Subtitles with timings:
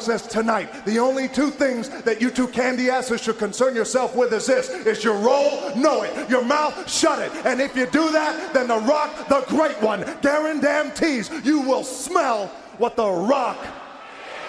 [0.00, 4.32] Says tonight, the only two things that you two candy asses should concern yourself with
[4.32, 8.10] is this: is your role, know it, your mouth, shut it, and if you do
[8.10, 13.56] that, then the Rock, the Great One, guarantees you will smell what the Rock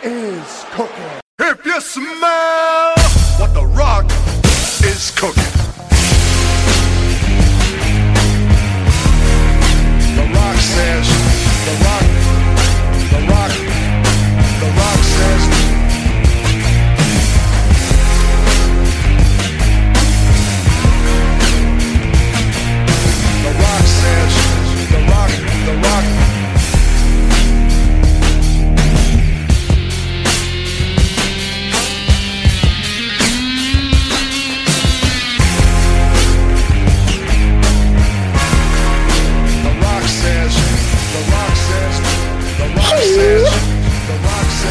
[0.03, 1.21] is cooking.
[1.37, 2.93] If you smell
[3.37, 4.05] what the Rock
[4.83, 5.43] is cooking.
[10.15, 11.14] The Rock says,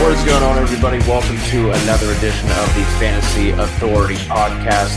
[0.04, 0.98] What is going on, everybody?
[1.08, 4.94] Welcome to another edition of the Fantasy Authority podcast.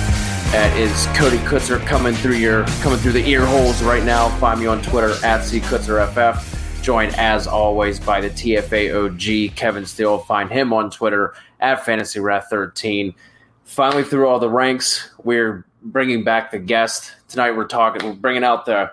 [0.51, 4.27] That is Cody Kutzer coming through your coming through the ear holes right now.
[4.37, 6.83] Find me on Twitter at CKutzerFF.
[6.83, 10.17] Joined as always by the TFA OG Kevin Steele.
[10.17, 13.15] Find him on Twitter at FantasyWrath13.
[13.63, 17.51] Finally, through all the ranks, we're bringing back the guest tonight.
[17.51, 18.05] We're talking.
[18.05, 18.91] We're bringing out the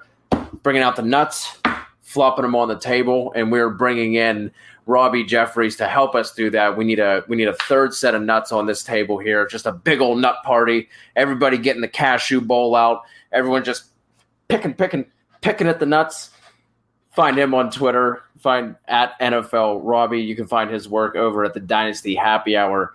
[0.62, 1.58] bringing out the nuts,
[2.02, 4.52] flopping them on the table, and we're bringing in
[4.86, 6.76] Robby Jeffries to help us do that.
[6.76, 9.46] We need a we need a third set of nuts on this table here.
[9.46, 10.88] Just a big old nut party.
[11.16, 13.02] Everybody getting the cashew bowl out.
[13.32, 13.86] Everyone just
[14.48, 15.06] picking, picking,
[15.40, 16.30] picking at the nuts.
[17.12, 18.22] Find him on Twitter.
[18.38, 20.20] Find at NFL Robby.
[20.20, 22.94] You can find his work over at the Dynasty Happy Hour.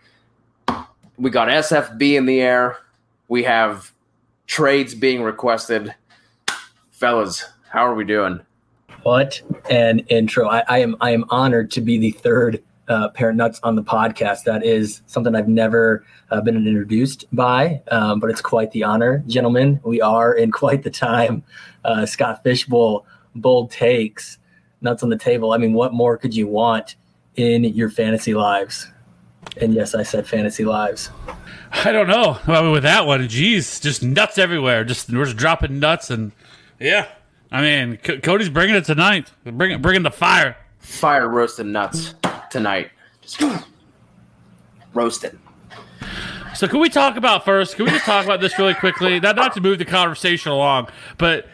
[1.18, 2.78] We got SFB in the air.
[3.28, 3.92] We have
[4.46, 5.96] trades being requested.
[6.92, 8.42] Fellas, how are we doing?
[9.04, 10.50] What an intro!
[10.50, 13.84] I, I am I am honored to be the third uh, parent nuts on the
[13.84, 14.44] podcast.
[14.44, 19.24] That is something I've never uh, been introduced by, um, but it's quite the honor,
[19.28, 19.80] gentlemen.
[19.84, 21.44] We are in quite the time.
[21.86, 23.06] Uh, Scott Fish Bowl,
[23.36, 24.38] bold takes,
[24.82, 25.54] nuts on the table.
[25.54, 26.96] I mean, what more could you want
[27.36, 28.92] in your fantasy lives?
[29.62, 31.10] And yes, I said fantasy lives.
[31.72, 32.38] I don't know.
[32.48, 34.84] I mean, with that one, geez, just nuts everywhere.
[34.84, 36.32] Just we're just dropping nuts, and
[36.80, 37.08] yeah.
[37.52, 39.32] I mean, C- Cody's bringing it tonight.
[39.44, 40.58] Bringing bringing the fire.
[40.80, 42.16] Fire roasted nuts
[42.50, 42.92] tonight.
[43.22, 43.42] Just
[44.94, 45.40] roasted.
[46.56, 47.76] So, can we talk about first?
[47.76, 49.20] Can we just talk about this really quickly?
[49.20, 51.48] Not not to move the conversation along, but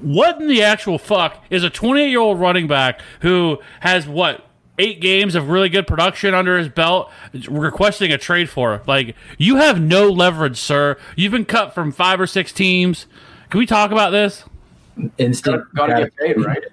[0.00, 4.46] what in the actual fuck is a 28 year old running back who has what
[4.78, 7.10] eight games of really good production under his belt
[7.48, 8.82] requesting a trade for?
[8.86, 10.96] Like, you have no leverage, sir.
[11.16, 13.06] You've been cut from five or six teams.
[13.50, 14.44] Can we talk about this?
[15.18, 15.64] Instant.
[15.74, 16.64] Got to get paid, right?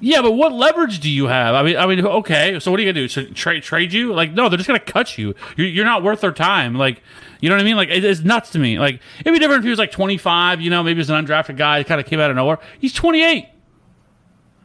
[0.00, 1.54] Yeah, but what leverage do you have?
[1.54, 2.60] I mean, I mean, okay.
[2.60, 3.08] So what are you gonna do?
[3.08, 4.12] So trade trade you?
[4.12, 5.34] Like, no, they're just gonna cut you.
[5.56, 6.76] You're, you're not worth their time.
[6.76, 7.02] Like,
[7.40, 7.76] you know what I mean?
[7.76, 8.78] Like, it, it's nuts to me.
[8.78, 10.60] Like, it'd be different if he was like 25.
[10.60, 11.82] You know, maybe he's an undrafted guy.
[11.82, 12.58] Kind of came out of nowhere.
[12.78, 13.48] He's 28.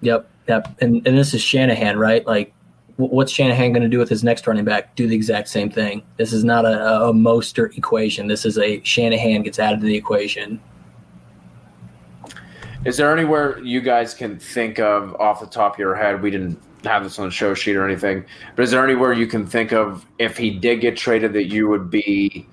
[0.01, 0.75] Yep, yep.
[0.81, 2.25] And and this is Shanahan, right?
[2.27, 2.53] Like,
[2.97, 4.95] what's Shanahan going to do with his next running back?
[4.95, 6.03] Do the exact same thing.
[6.17, 8.27] This is not a, a Mostert equation.
[8.27, 10.61] This is a Shanahan gets added to the equation.
[12.85, 16.21] Is there anywhere you guys can think of off the top of your head?
[16.21, 18.25] We didn't have this on the show sheet or anything,
[18.57, 21.69] but is there anywhere you can think of if he did get traded that you
[21.69, 22.45] would be?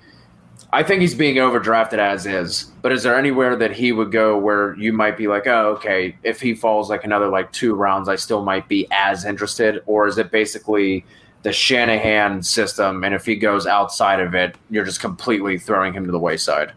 [0.71, 4.37] I think he's being overdrafted as is, but is there anywhere that he would go
[4.37, 8.07] where you might be like, oh, okay, if he falls like another like two rounds,
[8.07, 11.03] I still might be as interested, or is it basically
[11.43, 16.05] the Shanahan system, and if he goes outside of it, you're just completely throwing him
[16.05, 16.71] to the wayside?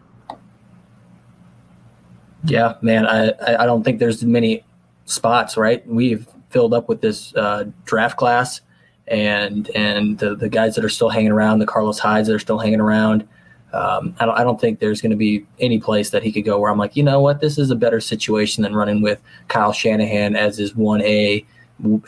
[2.45, 3.05] Yeah, man.
[3.05, 3.33] I
[3.63, 4.63] I don't think there's many
[5.05, 5.57] spots.
[5.57, 8.61] Right, we've filled up with this uh, draft class,
[9.07, 12.39] and and the the guys that are still hanging around, the Carlos Hydes that are
[12.39, 13.27] still hanging around.
[13.73, 16.45] Um, I don't I don't think there's going to be any place that he could
[16.45, 19.19] go where I'm like, you know what, this is a better situation than running with
[19.49, 21.45] Kyle Shanahan as his one A,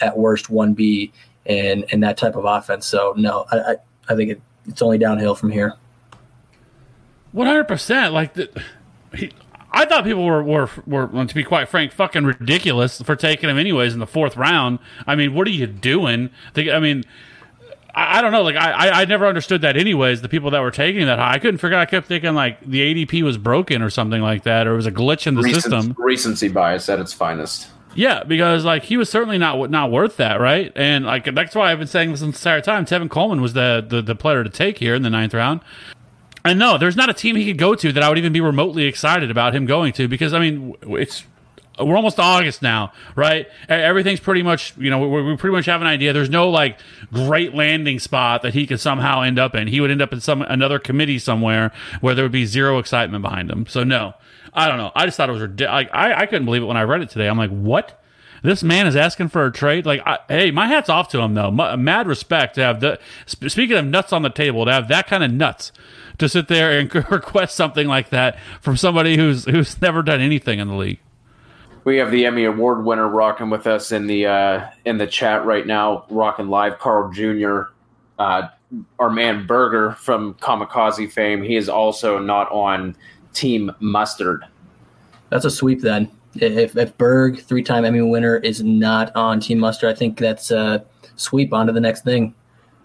[0.02, 1.12] at worst one B,
[1.46, 2.86] and and that type of offense.
[2.88, 3.76] So no, I I,
[4.08, 5.74] I think it, it's only downhill from here.
[7.34, 8.14] One hundred percent.
[8.14, 8.50] Like the,
[9.14, 9.32] he,
[9.82, 13.58] I thought people were, were were to be quite frank, fucking ridiculous for taking him
[13.58, 14.80] anyways in the fourth round.
[15.06, 16.30] I mean, what are you doing?
[16.54, 17.04] They- I mean,
[17.96, 18.44] I, I don't know.
[18.44, 20.22] Like I, I never understood that anyways.
[20.22, 21.78] The people that were taking that high, I couldn't figure.
[21.78, 21.82] out.
[21.82, 24.86] I kept thinking like the ADP was broken or something like that, or it was
[24.88, 25.96] a glitch in the Recen- system.
[25.98, 27.70] recency bias at its finest.
[27.96, 30.72] Yeah, because like he was certainly not not worth that, right?
[30.76, 32.86] And like that's why I've been saying this entire time.
[32.86, 35.62] Tevin Coleman was the, the the player to take here in the ninth round.
[36.48, 38.42] And no, there's not a team he could go to that I would even be
[38.42, 41.24] remotely excited about him going to because I mean it's
[41.80, 43.48] we're almost August now, right?
[43.70, 46.12] Everything's pretty much, you know, we, we pretty much have an idea.
[46.14, 46.80] There's no like
[47.14, 49.68] great landing spot that he could somehow end up in.
[49.68, 51.72] He would end up in some another committee somewhere
[52.02, 53.68] where there would be zero excitement behind him.
[53.68, 54.16] So no,
[54.54, 54.92] I don't know.
[54.96, 55.88] I just thought it was ridiculous.
[55.94, 57.28] I, I couldn't believe it when I read it today.
[57.28, 58.02] I'm like, what?
[58.44, 59.86] This man is asking for a trade.
[59.86, 61.48] Like, I, hey, my hat's off to him though.
[61.48, 63.00] M- mad respect to have the.
[63.26, 65.72] Sp- speaking of nuts on the table, to have that kind of nuts
[66.18, 70.60] to sit there and request something like that from somebody who's who's never done anything
[70.60, 71.00] in the league.
[71.84, 75.46] We have the Emmy Award winner rocking with us in the uh, in the chat
[75.46, 76.80] right now, rocking live.
[76.80, 77.62] Carl Jr.,
[78.20, 78.50] uh,
[79.00, 81.42] our man Berger from Kamikaze fame.
[81.42, 82.96] He is also not on
[83.34, 84.44] Team Mustard.
[85.30, 86.12] That's a sweep then.
[86.36, 90.52] If, if Berg, three time Emmy winner, is not on Team Mustard, I think that's
[90.52, 90.86] a
[91.16, 92.36] sweep on to the next thing.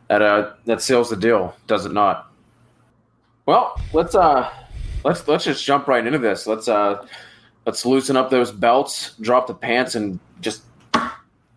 [0.08, 2.31] That uh, that seals the deal, does it not?
[3.46, 4.50] Well, let's uh,
[5.04, 6.46] let's let's just jump right into this.
[6.46, 7.06] Let's uh,
[7.66, 10.62] let's loosen up those belts, drop the pants, and just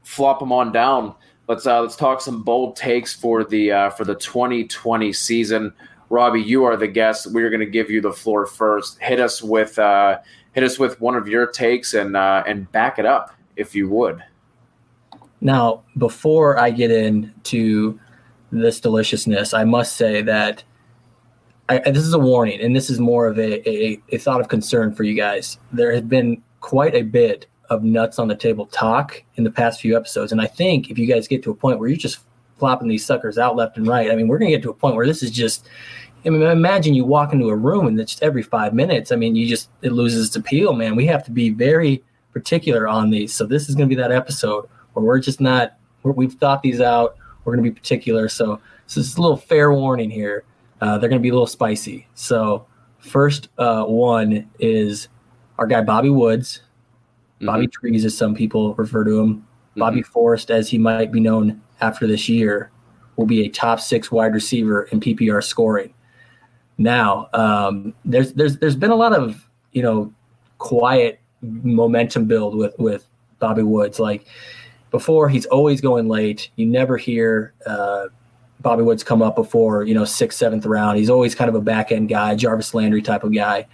[0.03, 1.15] flop them on down.
[1.47, 5.73] Let's uh, let's talk some bold takes for the uh, for the 2020 season.
[6.09, 7.31] Robby, you are the guest.
[7.31, 8.99] We're going to give you the floor first.
[8.99, 10.19] Hit us with uh,
[10.53, 13.89] hit us with one of your takes and uh, and back it up if you
[13.89, 14.23] would.
[15.41, 17.99] Now, before I get into
[18.51, 20.63] this deliciousness, I must say that
[21.67, 24.50] I, this is a warning, and this is more of a, a, a thought of
[24.50, 25.57] concern for you guys.
[25.71, 29.81] There has been quite a bit of nuts on the table talk in the past
[29.81, 32.19] few episodes, and I think if you guys get to a point where you're just
[32.59, 34.75] flopping these suckers out left and right, I mean, we're going to get to a
[34.75, 35.67] point where this is just.
[36.23, 39.11] I mean, imagine you walk into a room and it's just every five minutes.
[39.11, 40.95] I mean, you just it loses its appeal, man.
[40.95, 42.03] We have to be very
[42.33, 43.31] particular on these.
[43.31, 46.63] So this is going to be that episode where we're just not we're, we've thought
[46.63, 47.18] these out.
[47.44, 48.27] We're going to be particular.
[48.27, 50.45] So this is a little fair warning here.
[50.81, 52.07] Uh, they're going to be a little spicy.
[52.16, 52.66] So
[53.00, 55.07] first uh, one is
[55.57, 56.62] our guy Bobby Woods,
[57.42, 59.48] Bobby Trees, as some people refer to him.
[59.77, 62.72] Bobby Forrest, as he might be known after this year,
[63.16, 65.94] will be a top six wide receiver in PPR scoring.
[66.78, 70.13] Now, um, there's there's there's been a lot of you know
[70.57, 73.07] quiet momentum build with with
[73.39, 74.00] Bobby Woods.
[74.00, 74.25] Like
[74.92, 76.50] before, he's always going late.
[76.56, 78.07] You never hear uh,
[78.65, 80.97] Bobby Woods come up before you know sixth, seventh round.
[80.97, 83.57] He's always kind of a back end guy, Jarvis Landry type of guy.
[83.57, 83.67] And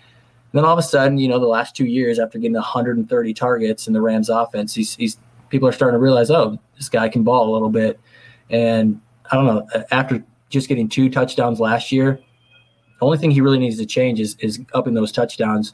[0.51, 3.88] then all of a sudden, you know, the last two years after getting 130 targets
[3.88, 5.17] in the Rams offense, he's, he's
[5.47, 8.01] people are starting to realize, oh, this guy can ball a little bit.
[8.49, 8.99] And
[9.31, 12.19] I don't know, after just getting two touchdowns last year,
[12.99, 15.73] the only thing he really needs to change is is upping those touchdowns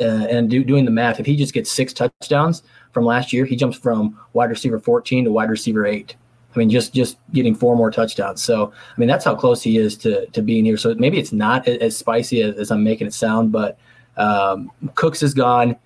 [0.00, 1.18] uh, and do, doing the math.
[1.18, 2.62] If he just gets six touchdowns
[2.92, 6.14] from last year, he jumps from wide receiver 14 to wide receiver eight.
[6.54, 8.42] I mean, just just getting four more touchdowns.
[8.42, 10.76] So, I mean, that's how close he is to to being here.
[10.76, 13.78] So maybe it's not as spicy as, as I'm making it sound, but
[14.16, 15.76] um, Cooks is gone.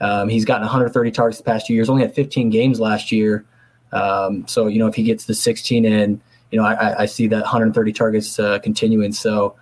[0.00, 1.88] Um, he's gotten 130 targets the past two years.
[1.88, 3.44] Only had 15 games last year.
[3.92, 7.26] Um, so you know, if he gets the 16 in, you know, I, I see
[7.28, 9.12] that 130 targets uh, continuing.
[9.12, 9.56] So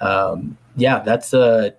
[0.00, 1.70] um, yeah, that's uh,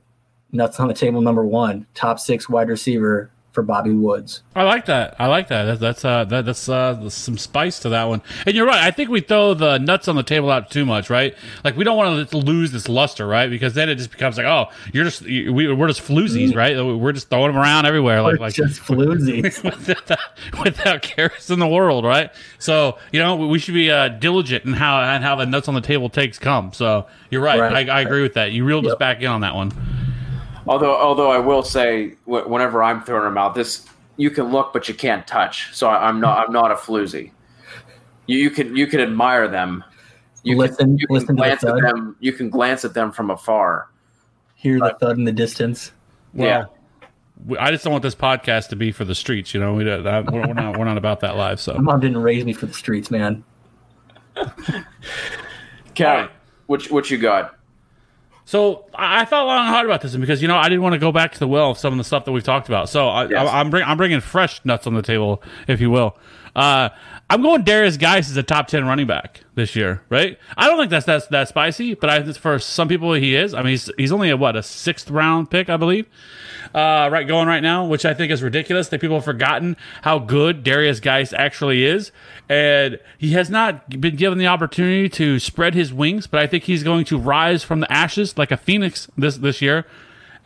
[0.51, 4.43] nuts on the table number one, top six wide receiver for Bobby Woods.
[4.53, 5.15] I like that.
[5.17, 5.63] I like that.
[5.63, 8.21] That's that's uh, that, that's uh, some spice to that one.
[8.45, 8.83] And you're right.
[8.83, 11.33] I think we throw the nuts on the table out too much, right?
[11.63, 13.49] Like we don't want to lose this luster, right?
[13.49, 16.75] Because then it just becomes like, oh, you're just we, we're just floozies, right?
[16.79, 19.63] We're just throwing them around everywhere, like We're like just floozies.
[19.87, 20.19] without,
[20.63, 22.31] without cares in the world, right?
[22.59, 25.73] So you know we should be uh, diligent in how and how the nuts on
[25.73, 26.73] the table takes come.
[26.73, 27.59] So you're right.
[27.59, 27.89] Right.
[27.89, 28.51] I, I agree with that.
[28.51, 29.73] You reeled us back in on that one.
[30.67, 34.87] Although, although I will say, whenever I'm throwing them out, this you can look, but
[34.87, 35.73] you can't touch.
[35.73, 37.31] So I, I'm not, I'm not a floozy.
[38.25, 39.83] You, you can, you can admire them.
[40.43, 42.15] You Listen- can, you can listen to the glance at them.
[42.19, 43.89] You can glance at them from afar.
[44.55, 45.91] Hear the thud in the distance.
[46.33, 46.65] yeah.
[47.45, 49.53] we- I just don't want this podcast to be for the streets.
[49.53, 51.59] You know, we don't, that, we're, we're not we're not about that live.
[51.59, 53.43] So My mom didn't raise me for the streets, man.
[55.95, 56.29] Cal,
[56.65, 57.56] what, what you got?
[58.47, 60.93] So I I thought long and hard about this because you know I didn't want
[60.93, 62.87] to go back to the well of some of the stuff that we've talked about.
[62.87, 63.49] So I, Yes.
[63.51, 66.15] I'm bring, I'm bringing fresh nuts on the table, if you will.
[66.55, 66.87] Uh,
[67.29, 70.39] I'm going Derrius Guice as a top ten running back this year, right?
[70.55, 73.53] I don't think that's that's that spicy, but I for some people he is.
[73.53, 76.07] I mean, he's he's only a what a sixth round pick, I believe
[76.73, 78.89] uh, right going right now, which I think is ridiculous.
[78.89, 82.11] That people have forgotten how good Derrius Guice actually is,
[82.49, 86.27] and he has not been given the opportunity to spread his wings.
[86.27, 89.61] But I think he's going to rise from the ashes like a phoenix this this
[89.61, 89.85] year.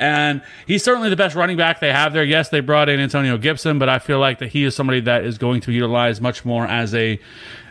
[0.01, 2.23] And he's certainly the best running back they have there.
[2.23, 5.23] Yes, they brought in Antonio Gibson, but I feel like that he is somebody that
[5.23, 7.19] is going to utilize much more as a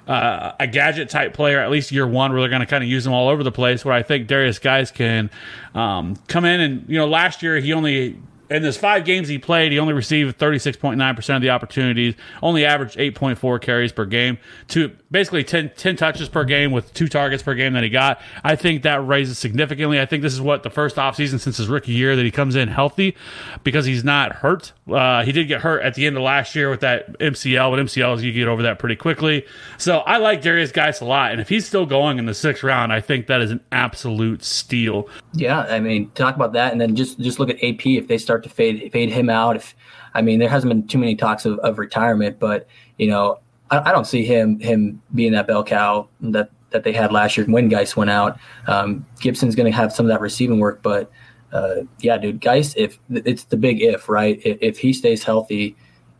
[0.06, 2.88] uh, a gadget type player, at least year one, where they're going to kind of
[2.88, 3.84] use him all over the place.
[3.84, 5.28] Where I think Derrius Guice can
[5.74, 8.16] um, come in and you know last year he only
[8.50, 12.98] in this five games he played, he only received 36.9% of the opportunities, only averaged
[12.98, 14.38] 8.4 carries per game,
[14.68, 18.20] to basically 10, 10, touches per game with two targets per game that he got.
[18.42, 20.00] I think that raises significantly.
[20.00, 22.56] I think this is what the first offseason since his rookie year that he comes
[22.56, 23.16] in healthy
[23.62, 24.72] because he's not hurt.
[24.90, 27.78] Uh, he did get hurt at the end of last year with that MCL, but
[27.86, 29.46] MCLs, you get over that pretty quickly.
[29.78, 31.30] So I like Derrius Guice a lot.
[31.30, 34.42] And if he's still going in the sixth round, I think that is an absolute
[34.42, 35.08] steal.
[35.34, 35.60] Yeah.
[35.60, 36.72] I mean, talk about that.
[36.72, 39.56] And then just, just look at AP if they start to fade, fade him out.
[39.56, 39.74] If,
[40.14, 42.66] I mean, there hasn't been too many talks of, of retirement, but,
[42.98, 43.38] you know,
[43.70, 47.36] I, I don't see him him being that bell cow that that they had last
[47.36, 48.38] year when Guice went out.
[48.66, 51.10] Um, Gibson's going to have some of that receiving work, but
[51.52, 54.40] uh, yeah, dude, Guice, if it's the big if, right?
[54.44, 55.76] If, if he stays healthy,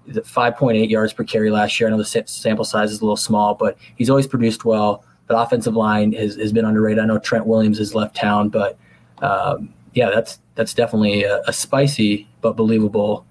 [0.09, 1.89] 5.8 yards per carry last year.
[1.89, 5.05] I know the sample size is a little small, but he's always produced well.
[5.29, 7.03] The offensive line has, has been underrated.
[7.03, 8.77] I know Trent Williams has left town, but
[9.23, 13.25] um, yeah, that's that's definitely a, a spicy but believable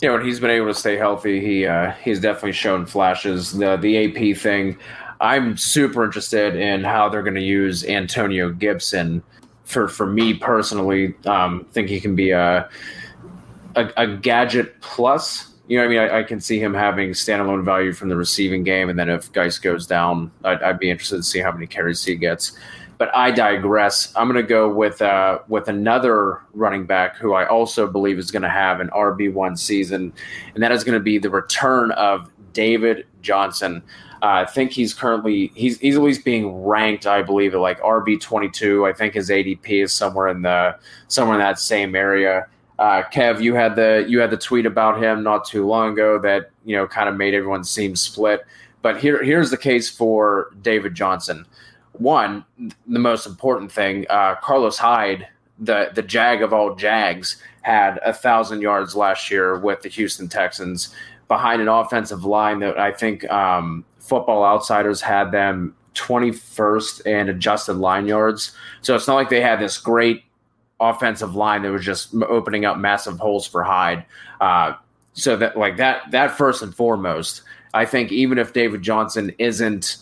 [0.00, 3.52] yeah, when he's been able to stay healthy, he uh, he's definitely shown flashes.
[3.52, 4.76] The the AP thing,
[5.20, 9.22] I'm super interested in how they're going to use Antonio Gibson.
[9.64, 12.68] For for me personally, um, think he can be a,
[13.74, 15.54] a, a gadget plus.
[15.66, 18.64] You know, I mean, I, I, can see him having standalone value from the receiving
[18.64, 21.66] game, and then if Guice goes down, I'd, I'd be interested to see how many
[21.66, 22.52] carries he gets.
[22.98, 24.12] But I digress.
[24.16, 28.30] I'm going to go with uh, with another running back who I also believe is
[28.30, 30.12] going to have an RB one season,
[30.54, 33.82] and that is going to be the return of David Johnson.
[34.22, 37.80] Uh, I think he's currently he's he's at least being ranked, I believe, at like
[37.80, 38.86] RB twenty two.
[38.86, 42.46] I think his ADP is somewhere in the somewhere in that same area.
[42.78, 46.18] Uh, Kev, you had the you had the tweet about him not too long ago
[46.18, 48.44] that you know kind of made everyone seem split.
[48.80, 51.46] But here here's the case for David Johnson
[52.00, 52.44] one,
[52.86, 55.26] the most important thing, uh, Carlos Hyde,
[55.58, 60.28] the the jag of all jags, had a thousand yards last year with the Houston
[60.28, 60.94] Texans
[61.28, 67.74] behind an offensive line that I think um, Football Outsiders had them 21st in adjusted
[67.74, 68.52] line yards.
[68.82, 70.22] So it's not like they had this great
[70.78, 74.04] offensive line that was just opening up massive holes for Hyde.
[74.40, 74.74] Uh,
[75.14, 79.96] so that like that that first and foremost, I think even if David Johnson isn't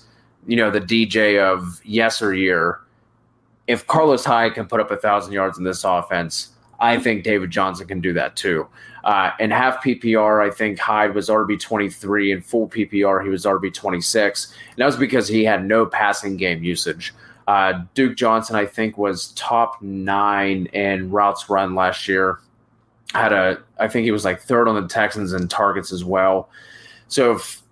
[0.47, 2.81] you know, the DJ of yesteryear,
[3.67, 7.51] if Carlos Hyde can put up a thousand yards in this offense, I think David
[7.51, 8.67] Johnson can do that too.
[9.05, 13.45] Uh, and half PPR, I think Hyde was RB 23, and full PPR, he was
[13.45, 14.55] RB 26.
[14.71, 17.15] And that was because he had no passing game usage.
[17.47, 22.39] Uh, Duke Johnson, I think, was top nine in routes run last year.
[23.13, 26.49] Had a, I think he was like third on the Texans in targets as well.
[27.09, 27.63] So if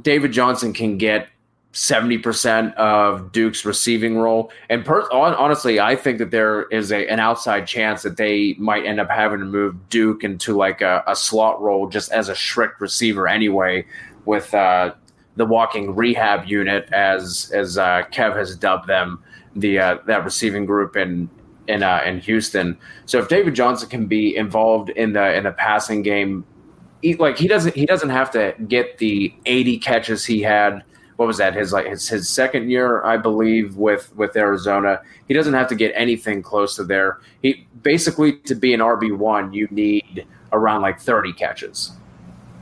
[0.00, 1.28] David Johnson can get
[1.74, 4.52] 70% of Duke's receiving role.
[4.70, 8.86] And per, honestly, I think that there is a, an outside chance that they might
[8.86, 12.34] end up having to move Duke into like a, a slot role just as a
[12.36, 13.84] strict receiver anyway,
[14.24, 14.94] with uh,
[15.34, 19.22] the walking rehab unit, as as uh, Kev has dubbed them,
[19.56, 21.28] the uh, that receiving group in
[21.66, 22.78] in uh, in Houston.
[23.06, 26.44] So if David Johnson can be involved in the in the passing game,
[27.02, 30.84] he, like he doesn't he doesn't have to get the 80 catches he had
[31.16, 35.00] what was that his like his, his second year I believe with with Arizona.
[35.28, 37.20] He doesn't have to get anything close to there.
[37.42, 41.92] He basically to be an RB one you need around like thirty catches.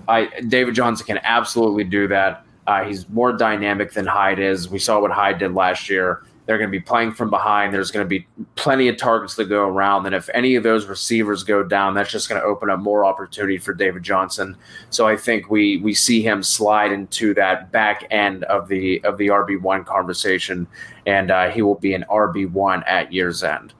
[0.08, 2.44] I David Johnson can absolutely do that.
[2.66, 4.68] Uh, he's more dynamic than Hyde is.
[4.68, 6.24] We saw what Hyde did last year.
[6.46, 7.72] They're going to be playing from behind.
[7.72, 10.06] There's going to be plenty of targets to go around.
[10.06, 13.04] And if any of those receivers go down, that's just going to open up more
[13.04, 14.56] opportunity for David Johnson.
[14.90, 19.18] So I think we we see him slide into that back end of the of
[19.18, 20.66] the RB one conversation,
[21.06, 23.72] and uh, he will be an RB one at year's end.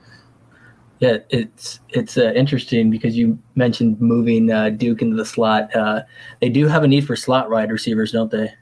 [1.03, 5.75] Yeah, it's it's uh, interesting because you mentioned moving uh, Duke into the slot.
[5.75, 6.03] Uh,
[6.41, 8.53] they do have a need for slot wide receivers, don't they?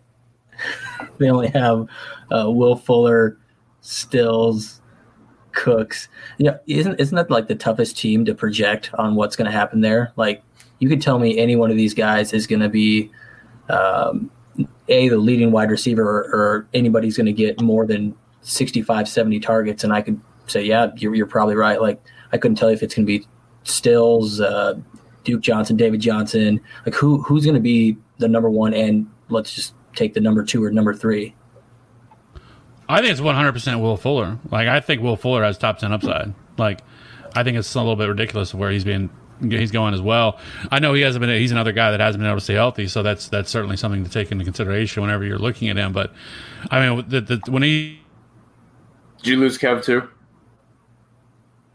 [1.18, 1.86] they only have
[2.34, 3.36] uh, Will Fuller,
[3.80, 4.80] Stills,
[5.52, 6.08] Cooks.
[6.38, 9.56] You know, isn't isn't that like the toughest team to project on what's going to
[9.56, 10.12] happen there?
[10.16, 10.42] Like,
[10.78, 13.10] you could tell me any one of these guys is going to be
[13.68, 14.30] um,
[14.88, 19.40] a the leading wide receiver or, or anybody's going to get more than 65, 70
[19.40, 21.80] targets, and I could say, yeah, you're, you're probably right.
[21.80, 22.00] Like
[22.32, 23.26] I couldn't tell you if it's going to be
[23.64, 24.74] Stills, uh,
[25.24, 26.60] Duke Johnson, David Johnson.
[26.86, 30.44] Like who who's going to be the number one, and let's just take the number
[30.44, 31.34] two or number three.
[32.90, 34.38] I think it's 100% Will Fuller.
[34.50, 36.34] Like I think Will Fuller has top 10 upside.
[36.58, 36.80] Like
[37.34, 40.38] I think it's a little bit ridiculous where he's being he's going as well.
[40.70, 41.30] I know he hasn't been.
[41.30, 44.04] He's another guy that hasn't been able to stay healthy, so that's that's certainly something
[44.04, 45.92] to take into consideration whenever you're looking at him.
[45.92, 46.12] But
[46.70, 48.00] I mean, the, the, when he
[49.18, 50.08] Did you lose Kev too?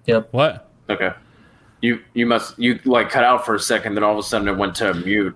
[0.05, 0.29] Yep.
[0.31, 1.11] what Okay.
[1.81, 4.47] You you must you like cut out for a second, then all of a sudden
[4.47, 5.35] it went to mute.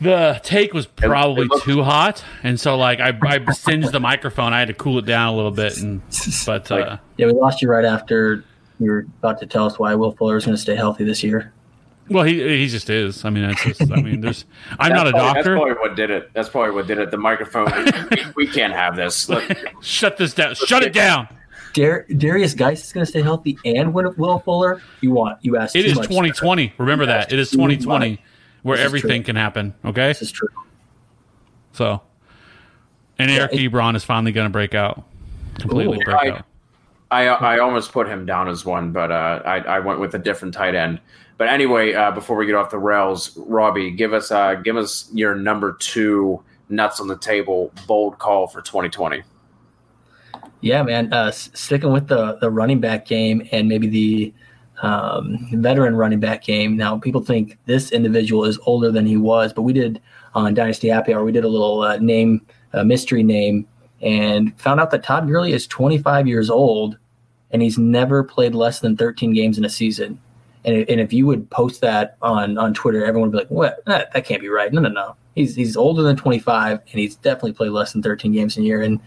[0.00, 4.00] The take was probably it looked- too hot, and so like I, I singed the
[4.00, 4.52] microphone.
[4.52, 6.00] I had to cool it down a little bit, and
[6.46, 8.44] but uh, Yeah, we lost you right after
[8.78, 11.24] you were about to tell us why Will Fuller is going to stay healthy this
[11.24, 11.52] year.
[12.08, 13.24] well, he he just is.
[13.24, 13.82] I mean, it's just.
[13.90, 14.44] I mean, there's.
[14.78, 15.42] I'm not a probably- doctor.
[15.54, 16.30] That's probably what did it.
[16.32, 17.10] That's probably what did it.
[17.10, 17.66] The microphone.
[18.10, 19.28] we, we can't have this.
[19.28, 19.44] Look,
[19.82, 20.54] Shut this down.
[20.54, 21.26] Shut it down.
[21.74, 24.80] Dar- Derrius Guice is going to stay healthy, and Will Will Fuller.
[25.00, 25.74] You want you asked.
[25.74, 26.06] It too is much.
[26.06, 26.72] 2020.
[26.78, 27.32] Remember that.
[27.32, 27.80] It is Too much.
[27.80, 28.22] 2020
[28.68, 29.74] where This everything can happen.
[29.84, 30.08] Okay.
[30.08, 30.48] This is true.
[31.72, 32.00] So,
[33.18, 35.02] and Eric it- Ebron is finally going to break out.
[35.58, 36.04] Completely Ooh.
[36.04, 36.44] break I- out.
[37.10, 40.18] I I almost put him down as one, but uh, I I went with a
[40.18, 41.00] different tight end.
[41.38, 45.08] But anyway, uh, before we get off the rails, Robby, give us uh, give us
[45.14, 49.22] your number two nuts on the table bold call for 2020.
[50.60, 51.10] Yeah, man.
[51.10, 54.34] Uh, sticking with the the running back game and maybe the
[54.82, 56.76] um, veteran running back game.
[56.76, 60.00] Now, people think this individual is older than he was, but we did
[60.34, 61.24] on Dynasty Happy Hour.
[61.24, 63.66] We did a little uh, name, uh, mystery name,
[64.00, 66.98] and found out that Todd Gurley is 25 years old,
[67.50, 70.20] and he's never played less than 13 games in a season.
[70.64, 73.84] And, and if you would post that on on Twitter, everyone would be like, "What?
[73.86, 75.16] That, that can't be right." No, no, no.
[75.34, 78.66] He's he's older than 25, and he's definitely played less than 13 games in a
[78.66, 78.82] year.
[78.82, 79.00] And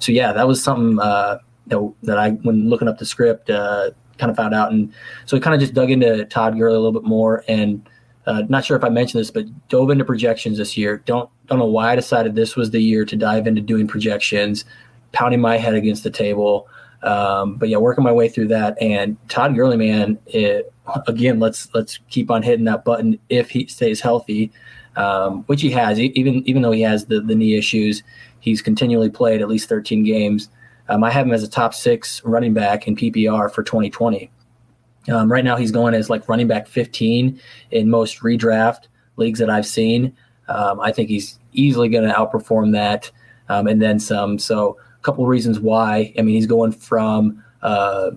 [0.00, 3.90] so yeah, that was something uh, that, that I when looking up the script uh,
[4.18, 4.92] kind of found out, and
[5.24, 7.88] so we kind of just dug into Todd Gurley a little bit more, and
[8.26, 10.98] uh, not sure if I mentioned this, but dove into projections this year.
[11.06, 14.64] Don't don't know why I decided this was the year to dive into doing projections,
[15.12, 16.68] pounding my head against the table.
[17.02, 20.72] Um, but yeah, working my way through that, and Todd Gurley, man, it,
[21.06, 24.52] again, let's let's keep on hitting that button if he stays healthy
[24.96, 26.00] um, which he has.
[26.00, 28.02] Even even though he has the, the knee issues,
[28.40, 30.48] he's continually played at least 13 games.
[30.88, 34.30] Um, I have him as a top six running back in PPR for 2020.
[35.08, 39.50] Um, right now, he's going as like running back 15 in most redraft leagues that
[39.50, 40.16] I've seen.
[40.48, 43.10] Um, I think he's easily going to outperform that
[43.48, 44.38] um, and then some.
[44.38, 46.12] So, a couple reasons why.
[46.18, 48.10] I mean, he's going from uh,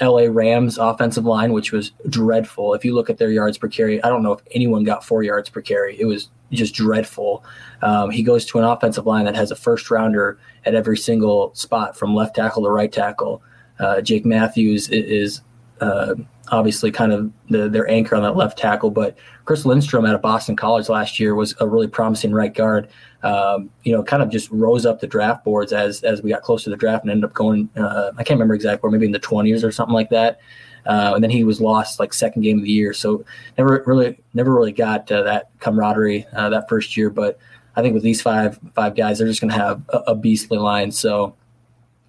[0.00, 2.74] LA Rams offensive line, which was dreadful.
[2.74, 5.22] If you look at their yards per carry, I don't know if anyone got four
[5.22, 5.98] yards per carry.
[5.98, 7.44] It was just dreadful.
[7.82, 11.54] Um, he goes to an offensive line that has a first rounder at every single
[11.54, 13.42] spot from left tackle to right tackle.
[13.78, 15.40] Uh, Jake Matthews is
[15.80, 16.14] uh,
[16.48, 20.22] obviously kind of the, their anchor on that left tackle, but Chris Lindstrom out of
[20.22, 22.88] Boston College last year was a really promising right guard.
[23.22, 26.42] Um, you know, kind of just rose up the draft boards as as we got
[26.42, 27.68] close to the draft and ended up going.
[27.76, 30.40] Uh, I can't remember exactly where, maybe in the twenties or something like that.
[30.86, 33.24] Uh, and then he was lost like second game of the year, so
[33.58, 37.10] never really never really got uh, that camaraderie uh, that first year.
[37.10, 37.38] But
[37.76, 40.58] I think with these five five guys, they're just going to have a, a beastly
[40.58, 40.90] line.
[40.90, 41.34] So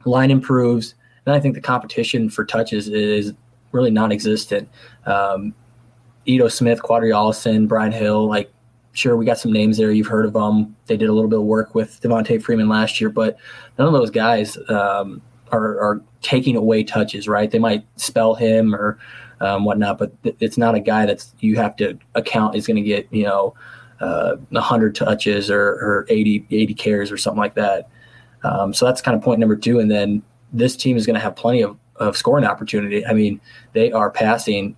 [0.06, 3.34] line improves, and I think the competition for touches is
[3.72, 4.70] really non-existent.
[5.06, 5.54] Um,
[6.26, 8.52] Ito Smith, Qadree Ollison, Brian Hill, like
[8.94, 9.92] sure we got some names there.
[9.92, 10.76] You've heard of them.
[10.88, 13.38] They did a little bit of work with Devonta Freeman last year, but
[13.78, 17.50] none of those guys um, are, are taking away touches, right?
[17.50, 18.98] They might spell him or
[19.40, 22.78] um, whatnot, but th- it's not a guy that's you have to account is going
[22.78, 23.54] to get you know
[24.00, 27.90] uh, 100 touches or, or 80 80 carries or something like that.
[28.44, 29.80] Um, so that's kind of point number two.
[29.80, 30.22] And then
[30.54, 33.06] this team is going to have plenty of, of scoring opportunity.
[33.06, 33.42] I mean,
[33.74, 34.76] they are passing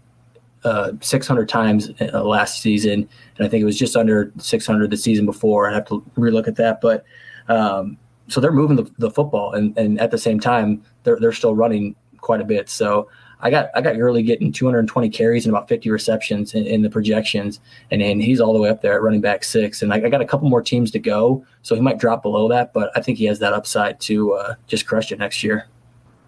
[0.63, 4.97] uh, 600 times uh, last season, and I think it was just under 600 the
[4.97, 5.69] season before.
[5.69, 7.05] I have to relook at that, but
[7.47, 11.31] um, so they're moving the, the football, and, and at the same time, they're they're
[11.31, 12.69] still running quite a bit.
[12.69, 13.09] So
[13.41, 16.89] I got I got Gurley getting 220 carries and about 50 receptions in, in the
[16.89, 17.59] projections,
[17.91, 19.81] and, and he's all the way up there at running back six.
[19.81, 22.49] And I, I got a couple more teams to go, so he might drop below
[22.49, 25.67] that, but I think he has that upside to uh, just crush it next year.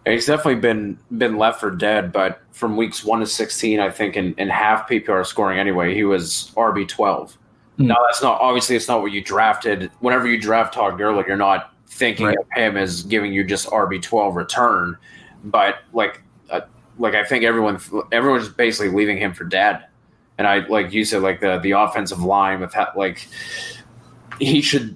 [0.06, 4.16] He's definitely been been left for dead, but from weeks one to sixteen, I think
[4.16, 7.38] in, in half PPR scoring anyway, he was RB twelve.
[7.78, 7.88] Hmm.
[7.88, 9.92] Now that's not obviously it's not what you drafted.
[10.00, 12.38] Whenever you draft Todd Gurley, you're not thinking Right.
[12.38, 14.98] of him as giving you just RB twelve return,
[15.44, 16.24] but like
[16.98, 17.80] like I think everyone
[18.12, 19.86] everyone's basically leaving him for dead.
[20.38, 23.28] And I like you said, like the the offensive line with ha- like
[24.40, 24.96] he should.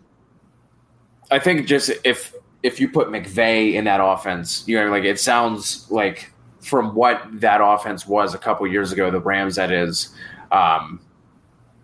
[1.32, 5.20] I think just if if you put McVay in that offense, you know, like it
[5.20, 6.32] sounds like
[6.62, 10.16] from what that offense was a couple years ago, the Rams that is.
[10.52, 11.00] Um,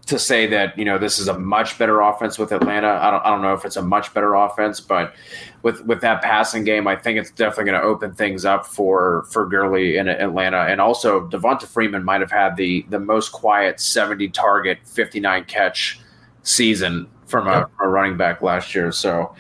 [0.08, 2.88] to say that you know this is a much better offense with Atlanta.
[2.88, 5.14] I don't I don't know if it's a much better offense, but
[5.62, 9.26] with with that passing game, I think it's definitely going to open things up for
[9.32, 13.80] for Gurley in Atlanta, and also Devonta Freeman might have had the the most quiet
[13.80, 16.00] seventy target, fifty nine catch
[16.44, 18.92] season from a, a running back last year.
[18.92, 19.34] So,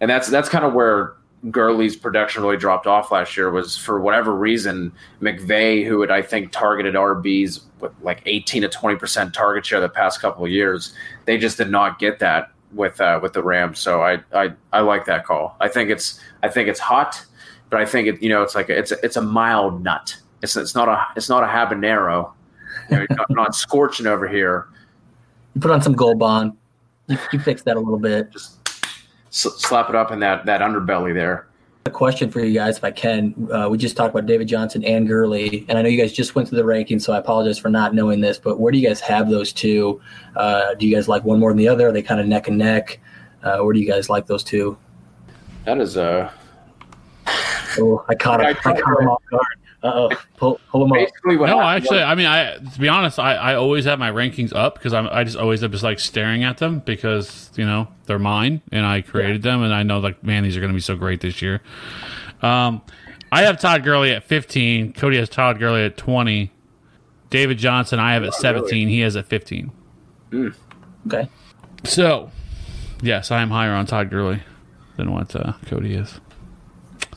[0.00, 1.16] and that's that's kind of where
[1.50, 6.22] Gurley's production really dropped off last year was for whatever reason McVay, who had I
[6.22, 10.50] think targeted RBs with like 18 to 20 percent target share the past couple of
[10.50, 10.94] years,
[11.26, 13.78] they just did not get that with uh, with the Rams.
[13.78, 15.56] So I, I I like that call.
[15.60, 17.24] I think it's I think it's hot,
[17.70, 20.16] but I think it you know it's like a, it's a, it's a mild nut.
[20.42, 22.32] It's it's not a it's not a habanero.
[22.90, 24.66] You know, not, not scorching over here.
[25.54, 26.52] You put on some Gold Bond.
[27.06, 28.32] You, you fix that a little bit.
[28.32, 28.58] Just
[29.30, 31.46] slap it up in that that underbelly there.
[31.86, 33.34] A question for you guys, if I can.
[33.52, 36.34] Uh, we just talked about David Johnson and Gurley, and I know you guys just
[36.34, 38.38] went through the rankings, so I apologize for not knowing this.
[38.38, 40.00] But where do you guys have those two?
[40.34, 41.88] Uh, do you guys like one more than the other?
[41.88, 43.00] Are they kind of neck and neck?
[43.42, 44.78] Uh, where do you guys like those two?
[45.66, 46.32] That is a.
[47.76, 48.46] Oh, I caught him.
[48.46, 49.44] I caught him off guard.
[49.84, 50.08] Uh-oh.
[50.38, 51.08] Pull, pull them up.
[51.26, 54.76] No, actually, I mean, I to be honest, I, I always have my rankings up
[54.76, 58.18] because I'm I just always am just like staring at them because you know they're
[58.18, 59.52] mine and I created yeah.
[59.52, 61.60] them and I know like man these are going to be so great this year.
[62.40, 62.80] Um,
[63.30, 64.94] I have Todd Gurley at 15.
[64.94, 66.50] Cody has Todd Gurley at 20.
[67.28, 68.88] David Johnson I have at 17.
[68.88, 69.70] He has at 15.
[70.30, 70.54] Mm.
[71.06, 71.28] Okay.
[71.84, 72.30] So,
[73.02, 74.42] yes, I am higher on Todd Gurley
[74.96, 76.20] than what uh, Cody is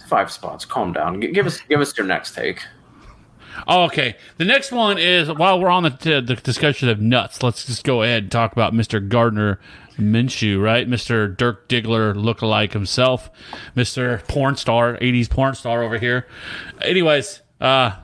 [0.08, 0.66] five spots.
[0.66, 1.20] Calm down.
[1.20, 2.62] Give us give us your next take.
[3.68, 4.16] Oh, okay.
[4.38, 7.84] The next one is while we're on the, t- the discussion of nuts, let's just
[7.84, 9.08] go ahead and talk about Mr.
[9.08, 9.60] Gardner
[9.98, 10.88] Minshew, right?
[10.88, 11.36] Mr.
[11.36, 13.32] Dirk Diggler lookalike himself,
[13.76, 14.26] Mr.
[14.28, 16.28] Porn star, 80s porn star over here.
[16.82, 17.96] Anyways, uh,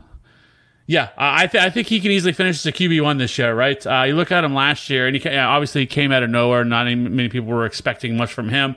[0.87, 3.53] yeah, I, th- I think he can easily finish as a QB one this year,
[3.55, 3.85] right?
[3.85, 6.65] Uh, you look at him last year, and he obviously he came out of nowhere.
[6.65, 8.75] Not many people were expecting much from him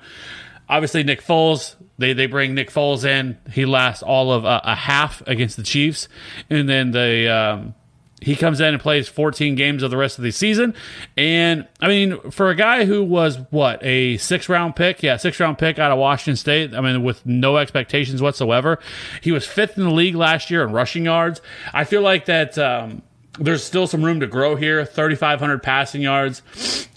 [0.69, 1.75] obviously Nick Foles.
[1.99, 3.39] They they bring Nick Foles in.
[3.53, 6.09] He lasts all of a, a half against the Chiefs,
[6.51, 7.75] and then the um,
[8.21, 10.75] he comes in and plays 14 games of the rest of the season.
[11.17, 15.39] And I mean, for a guy who was what a six round pick, yeah, six
[15.39, 16.75] round pick out of Washington State.
[16.75, 18.79] I mean, with no expectations whatsoever,
[19.23, 21.41] he was fifth in the league last year in rushing yards.
[21.73, 22.59] I feel like that.
[22.59, 23.03] Um,
[23.39, 24.87] there's still some room to grow here.
[24.87, 26.41] 3,500 passing yards.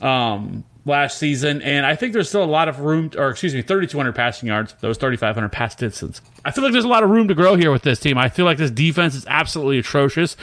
[0.01, 3.61] Um, last season, and I think there's still a lot of room, or excuse me,
[3.61, 4.75] 3,200 passing yards.
[4.81, 6.21] Those 3,500 pass distance.
[6.43, 8.17] I feel like there's a lot of room to grow here with this team.
[8.17, 10.35] I feel like this defense is absolutely atrocious,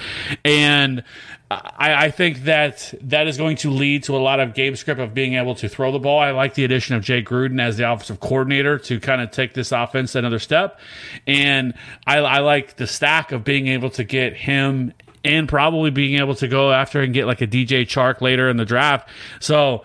[0.44, 1.02] and
[1.50, 5.00] I, I, think that that is going to lead to a lot of game script
[5.00, 6.18] of being able to throw the ball.
[6.18, 9.54] I like the addition of Jay Gruden as the offensive coordinator to kind of take
[9.54, 10.80] this offense another step,
[11.26, 11.74] and
[12.06, 14.92] I, I like the stack of being able to get him
[15.26, 18.56] and probably being able to go after and get like a DJ Chark later in
[18.56, 19.08] the draft.
[19.40, 19.82] So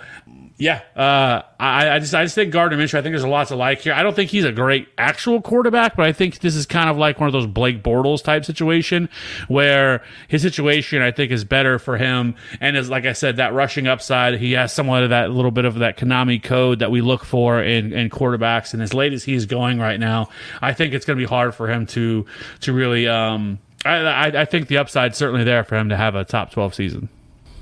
[0.62, 2.94] yeah, uh, I, I, just I just think Gardner Minshew.
[2.94, 3.94] I think there's a lot to like here.
[3.94, 6.98] I don't think he's a great actual quarterback, but I think this is kind of
[6.98, 9.10] like one of those Blake Bortles type situation
[9.48, 12.36] where his situation I think is better for him.
[12.60, 15.66] And as like I said, that rushing upside, he has somewhat of that little bit
[15.66, 18.76] of that Konami code that we look for in, in quarterbacks.
[18.76, 20.30] And as late as he's going right now,
[20.62, 22.28] I think it's going to be hard for him to
[22.60, 23.08] to really.
[23.08, 26.52] Um, I, I, I think the upside's certainly there for him to have a top
[26.52, 27.10] twelve season.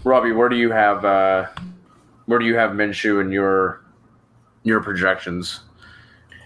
[0.04, 1.06] Robby, where do you have?
[1.06, 1.48] Uh
[2.30, 3.84] where do you have Minshew in your
[4.62, 5.62] your projections?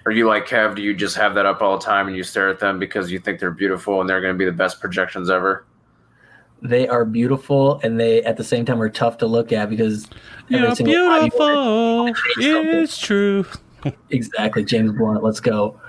[0.05, 0.77] Are you like Kev?
[0.77, 3.11] Do you just have that up all the time and you stare at them because
[3.11, 5.65] you think they're beautiful and they're going to be the best projections ever?
[6.61, 10.07] They are beautiful and they at the same time are tough to look at because
[10.47, 10.87] you're beautiful.
[12.37, 13.45] It's true.
[14.09, 15.21] exactly, James Blunt.
[15.21, 15.81] Let's go.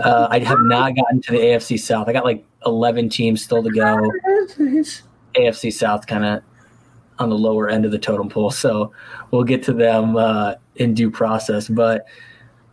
[0.00, 2.06] Uh, I have not gotten to the AFC South.
[2.06, 3.96] I got like eleven teams still to go.
[5.34, 6.42] AFC South kind of
[7.22, 8.50] on the lower end of the totem pole.
[8.50, 8.92] So
[9.30, 11.68] we'll get to them uh, in due process.
[11.68, 12.06] But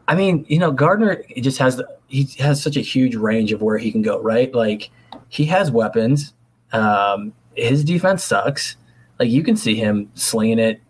[0.07, 3.77] I mean, you know, Gardner just has he has such a huge range of where
[3.77, 4.19] he can go.
[4.19, 4.89] Right, like
[5.29, 6.33] he has weapons.
[6.73, 8.75] Um, his defense sucks.
[9.19, 10.81] Like you can see him slinging it,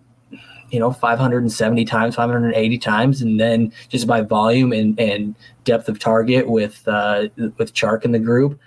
[0.69, 5.99] you know, 570 times, 580 times, and then just by volume and, and depth of
[5.99, 8.59] target with uh, with Chark in the group,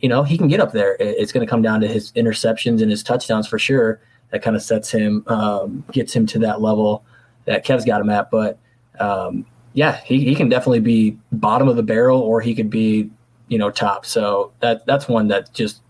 [0.00, 0.96] you know, he can get up there.
[0.98, 4.56] It's going to come down to his interceptions and his touchdowns for sure that kind
[4.56, 7.04] of sets him, um, gets him to that level
[7.44, 8.30] that Kev's got him at.
[8.30, 8.58] But
[8.98, 13.10] um, yeah, he, he can definitely be bottom of the barrel or he could be,
[13.48, 14.04] you know, top.
[14.06, 15.82] So that that's one that just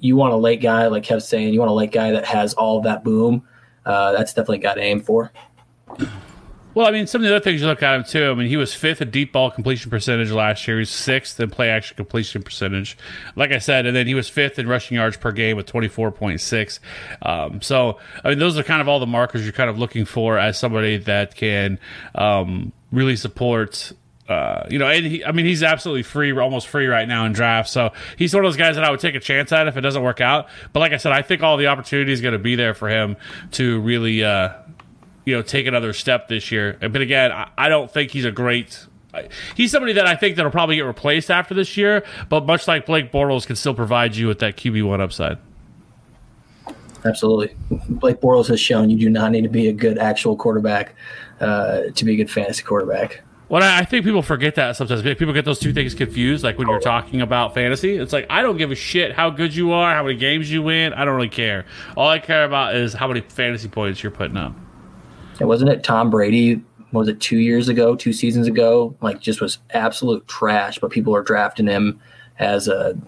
[0.00, 2.54] you want a late guy, like Kev's saying, you want a late guy that has
[2.54, 3.42] all that boom.
[3.84, 5.32] Uh, that's definitely got to aim for.
[6.78, 8.30] Well, I mean, some of the other things you look at him too.
[8.30, 10.78] I mean, he was fifth in deep ball completion percentage last year.
[10.78, 12.96] He's sixth in play action completion percentage,
[13.34, 15.88] like I said, and then he was fifth in rushing yards per game with twenty
[15.88, 16.78] four point six.
[17.20, 20.04] Um, so, I mean, those are kind of all the markers you're kind of looking
[20.04, 21.80] for as somebody that can
[22.14, 23.92] um, really support
[24.28, 27.32] uh, you know, and he, I mean, he's absolutely free, almost free right now in
[27.32, 27.72] drafts.
[27.72, 29.80] So he's one of those guys that I would take a chance at if it
[29.80, 30.48] doesn't work out.
[30.72, 32.88] But like I said, I think all the opportunity is going to be there for
[32.88, 33.16] him
[33.52, 34.52] to really, uh,
[35.28, 36.78] you know, take another step this year.
[36.80, 38.86] But again, I, I don't think he's a great.
[39.54, 42.02] He's somebody that I think that'll probably get replaced after this year.
[42.30, 45.36] But much like Blake Bortles, can still provide you with that QB one upside.
[47.04, 47.54] Absolutely.
[47.90, 50.94] Blake Bortles has shown you do not need to be a good actual quarterback
[51.40, 53.22] uh, to be a good fantasy quarterback.
[53.50, 55.02] Well, I think people forget that sometimes.
[55.02, 56.42] People get those two things confused.
[56.42, 59.54] Like when you're talking about fantasy, it's like I don't give a shit how good
[59.54, 60.94] you are, how many games you win.
[60.94, 61.66] I don't really care.
[61.98, 64.54] All I care about is how many fantasy points you're putting up.
[65.38, 66.62] And wasn't it Tom Brady?
[66.92, 68.96] was it two years ago, two seasons ago?
[69.00, 72.00] Like just was absolute trash, but people are drafting him
[72.38, 72.98] as a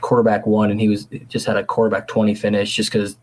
[0.00, 3.16] quarterback one, and he was just had a quarterback twenty finish just because.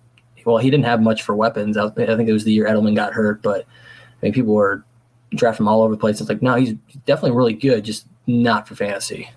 [0.45, 1.77] Well, he didn't have much for weapons.
[1.77, 4.83] I think it was the year Edelman got hurt, but I mean, people were
[5.29, 6.19] drafting him all over the place.
[6.19, 6.73] It's like, no, he's
[7.05, 9.29] definitely really good, just not for fantasy.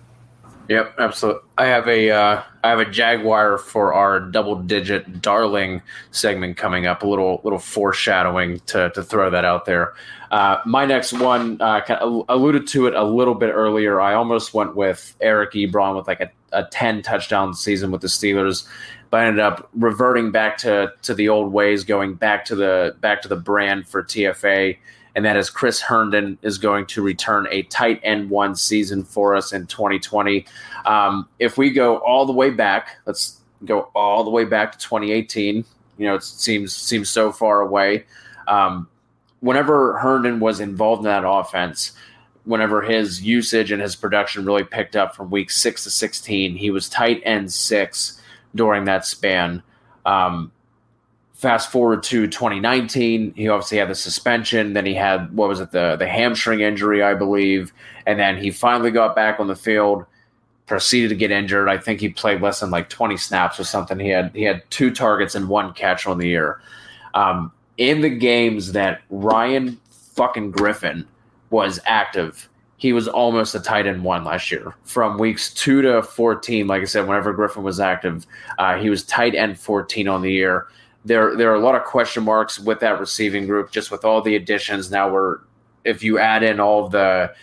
[0.69, 1.41] Yep, absolutely.
[1.57, 6.85] I have a uh, I have a Jaguar for our double digit darling segment coming
[6.85, 7.03] up.
[7.03, 9.93] A little little foreshadowing to to throw that out there.
[10.29, 14.01] Uh, my next one uh, kind of alluded to it a little bit earlier.
[14.01, 18.07] I almost went with Eric Ebron with like a, a ten touchdown season with the
[18.07, 18.67] Steelers,
[19.09, 22.93] but I ended up reverting back to to the old ways, going back to the
[22.99, 24.77] back to the brand for TFA
[25.17, 29.35] and that is Chris Herndon is going to return a tight end one season for
[29.35, 30.45] us in 2020.
[30.85, 34.77] Um, if we go all the way back, let's go all the way back to
[34.77, 35.65] 2018.
[35.97, 38.05] You know, it seems seems so far away.
[38.47, 38.87] Um,
[39.39, 41.93] whenever Herndon was involved in that offense,
[42.43, 46.69] whenever his usage and his production really picked up from week six to 16, he
[46.69, 48.21] was tight end six
[48.53, 49.63] during that span.
[50.05, 50.51] Um,
[51.37, 55.71] fast forward to 2019 he obviously had the suspension then he had what was it
[55.71, 57.71] the the hamstring injury i believe
[58.05, 60.05] and then he finally got back on the field
[60.67, 61.69] proceeded to get injured.
[61.69, 63.99] I think he played less than like 20 snaps or something.
[63.99, 66.61] He had he had two targets and one catch on the year.
[67.13, 69.79] Um, in the games that ryan
[70.15, 71.07] fucking griffin
[71.49, 74.75] was active he was almost a tight end one last year.
[74.83, 78.25] From weeks two to 14 like i said whenever griffin was active
[78.57, 80.67] uh, he was tight end 14 on the year
[81.07, 84.21] there there are a lot of question marks with that receiving group, just with all
[84.21, 84.91] the additions.
[84.91, 85.39] Now we're
[85.83, 87.33] if you add in all the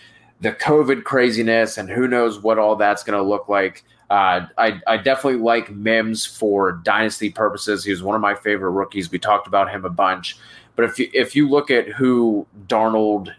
[0.41, 3.83] the COVID craziness and who knows what all that's going to look like.
[4.09, 7.83] Uh, I, I definitely like Mims for dynasty purposes.
[7.83, 9.09] He was one of my favorite rookies.
[9.09, 10.37] We talked about him a bunch.
[10.75, 13.33] But if you, if you look at who Darnold,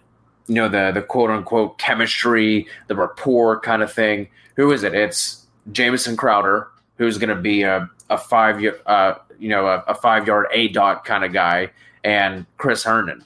[0.48, 4.94] you know, the, the quote unquote chemistry, the rapport kind of thing, who is it?
[4.94, 9.85] It's Jamison Crowder, who's going to be a, a five year, uh, you know, a,
[9.88, 11.70] a five yard A dot kind of guy,
[12.05, 13.25] and Chris Herndon.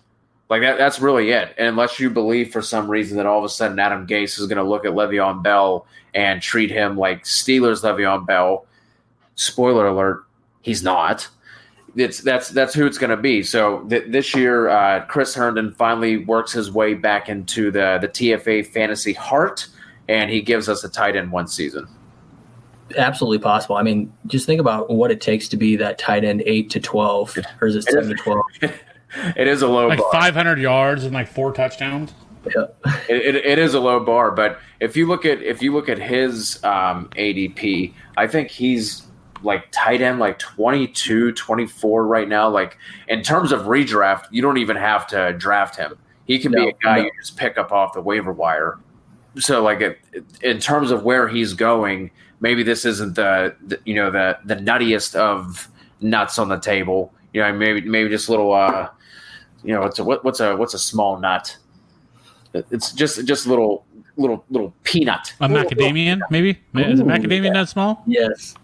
[0.48, 1.54] Like that, that's really it.
[1.58, 4.46] And unless you believe for some reason that all of a sudden Adam Gase is
[4.46, 8.66] going to look at Le'Veon Bell and treat him like Steelers Le'Veon Bell,
[9.36, 10.24] spoiler alert,
[10.60, 11.28] he's not.
[11.96, 13.42] It's that's that's who it's going to be.
[13.42, 18.08] So th- this year, uh, Chris Herndon finally works his way back into the the
[18.08, 19.66] TFA fantasy heart,
[20.08, 21.88] and he gives us a tight end one season
[22.96, 23.76] absolutely possible.
[23.76, 26.80] I mean, just think about what it takes to be that tight end eight to
[26.80, 28.44] twelve, or is it seven to twelve?
[29.36, 30.12] it is a low like bar.
[30.12, 32.12] 500 yards and like four touchdowns.
[32.46, 32.66] Yeah.
[33.08, 35.88] it, it, it is a low bar, but if you look at if you look
[35.88, 39.06] at his um, ADP, I think he's
[39.42, 42.48] like tight end like 22, 24 right now.
[42.48, 45.98] Like in terms of redraft, you don't even have to draft him.
[46.26, 47.04] He can no, be a guy no.
[47.04, 48.78] you just pick up off the waiver wire.
[49.36, 49.98] So like it,
[50.42, 54.56] in terms of where he's going, maybe this isn't the, the, you know the the
[54.56, 55.68] nuttiest of
[56.00, 57.12] nuts on the table.
[57.32, 58.88] You know, maybe maybe just a little uh,
[59.62, 61.56] you know, what's a what, what's a what's a small nut?
[62.52, 63.84] It's just just a little
[64.16, 65.34] little little peanut.
[65.40, 66.50] A macadamia, maybe?
[66.74, 67.50] Is it macadamia yeah.
[67.50, 68.02] nut small?
[68.06, 68.54] Yes.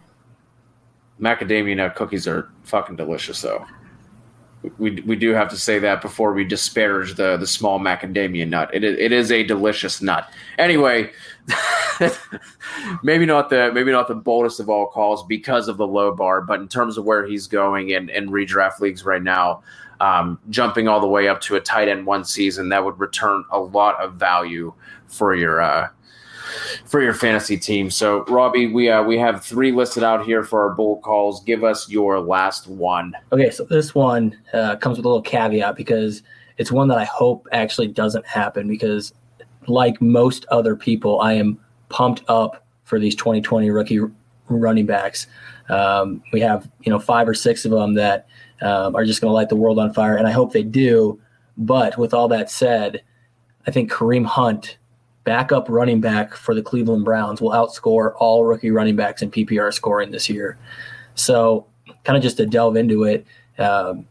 [1.21, 3.65] Macadamia nut cookies are fucking delicious, though
[4.79, 8.71] we we do have to say that before we disparage the the small macadamia nut.
[8.73, 10.29] It is, it is a delicious nut.
[10.59, 11.11] Anyway,
[13.03, 16.41] maybe not the maybe not the boldest of all calls because of the low bar,
[16.43, 19.63] but in terms of where he's going in, in redraft leagues right now,
[20.01, 23.45] um, jumping all the way up to a tight end one season, that would return
[23.51, 24.75] a lot of value
[25.07, 25.89] for your uh,
[26.85, 27.91] for your fantasy team.
[27.91, 31.43] So, Robby, we uh, we have three listed out here for our bull calls.
[31.45, 33.15] Give us your last one.
[33.33, 36.23] Okay, so this one uh, comes with a little caveat because
[36.59, 39.13] it's one that I hope actually doesn't happen because,
[39.69, 44.01] like most other people, I am pumped up for these 2020 rookie
[44.49, 45.27] running backs.
[45.69, 48.27] Um, we have you know five or six of them that
[48.63, 51.21] um, are just going to light the world on fire, and I hope they do.
[51.57, 53.03] But with all that said,
[53.67, 54.79] I think Kareem Hunt,
[55.25, 59.73] backup running back for the Cleveland Browns, will outscore all rookie running backs in PPR
[59.73, 60.59] scoring this year.
[61.15, 61.67] So,
[62.05, 63.27] kind of just to delve into it,
[63.59, 64.07] um,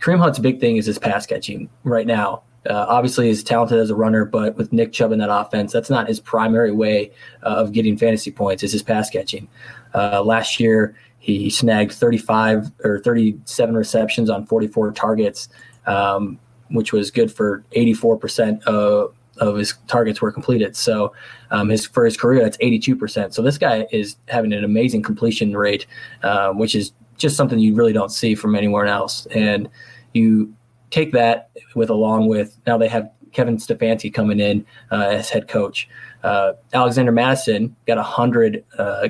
[0.00, 2.42] Kareem Hunt's big thing is his pass catching right now.
[2.68, 5.90] Uh, obviously, he's talented as a runner, but with Nick Chubb in that offense, that's
[5.90, 7.10] not his primary way
[7.42, 8.62] uh, of getting fantasy points.
[8.62, 9.48] Is his pass catching.
[9.94, 15.48] Uh, last year, he snagged 35 or 37 receptions on 44 targets,
[15.86, 16.38] um,
[16.70, 20.74] which was good for 84% of, of his targets were completed.
[20.76, 21.12] So
[21.52, 23.34] um, his for his career, that's 82%.
[23.34, 25.86] So this guy is having an amazing completion rate,
[26.24, 29.26] um, which is just something you really don't see from anywhere else.
[29.26, 29.68] And
[30.14, 30.52] you
[30.92, 35.48] take that with along with now they have Kevin Stefanski coming in uh, as head
[35.48, 35.88] coach.
[36.22, 39.08] Uh, Alexander Mattison got 100 uh,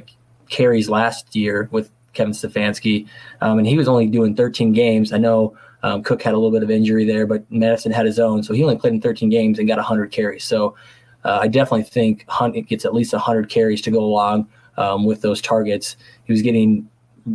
[0.48, 3.06] carries last year with Kevin Stefanski,
[3.40, 5.12] um, and he was only doing 13 games.
[5.12, 8.18] I know um, Cook had a little bit of injury there, but Mattison had his
[8.18, 10.44] own, so he only played in 13 games and got 100 carries.
[10.44, 10.76] So
[11.24, 15.20] uh, I definitely think Hunt gets at least 100 carries to go along um, with
[15.20, 15.96] those targets.
[16.24, 16.88] He was getting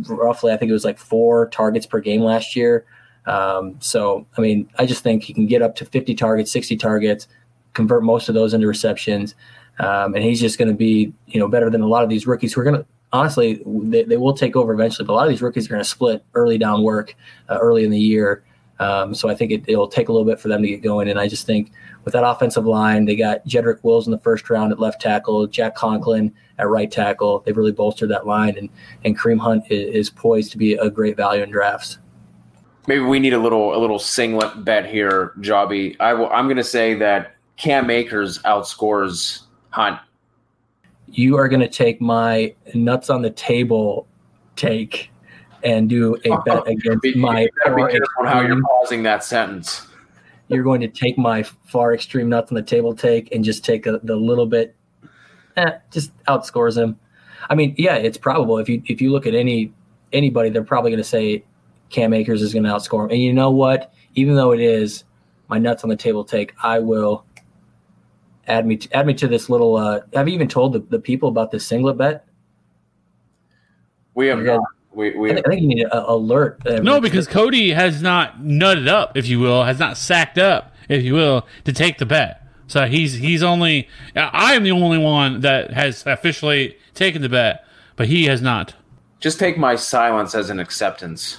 [0.08, 2.86] roughly, I think it was like four targets per game last year.
[3.28, 6.76] Um, so, I mean, I just think he can get up to 50 targets, 60
[6.76, 7.28] targets,
[7.74, 9.34] convert most of those into receptions.
[9.78, 12.26] Um, and he's just going to be, you know, better than a lot of these
[12.26, 15.24] rookies who are going to, honestly, they, they will take over eventually, but a lot
[15.24, 17.14] of these rookies are going to split early down work
[17.48, 18.42] uh, early in the year.
[18.80, 21.08] Um, so I think it, will take a little bit for them to get going.
[21.08, 21.72] And I just think
[22.04, 25.46] with that offensive line, they got Jedrick Wills in the first round at left tackle,
[25.46, 27.40] Jack Conklin at right tackle.
[27.40, 28.68] They've really bolstered that line, and
[29.04, 31.98] and Kareem Hunt is, is poised to be a great value in drafts.
[32.88, 35.94] Maybe we need a little a little singlet bet here, Jobby.
[36.00, 40.00] I will, I'm going to say that Cam Akers outscores Hunt.
[41.06, 44.06] You are going to take my nuts on the table
[44.56, 45.10] take
[45.62, 49.22] and do a bet against be, my you better be careful how you're pausing that
[49.22, 49.86] sentence.
[50.48, 53.86] You're going to take my far extreme nuts on the table take and just take
[53.86, 54.74] a, the little bit,
[55.58, 56.98] eh, just outscores him.
[57.50, 59.74] I mean, yeah, it's probable if you if you look at any
[60.14, 61.44] anybody, they're probably going to say
[61.90, 63.10] Cam Akers is going to outscore him.
[63.10, 63.92] And you know what?
[64.14, 65.04] Even though it is
[65.48, 67.24] my nuts on the table take, I will
[68.46, 69.76] add me to, add me to this little.
[69.76, 72.24] Uh, have you even told the, the people about this singlet bet?
[74.14, 74.60] We have not.
[74.92, 76.60] We, we I, think, I think you need to alert.
[76.82, 81.04] No, because Cody has not nutted up, if you will, has not sacked up, if
[81.04, 82.42] you will, to take the bet.
[82.66, 83.88] So he's he's only.
[84.16, 87.64] I am the only one that has officially taken the bet,
[87.96, 88.74] but he has not.
[89.20, 91.38] Just take my silence as an acceptance.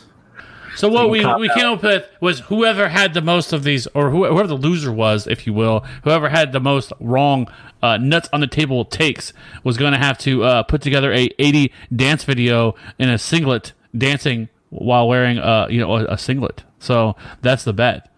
[0.76, 4.10] So what we, we came up with was whoever had the most of these, or
[4.10, 7.48] whoever the loser was, if you will, whoever had the most wrong
[7.82, 11.30] uh, nuts on the table takes was going to have to uh, put together a
[11.40, 16.64] 80 dance video in a singlet dancing while wearing uh, you know a, a singlet.
[16.80, 18.12] So that's the bet.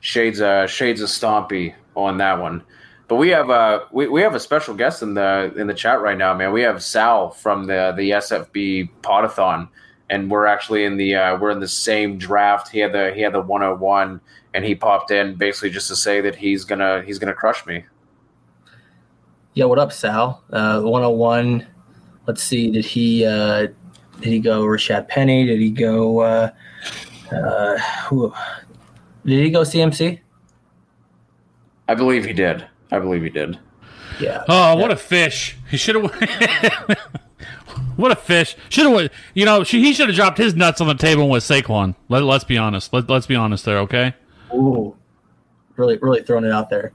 [0.00, 2.62] Shades uh shades of Stompy on that one.
[3.08, 6.00] But we have uh we, we have a special guest in the in the chat
[6.00, 6.52] right now, man.
[6.52, 9.68] We have Sal from the the SFB Podathon
[10.10, 12.68] and we're actually in the uh, we're in the same draft.
[12.68, 14.20] He had the he had the 101,
[14.54, 17.84] and he popped in basically just to say that he's gonna he's gonna crush me.
[19.54, 20.42] Yeah, what up, Sal?
[20.50, 21.66] Uh, 101.
[22.26, 22.70] Let's see.
[22.70, 23.68] Did he uh,
[24.20, 25.46] did he go Rashad Penny?
[25.46, 26.50] Did he go uh,
[27.32, 28.32] uh, who?
[29.26, 30.20] Did he go CMC?
[31.88, 32.66] I believe he did.
[32.90, 33.58] I believe he did.
[34.20, 34.44] Yeah.
[34.48, 35.56] Oh, what a fish!
[35.70, 36.98] He should have.
[37.98, 38.54] What a fish!
[38.68, 41.96] Should have, you know, he should have dropped his nuts on the table with Saquon.
[42.08, 42.92] Let, let's be honest.
[42.92, 44.14] Let, let's be honest there, okay?
[44.54, 44.96] Ooh,
[45.74, 46.92] really, really throwing it out there.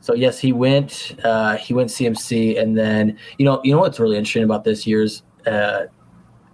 [0.00, 1.14] So yes, he went.
[1.22, 4.84] Uh, he went CMC, and then you know, you know what's really interesting about this
[4.84, 5.82] year's uh,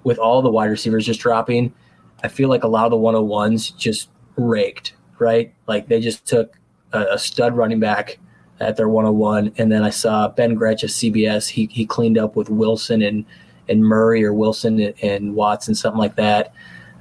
[0.04, 1.72] with all the wide receivers just dropping.
[2.22, 5.54] I feel like a lot of the 101s just raked, right?
[5.66, 6.58] Like they just took
[6.92, 8.18] a, a stud running back
[8.60, 11.48] at their 101, and then I saw Ben Gretch of CBS.
[11.48, 13.24] He he cleaned up with Wilson and
[13.72, 16.54] and Murray or Wilson and, Watson, something like that.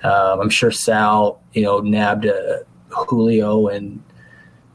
[0.03, 4.03] Um, I'm sure Sal, you know, nabbed uh, Julio and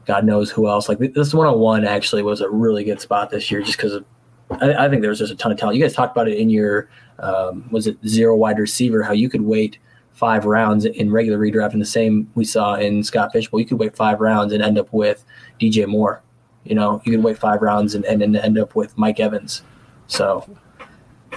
[0.05, 0.87] God knows who else.
[0.87, 4.01] Like this one on one actually was a really good spot this year, just because.
[4.49, 5.75] I, I, think there was just a ton of talent.
[5.75, 6.87] You guys talked about it in your
[7.19, 9.03] um, was it zero wide receiver?
[9.03, 9.77] How you could wait
[10.13, 13.59] five rounds in regular redraft, and the same we saw in Scott Fish Bowl.
[13.59, 15.25] You could wait five rounds and end up with
[15.59, 16.23] DJ Moore.
[16.63, 19.63] You know, you could wait five rounds and, and, and end up with Mike Evans.
[20.07, 20.47] So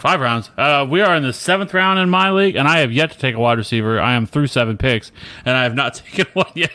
[0.01, 0.51] Five rounds.
[0.57, 3.19] Uh, we are in the seventh round in my league, and I have yet to
[3.19, 4.01] take a wide receiver.
[4.01, 5.13] I am through seven picks,
[5.45, 6.71] and I have not taken one yet.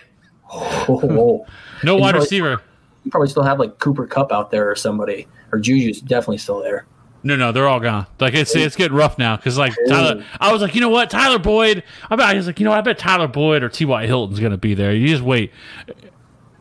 [0.53, 1.45] Oh,
[1.83, 2.61] No wide probably- receiver.
[3.03, 6.61] you probably still have like Cooper Kupp out there or somebody, or Juju's definitely still
[6.61, 6.85] there.
[7.23, 8.05] No, no, they're all gone.
[8.19, 11.09] Like it's it's getting rough now because like Tyler, I was like, you know what,
[11.09, 11.83] Tyler Boyd.
[12.11, 13.83] I bet I was like, you know, what, I bet Tyler Boyd or T.
[13.83, 14.05] Y.
[14.05, 14.93] Hilton's gonna be there.
[14.93, 15.51] You just wait.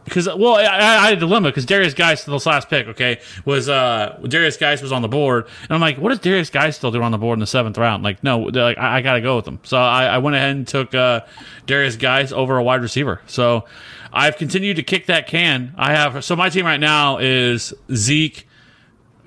[0.04, 3.68] Because well, I, I had a dilemma because Derrius Guice, this last pick, okay, was
[3.68, 6.90] uh Derrius Guice was on the board, and I'm like, what does Derrius Guice still
[6.90, 8.02] do on the board in the seventh round?
[8.02, 9.60] Like, no, like I, I got to go with them.
[9.62, 11.22] So I, I went ahead and took uh,
[11.66, 13.22] Derrius Guice over a wide receiver.
[13.26, 13.64] So
[14.12, 15.74] I've continued to kick that can.
[15.76, 18.46] I have so my team right now is Zeke,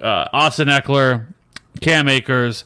[0.02, 1.26] uh, Austin Ekeler,
[1.82, 2.64] Cam Akers,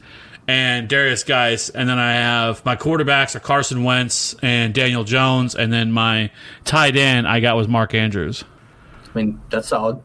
[0.47, 5.55] and Derrius Guice, and then I have my quarterbacks are Carson Wentz and Daniel Jones,
[5.55, 6.31] and then my
[6.65, 8.43] tight end I got was Mark Andrews.
[9.03, 10.01] I mean, that's solid.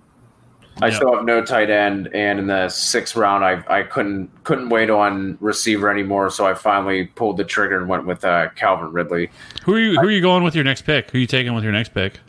[0.82, 4.68] I still have no tight end, and in the sixth round, I I couldn't couldn't
[4.68, 8.92] wait on receiver anymore, so I finally pulled the trigger and went with uh, Calvin
[8.92, 9.30] Ridley.
[9.64, 9.92] Who are you?
[9.98, 11.10] Who are you going with your next pick?
[11.10, 12.20] Who are you taking with your next pick?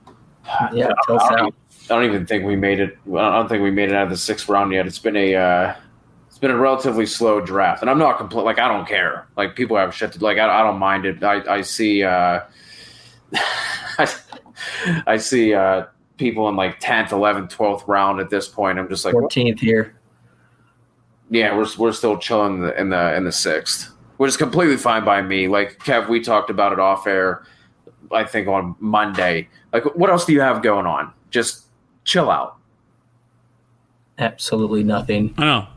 [0.73, 1.53] Yeah, tell us I don't, even,
[1.89, 2.97] I don't even think we made it.
[3.07, 4.87] I don't think we made it out of the sixth round yet.
[4.87, 5.75] It's been a uh,
[6.37, 8.43] it's been a relatively slow draft, and I'm not complete.
[8.43, 9.27] Like I don't care.
[9.35, 10.11] Like people have shit.
[10.11, 11.23] To, like I, I don't mind it.
[11.23, 12.03] I I see.
[12.03, 12.41] Uh,
[13.33, 14.15] I,
[15.07, 18.77] I see uh, people in like 10th, 11th, 12th round at this point.
[18.77, 19.99] I'm just like, Fourteenth here.
[21.31, 24.77] yeah, we're we're still chilling in the in the, in the sixth, which is completely
[24.77, 25.47] fine by me.
[25.47, 27.47] Like Kev, we talked about it off air.
[28.11, 29.49] I think on Monday.
[29.73, 31.11] Like, what else do you have going on?
[31.31, 31.65] Just
[32.03, 32.57] chill out.
[34.19, 35.33] Absolutely nothing.
[35.39, 35.67] I know.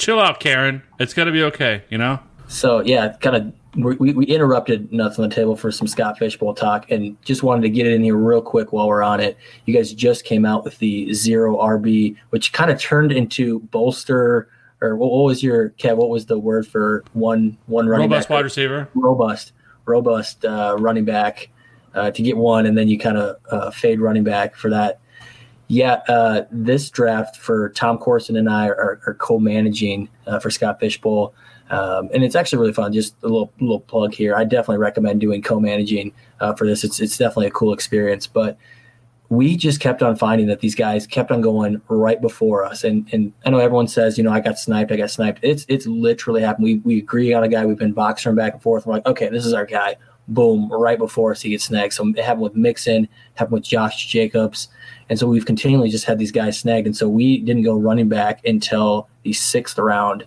[0.00, 0.82] Chill out, Karen.
[0.98, 1.84] It's gonna be okay.
[1.90, 2.18] You know.
[2.48, 6.38] So yeah, kind of we, we interrupted nuts on the table for some Scott Fish
[6.38, 9.20] Bowl talk, and just wanted to get it in here real quick while we're on
[9.20, 9.36] it.
[9.66, 14.48] You guys just came out with the zero RB, which kind of turned into bolster.
[14.80, 15.96] Or what, what was your Kev?
[15.98, 18.36] What was the word for one one running Robust back?
[18.36, 18.88] wide receiver.
[18.94, 19.52] robust,
[19.84, 21.50] robust uh, running back
[21.94, 25.00] uh, to get one, and then you kind of uh, fade running back for that.
[25.70, 30.80] Yeah, uh, this draft for Tom Corson and I are, are co-managing uh, for Scott
[30.80, 31.32] Fish Bowl,
[31.70, 32.92] um, and it's actually really fun.
[32.92, 34.34] Just a little little plug here.
[34.34, 36.82] I definitely recommend doing co-managing uh, for this.
[36.82, 38.58] It's it's definitely a cool experience, but
[39.28, 42.82] we just kept on finding that these guys kept on going right before us.
[42.82, 45.38] And and I know everyone says, you know, I got sniped, I got sniped.
[45.42, 46.64] It's it's literally happened.
[46.64, 48.86] We we agree on a guy, we've been boxing back and forth.
[48.86, 49.94] We're like, okay, this is our guy.
[50.30, 51.92] Boom, right before us he gets snagged.
[51.92, 54.68] So it happened with Mixon, happened with Josh Jacobs.
[55.08, 56.86] And so we've continually just had these guys snagged.
[56.86, 60.24] And so we didn't go running back until the sixth round.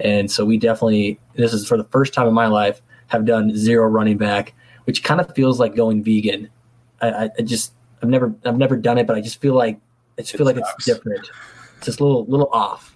[0.00, 3.54] And so we definitely this is for the first time in my life, have done
[3.54, 6.48] zero running back, which kind of feels like going vegan.
[7.02, 9.78] I, I, just I've never I've never done it, but I just feel like
[10.18, 10.74] I just feel like sucks.
[10.74, 11.30] it's different.
[11.76, 12.91] It's just a little little off.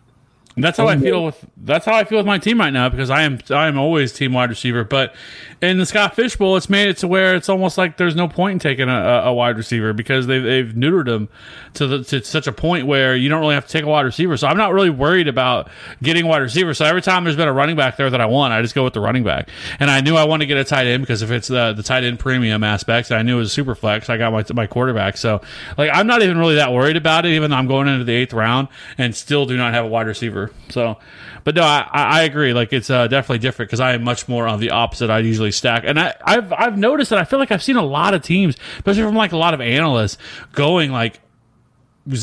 [0.56, 2.88] And that's how I feel with that's how I feel with my team right now
[2.88, 4.84] because I am I am always team wide receiver.
[4.84, 5.14] But
[5.60, 8.26] in the Scott Fish Bowl, it's made it to where it's almost like there's no
[8.26, 11.28] point in taking a, a wide receiver because they've they've neutered him
[11.74, 14.06] to the, to such a point where you don't really have to take a wide
[14.06, 14.38] receiver.
[14.38, 15.68] So I'm not really worried about
[16.02, 16.72] getting a wide receiver.
[16.72, 18.82] So every time there's been a running back there that I want, I just go
[18.82, 19.50] with the running back.
[19.78, 21.82] And I knew I wanted to get a tight end because if it's the the
[21.82, 24.08] tight end premium aspects, I knew it was super flex.
[24.08, 25.18] I got my my quarterback.
[25.18, 25.42] So
[25.76, 28.14] like I'm not even really that worried about it, even though I'm going into the
[28.14, 30.45] eighth round and still do not have a wide receiver.
[30.68, 30.98] So,
[31.44, 32.52] but no, I, I agree.
[32.52, 35.10] Like it's uh, definitely different because I am much more on the opposite.
[35.10, 37.84] I usually stack, and I, I've I've noticed that I feel like I've seen a
[37.84, 40.18] lot of teams, especially from like a lot of analysts,
[40.52, 41.20] going like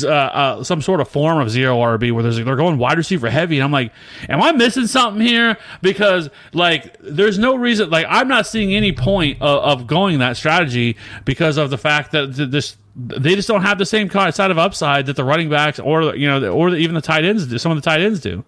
[0.02, 3.28] uh, uh, some sort of form of zero RB where there's they're going wide receiver
[3.30, 3.92] heavy, and I'm like,
[4.28, 5.58] am I missing something here?
[5.82, 7.90] Because like, there's no reason.
[7.90, 12.12] Like, I'm not seeing any point of, of going that strategy because of the fact
[12.12, 15.50] that th- this they just don't have the same kind of upside that the running
[15.50, 17.58] backs or you know or even the tight ends do.
[17.58, 18.44] Some of the tight ends do.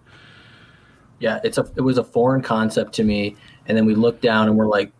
[1.18, 3.36] Yeah, it's a it was a foreign concept to me.
[3.66, 4.92] And then we looked down and we're like,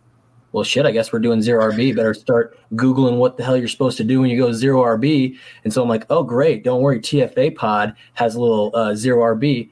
[0.57, 1.95] well, shit, I guess we're doing zero RB.
[1.95, 5.37] Better start Googling what the hell you're supposed to do when you go zero RB.
[5.63, 6.63] And so I'm like, oh, great.
[6.63, 6.99] Don't worry.
[6.99, 9.69] TFA pod has a little uh, zero RB.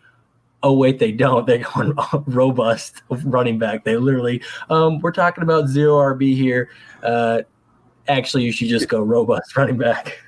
[0.62, 1.48] Oh, wait, they don't.
[1.48, 1.96] They're going
[2.28, 3.84] robust running back.
[3.84, 6.70] They literally, um, we're talking about zero RB here.
[7.02, 7.42] Uh,
[8.08, 10.20] actually, you should just go robust running back.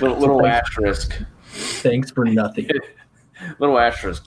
[0.00, 1.16] Little, little asterisk.
[1.52, 2.68] Thanks for nothing.
[3.60, 4.26] Little asterisk.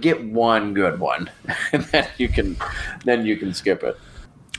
[0.00, 1.30] Get one good one,
[1.72, 2.56] and then you can
[3.04, 3.96] then you can skip it.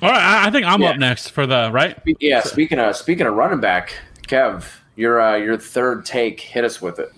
[0.01, 0.89] All right, I, I think I'm Yeah.
[0.91, 1.97] up next for the right.
[2.19, 2.41] Yeah.
[2.41, 3.93] Speaking of speaking of running back,
[4.27, 4.63] Kev,
[4.95, 6.39] your uh, your third take.
[6.39, 7.11] Hit us with it.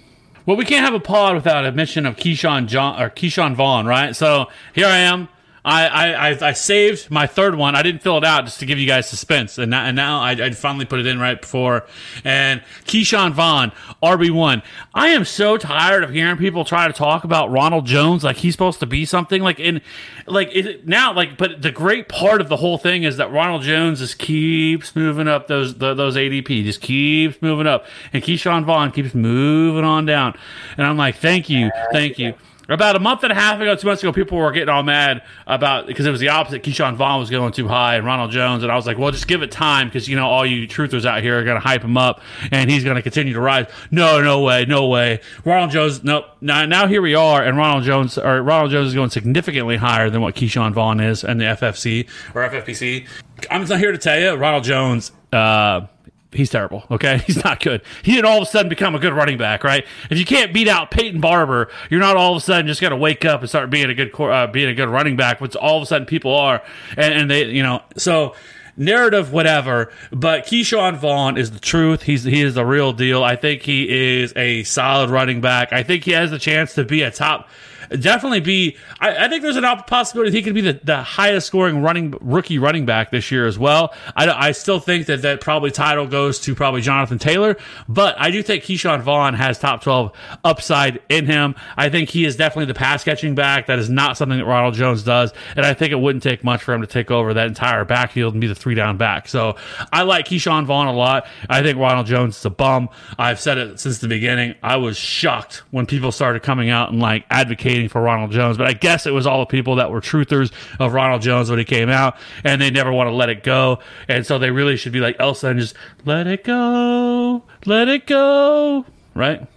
[0.45, 3.85] Well, we can't have a pod without a mention of Keyshawn John or Ke'Shawn Vaughn,
[3.85, 4.15] right?
[4.15, 5.27] So here I am.
[5.65, 7.75] I, I, I, saved my third one.
[7.75, 10.21] I didn't fill it out just to give you guys suspense, and now, and now
[10.21, 11.85] I, I finally put it in right before.
[12.23, 14.63] And Ke'Shawn Vaughn, RB one.
[14.93, 18.53] I am so tired of hearing people try to talk about Ronald Jones like he's
[18.53, 19.41] supposed to be something.
[19.41, 19.81] Like in,
[20.27, 21.37] like it, now, like.
[21.37, 25.27] But the great part of the whole thing is that Ronald Jones just keeps moving
[25.27, 30.05] up those the, those ADP, just keeps moving up, and Ke'Shawn Vaughn keeps moving on
[30.05, 30.37] down.
[30.77, 32.33] And I'm like, thank you, thank you.
[32.69, 35.23] About a month and a half ago, two months ago, people were getting all mad
[35.47, 36.61] about because it was the opposite.
[36.63, 39.27] Ke'Shawn Vaughn was going too high, and Ronald Jones, and I was like, well, just
[39.27, 41.83] give it time because you know all you truthers out here are going to hype
[41.83, 43.65] him up, and he's going to continue to rise.
[43.89, 45.21] No, no way, no way.
[45.43, 46.25] Ronald Jones, nope.
[46.41, 50.09] Now, now here we are, and Ronald Jones or Ronald Jones is going significantly higher
[50.09, 53.07] than what Ke'Shawn Vaughn is, and the FFC or FFPC.
[53.49, 55.11] I'm not here to tell you, Ronald Jones.
[55.31, 55.87] Uh,
[56.31, 56.83] he's terrible.
[56.91, 57.81] Okay, he's not good.
[58.03, 59.85] He didn't all of a sudden become a good running back, right?
[60.09, 62.91] If you can't beat out Peyton Barber, you're not all of a sudden just going
[62.91, 65.55] to wake up and start being a good uh, being a good running back, which
[65.55, 66.61] all of a sudden people are,
[66.97, 68.35] and, and they, you know, so
[68.77, 69.91] narrative, whatever.
[70.11, 72.03] But Ke'Shawn Vaughn is the truth.
[72.03, 73.23] He's he is the real deal.
[73.23, 75.73] I think he is a solid running back.
[75.73, 77.49] I think he has the chance to be a top
[77.89, 78.77] definitely be.
[78.99, 82.59] I, I think there's an possibility he could be the, the highest scoring running rookie
[82.59, 83.93] running back this year as well.
[84.15, 88.31] I, I still think that that probably title goes to probably Jonathan Taylor, but I
[88.31, 90.11] do think Ke'Shawn Vaughn has top 12
[90.43, 91.55] upside in him.
[91.77, 93.67] I think he is definitely the pass catching back.
[93.67, 96.63] That is not something that Ronald Jones does, and I think it wouldn't take much
[96.63, 99.27] for him to take over that entire backfield and be the three down back.
[99.27, 99.55] So
[99.91, 101.27] I like Ke'Shawn Vaughn a lot.
[101.49, 102.89] I think Ronald Jones is a bum.
[103.17, 104.55] I've said it since the beginning.
[104.61, 108.67] I was shocked when people started coming out and like advocating for Ronald Jones, but
[108.67, 111.65] I guess it was all the people that were truthers of Ronald Jones when he
[111.65, 114.91] came out, and they never want to let it go, and so they really should
[114.91, 115.75] be like Elsa and just
[116.05, 119.47] let it go, let it go, right?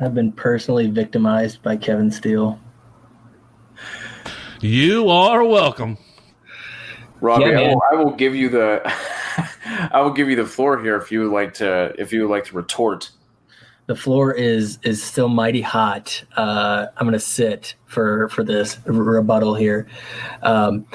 [0.00, 2.60] I've been personally victimized by Kevin Steele.
[4.60, 5.96] You are welcome.
[7.20, 8.82] Robbie, yeah, I, will, I will give you the
[9.92, 12.30] I will give you the floor here if you would like to if you would
[12.30, 13.10] like to retort
[13.86, 16.22] the floor is is still mighty hot.
[16.36, 19.86] Uh, I'm to sit for for this rebuttal here.
[20.42, 20.86] Um,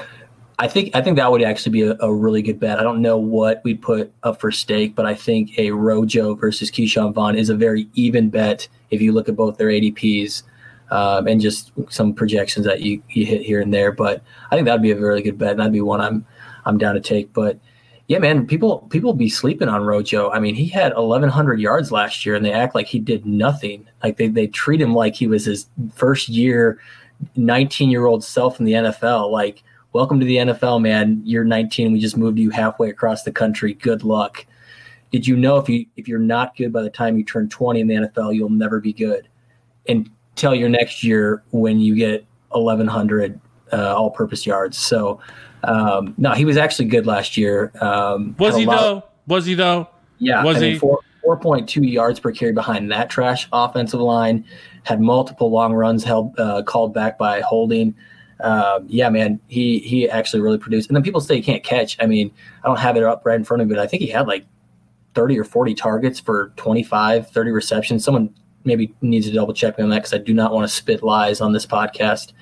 [0.58, 2.78] I think I think that would actually be a, a, really good bet.
[2.78, 6.70] I don't know what we put up for stake, but I think a Rojo versus
[6.70, 10.42] Ke'Shawn Vaughn is a very even bet if you look at both their ADPs
[10.90, 13.90] um, and just some projections that you, you hit here and there.
[13.90, 16.24] But I think that'd be a really good bet, and that'd be one I'm
[16.64, 17.32] I'm down to take.
[17.32, 17.58] But
[18.12, 20.30] yeah, man, people people be sleeping on Rojo.
[20.30, 23.88] I mean, he had 1,100 yards last year, and they act like he did nothing.
[24.02, 26.78] Like they they treat him like he was his first year,
[27.36, 29.30] 19 year old self in the NFL.
[29.30, 29.62] Like,
[29.94, 31.22] welcome to the NFL, man.
[31.24, 31.90] You're 19.
[31.90, 33.72] We just moved you halfway across the country.
[33.72, 34.44] Good luck.
[35.10, 37.80] Did you know if you if you're not good by the time you turn 20
[37.80, 39.26] in the NFL, you'll never be good
[39.88, 43.40] until your next year when you get 1,100
[43.72, 44.76] uh, all-purpose yards.
[44.76, 45.20] So
[45.64, 47.72] um, no, he was actually good last year.
[47.80, 48.98] Um, was he though?
[48.98, 49.88] Of, was he though?
[50.18, 50.44] Yeah.
[50.44, 50.70] Was I he?
[50.70, 54.44] Mean, four, 4.2 yards per carry behind that trash offensive line.
[54.84, 57.94] Had multiple long runs held uh, called back by holding.
[58.40, 60.88] Um, yeah, man, he he actually really produced.
[60.88, 61.96] And then people say he can't catch.
[62.00, 62.32] I mean,
[62.64, 64.26] I don't have it up right in front of me, but I think he had
[64.26, 64.44] like
[65.14, 68.04] 30 or 40 targets for 25, 30 receptions.
[68.04, 70.74] Someone maybe needs to double check me on that because I do not want to
[70.74, 72.32] spit lies on this podcast.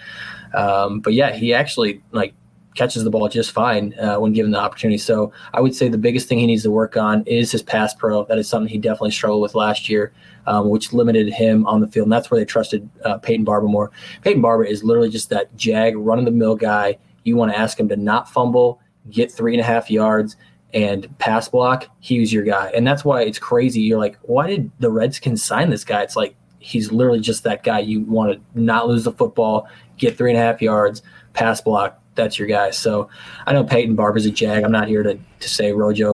[0.54, 2.34] Um, but yeah, he actually like
[2.74, 4.98] catches the ball just fine uh, when given the opportunity.
[4.98, 7.94] So I would say the biggest thing he needs to work on is his pass
[7.94, 8.24] pro.
[8.24, 10.12] That is something he definitely struggled with last year,
[10.46, 12.06] um, which limited him on the field.
[12.06, 13.90] And that's where they trusted uh, Peyton Barber more.
[14.22, 16.98] Peyton Barber is literally just that jag, run of the mill guy.
[17.24, 18.80] You want to ask him to not fumble,
[19.10, 20.36] get three and a half yards,
[20.72, 21.88] and pass block.
[21.98, 22.70] He's your guy.
[22.74, 23.80] And that's why it's crazy.
[23.80, 26.02] You're like, why did the Redskins sign this guy?
[26.02, 27.80] It's like he's literally just that guy.
[27.80, 29.68] You want to not lose the football,
[30.00, 32.70] get three and a half yards, pass block, that's your guy.
[32.70, 33.08] So
[33.46, 34.64] I know Peyton Barber's a jag.
[34.64, 36.12] I'm not here to, to say Rojo.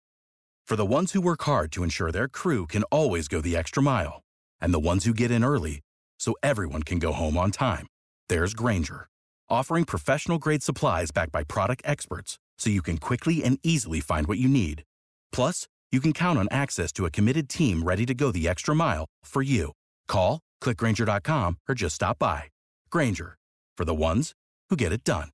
[0.65, 3.83] For the ones who work hard to ensure their crew can always go the extra
[3.83, 4.21] mile,
[4.59, 5.81] and the ones who get in early
[6.19, 7.87] so everyone can go home on time,
[8.29, 9.07] there's Grainger,
[9.47, 14.27] offering professional grade supplies backed by product experts so you can quickly and easily find
[14.27, 14.83] what you need.
[15.31, 18.73] Plus, you can count on access to a committed team ready to go the extra
[18.73, 19.71] mile for you.
[20.07, 22.45] Call, clickgrainger.com, or just stop by.
[22.89, 23.37] Grainger,
[23.77, 24.33] for the ones
[24.69, 25.31] who get it done.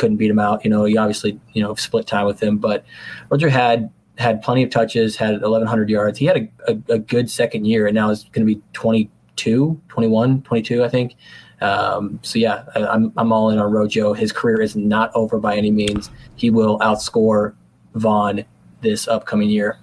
[0.00, 0.64] couldn't beat him out.
[0.64, 2.84] You know, he obviously, you know, split time with him, but
[3.28, 6.18] Rojo had had plenty of touches, had 1,100 yards.
[6.18, 9.80] He had a, a, a good second year, and now is going to be 22,
[9.88, 11.16] 21, 22, I think.
[11.60, 14.14] Um, so yeah, I, I'm I'm all in on Rojo.
[14.14, 16.10] His career is not over by any means.
[16.36, 17.54] He will outscore
[17.94, 18.44] Vaughn
[18.80, 19.78] this upcoming year.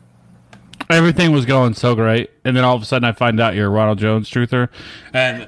[0.90, 3.68] Everything was going so great, and then all of a sudden I find out you're
[3.68, 4.70] a Ronald Jones truther,
[5.14, 5.48] and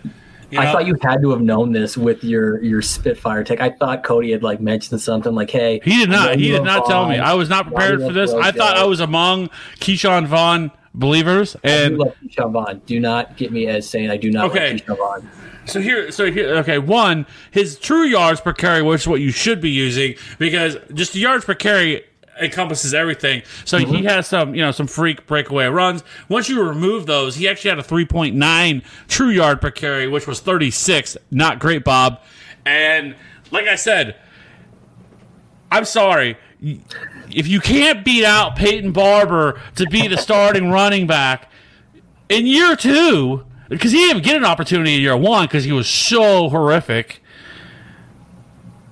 [0.51, 3.61] you I thought you had to have known this with your your Spitfire take.
[3.61, 6.35] I thought Cody had like mentioned something like, "Hey, he did not.
[6.35, 7.19] He did not tell me.
[7.19, 8.33] I was not prepared for this.
[8.33, 12.81] I thought Rojo?" I was among Ke'Shawn Vaughn believers, and Ke'Shawn Vaughn.
[12.85, 14.73] Do not get me as saying I do not Okay.
[14.73, 15.29] like Ke'Shawn Vaughn.
[15.65, 16.79] So here, so here, okay.
[16.79, 21.13] One, his true yards per carry, which is what you should be using, because just
[21.13, 22.01] the yards per carry
[22.41, 23.43] encompasses everything.
[23.65, 24.05] So he mm-hmm.
[24.05, 26.03] has some, you know, some freak breakaway runs.
[26.27, 30.39] Once you remove those, he actually had a 3.9 true yard per carry, which was
[30.39, 31.17] 36.
[31.31, 32.21] Not great, Bob.
[32.65, 33.15] And
[33.51, 34.15] like I said,
[35.71, 36.37] I'm sorry.
[36.61, 41.49] If you can't beat out Peyton Barber to be the starting running back
[42.27, 45.71] in year two, because he didn't even get an opportunity in year one because he
[45.71, 47.21] was so horrific.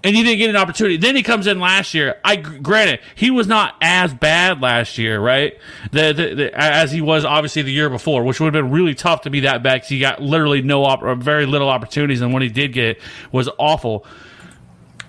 [0.08, 0.96] And he didn't get an opportunity.
[0.96, 2.16] Then he comes in last year.
[2.24, 5.60] I granted he was not as bad last year, right?
[5.92, 8.96] The, the, the, as he was obviously the year before, which would have been really
[8.96, 12.22] tough to be that bad because he got literally no op- or very little opportunities,
[12.22, 13.02] and when he did get,
[13.34, 14.06] was awful.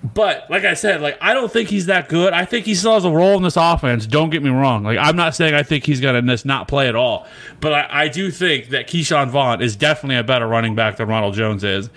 [0.02, 2.32] But like I said, like I don't think he's that good.
[2.32, 4.04] I think he still has a role in this offense.
[4.04, 4.82] Don't get me wrong.
[4.82, 7.24] Like I'm not saying I think he's gonna just not play at all,
[7.60, 11.06] but I, I do think that Ke'Shawn Vaughn is definitely a better running back than
[11.08, 11.88] Ronald Jones is,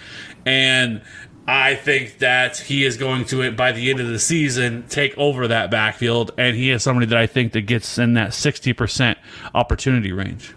[0.45, 1.02] and
[1.48, 5.48] I think that he is going to by the end of the season take over
[5.48, 9.18] that backfield, and he is somebody that I think that gets in that sixty percent
[9.54, 10.54] opportunity range.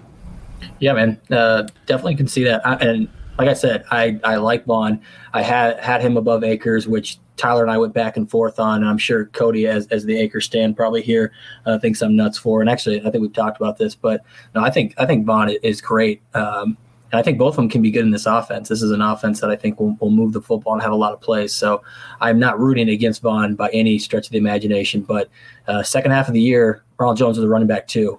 [0.80, 2.66] Yeah, man, uh, definitely can see that.
[2.66, 3.09] I, and
[3.39, 5.01] like I said, I, I like Vaughn.
[5.32, 8.82] I had had him above Akers, which Tyler and I went back and forth on.
[8.82, 11.32] And I'm sure Cody, as as the Akers stand, probably here
[11.66, 12.61] uh, thinks I'm nuts for.
[12.61, 14.22] And actually, I think we've talked about this, but
[14.55, 16.22] no, I think I think Vaughn is great.
[16.35, 16.76] Um,
[17.14, 18.68] and I think both of them can be good in this offense.
[18.68, 20.96] This is an offense that I think will, will move the football and have a
[20.96, 21.54] lot of plays.
[21.54, 21.80] So
[22.20, 25.02] I'm not rooting against Vaughn by any stretch of the imagination.
[25.02, 25.28] But
[25.68, 28.18] uh, second half of the year, Ronald Jones was a running back too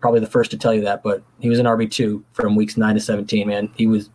[0.00, 2.76] probably the first to tell you that, but he was an RB two from weeks
[2.78, 3.46] nine to seventeen.
[3.48, 4.08] Man, he was.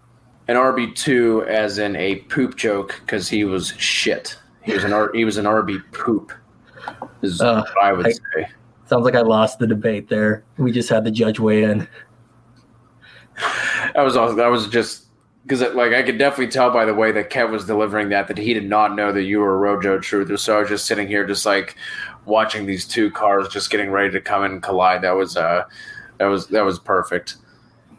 [0.47, 4.38] An RB two, as in a poop joke, because he was shit.
[4.64, 6.32] He was an R, he was an RB poop.
[7.22, 8.47] Is Uh, what I would I- say.
[8.86, 10.43] Sounds like I lost the debate there.
[10.57, 11.88] We just had the judge weigh in.
[13.96, 14.36] That was all.
[14.36, 15.06] That was just
[15.44, 18.38] because, like, I could definitely tell by the way that Kev was delivering that that
[18.38, 20.38] he did not know that you were a Rojo truther.
[20.38, 21.76] So I was just sitting here, just like
[22.26, 25.02] watching these two cars just getting ready to come and collide.
[25.02, 25.64] That was uh,
[26.20, 27.38] that was that was perfect.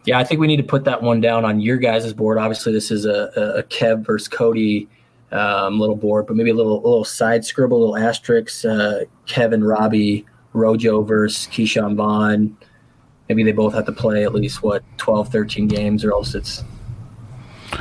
[0.04, 2.38] Yeah, I think we need to put that one down on your guys' board.
[2.38, 4.88] Obviously, this is a, a- Kev versus Cody
[5.32, 8.64] um, little board, but maybe a little a little side scribble, a little asterisks.
[8.64, 12.56] Uh, Kevin, Robbie, Rojo versus Ke'Shawn Vaughn.
[13.30, 16.64] Maybe they both have to play at least what 12, 13 games, or else it's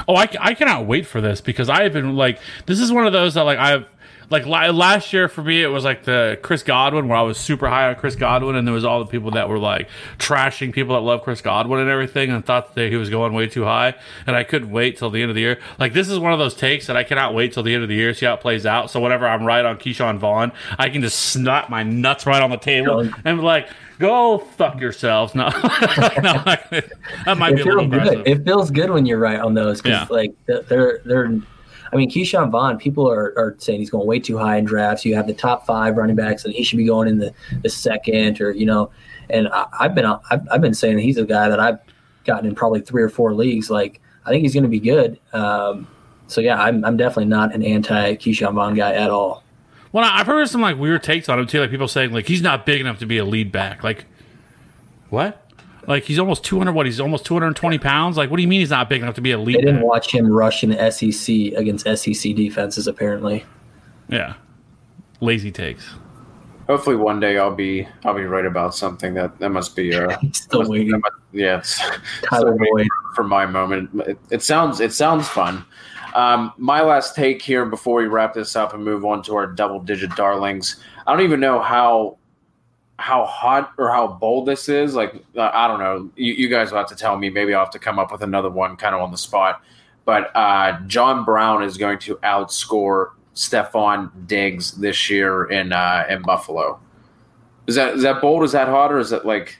[0.07, 3.07] Oh, I, I cannot wait for this because I have been like, this is one
[3.07, 3.87] of those that like I've
[4.29, 7.67] like last year for me it was like the Chris Godwin where I was super
[7.69, 10.95] high on Chris Godwin and there was all the people that were like trashing people
[10.95, 13.95] that love Chris Godwin and everything and thought that he was going way too high
[14.27, 15.59] and I couldn't wait till the end of the year.
[15.79, 17.89] Like this is one of those takes that I cannot wait till the end of
[17.89, 18.91] the year see how it plays out.
[18.91, 22.49] So whenever I'm right on Ke'Shawn Vaughn, I can just snot my nuts right on
[22.49, 23.69] the table and be like.
[23.99, 25.35] Go fuck yourselves!
[25.35, 25.51] No, no,
[26.45, 28.23] that might be it a little aggressive.
[28.23, 28.27] good.
[28.29, 30.15] It feels good when you're right on those because Yeah.
[30.15, 30.33] like
[30.69, 31.37] they're they're.
[31.91, 32.77] I mean, Ke'Shawn Vaughn.
[32.77, 35.05] People are, are saying he's going way too high in drafts.
[35.05, 37.69] You have the top five running backs, and he should be going in the, the
[37.69, 38.91] second, or you know.
[39.29, 41.79] And I, I've been I've, I've been saying he's a guy that I've
[42.25, 43.69] gotten in probably three or four leagues.
[43.69, 45.19] Like I think he's going to be good.
[45.33, 45.87] Um,
[46.27, 49.43] so yeah, I'm I'm definitely not an anti Ke'Shawn Vaughn guy at all.
[49.91, 52.43] Well, I've heard some like weird takes on him too, like people saying like he's
[52.43, 53.83] not big enough to be a lead back.
[53.83, 54.05] Like,
[55.09, 55.48] what?
[55.87, 56.73] Like he's almost two hundred.
[56.73, 56.85] What?
[56.85, 58.17] He's almost two hundred and twenty pounds.
[58.17, 59.75] Like, what do you mean he's not big enough to be a They lead didn't
[59.77, 59.85] back?
[59.85, 62.87] watch him rush in the SEC against SEC defenses.
[62.87, 63.43] Apparently,
[64.09, 64.35] Yeah,
[65.21, 65.89] lazy takes.
[66.67, 69.15] Hopefully, one day I'll be I'll be right about something.
[69.15, 70.91] That that must be uh, he's still must- waiting.
[70.91, 71.61] must- yeah,
[72.23, 73.15] Tyler still waiting Boyd.
[73.15, 73.89] for my moment.
[74.07, 75.65] It, it sounds it sounds fun.
[76.13, 79.47] Um, my last take here before we wrap this up and move on to our
[79.47, 80.83] double digit darlings.
[81.07, 82.17] I don't even know how
[82.99, 84.93] how hot or how bold this is.
[84.93, 86.09] Like uh, I don't know.
[86.15, 87.29] You, you guys will have to tell me.
[87.29, 89.63] Maybe I'll have to come up with another one kind of on the spot.
[90.05, 96.21] But uh, John Brown is going to outscore Stefon Diggs this year in uh, in
[96.21, 96.79] Buffalo.
[97.67, 98.43] Is that is that bold?
[98.43, 98.91] Is that hot?
[98.91, 99.59] Or is it like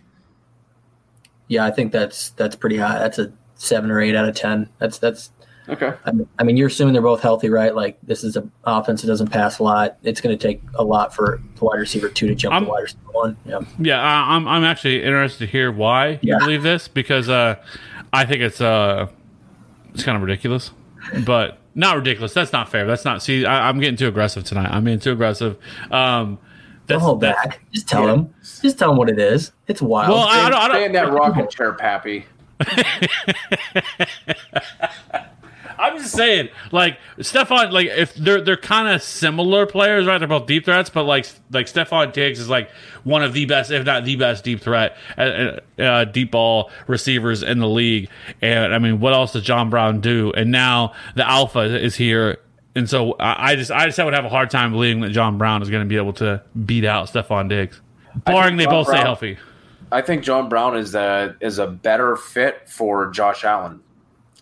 [1.48, 3.00] Yeah, I think that's that's pretty high.
[3.00, 4.70] That's a seven or eight out of ten.
[4.80, 5.32] That's that's.
[5.70, 5.94] Okay?
[6.06, 7.74] I mean, I mean, you're assuming they're both healthy, right?
[7.76, 9.98] Like this is an offense that doesn't pass a lot.
[10.04, 12.70] It's going to take a lot for the wide receiver two to jump I'm- the
[12.70, 13.38] wide receiver one.
[13.46, 17.56] Yeah, Yeah, I, I'm I'm actually interested to hear why you believe this because uh,
[18.14, 19.08] I think it's uh,
[19.94, 20.72] it's kind of ridiculous,
[21.26, 22.34] but not ridiculous.
[22.34, 22.86] That's not fair.
[22.86, 23.22] That's not.
[23.24, 24.70] See, I, I'm getting too aggressive tonight.
[24.72, 25.58] I'm being too aggressive.
[25.92, 26.40] Um,
[26.88, 27.62] Don't hold that's- back.
[27.74, 28.34] Just tell him.
[28.62, 29.52] Just tell him what it is.
[29.68, 30.10] It's wild.
[30.14, 30.60] Well, I, I don't.
[30.60, 32.26] I Stay in that rocking chair, Pappy.
[35.80, 40.18] I'm just saying, like Stefon, like if they're they're kind of similar players, right?
[40.18, 42.70] They're both deep threats, but like like Stefon Diggs is like
[43.06, 47.44] one of the best, if not the best, deep threat, uh, uh, deep ball receivers
[47.44, 48.10] in the league.
[48.42, 50.34] And I mean, what else does John Brown do?
[50.34, 52.40] And now the alpha is here.
[52.76, 55.38] And so I I just, I just would have a hard time believing that John
[55.38, 57.80] Brown is going to be able to beat out Stefon Diggs,
[58.26, 59.38] barring they both stay healthy.
[59.92, 63.82] I think John Brown is a is a better fit for Josh Allen.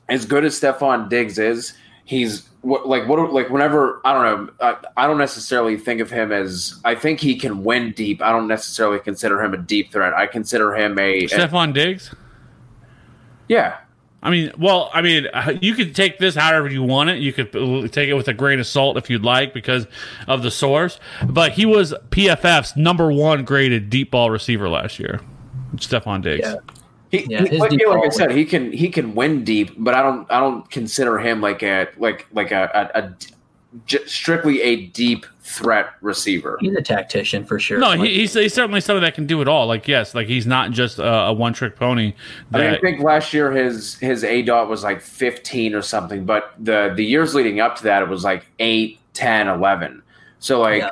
[0.10, 1.74] As good as Stefon Diggs is,
[2.06, 6.10] he's what like what like whenever I don't know I, I don't necessarily think of
[6.10, 8.22] him as I think he can win deep.
[8.22, 10.14] I don't necessarily consider him a deep threat.
[10.14, 12.14] I consider him a, a Stefon Diggs.
[13.48, 13.78] yeah.
[14.24, 17.20] I mean, well, I mean, uh, you could take this however you want it.
[17.20, 17.52] You could
[17.94, 19.86] take it with a grain of salt if you'd like because
[20.28, 21.00] of the source.
[21.28, 25.22] But he was PFF's number one graded deep ball receiver last year.
[25.76, 26.48] Stefon Diggs.
[26.48, 26.56] Yeah.
[27.12, 29.72] He, Yeah, he- his like, deep like I said, he can he can win deep,
[29.78, 33.16] but I don't I don't consider him like a like like a, a, a
[33.86, 36.58] j- strictly a deep threat receiver.
[36.60, 37.80] He's a tactician for sure.
[37.80, 39.66] No, he, he's, he's certainly someone that can do it all.
[39.66, 42.14] Like, yes, like he's not just a, a one trick pony.
[42.54, 46.26] I mean, I think last year his his A dot was like 15 or something,
[46.26, 50.04] but the the years leading up to that it was like 8, 10, 11.
[50.40, 50.90] So like Yeah.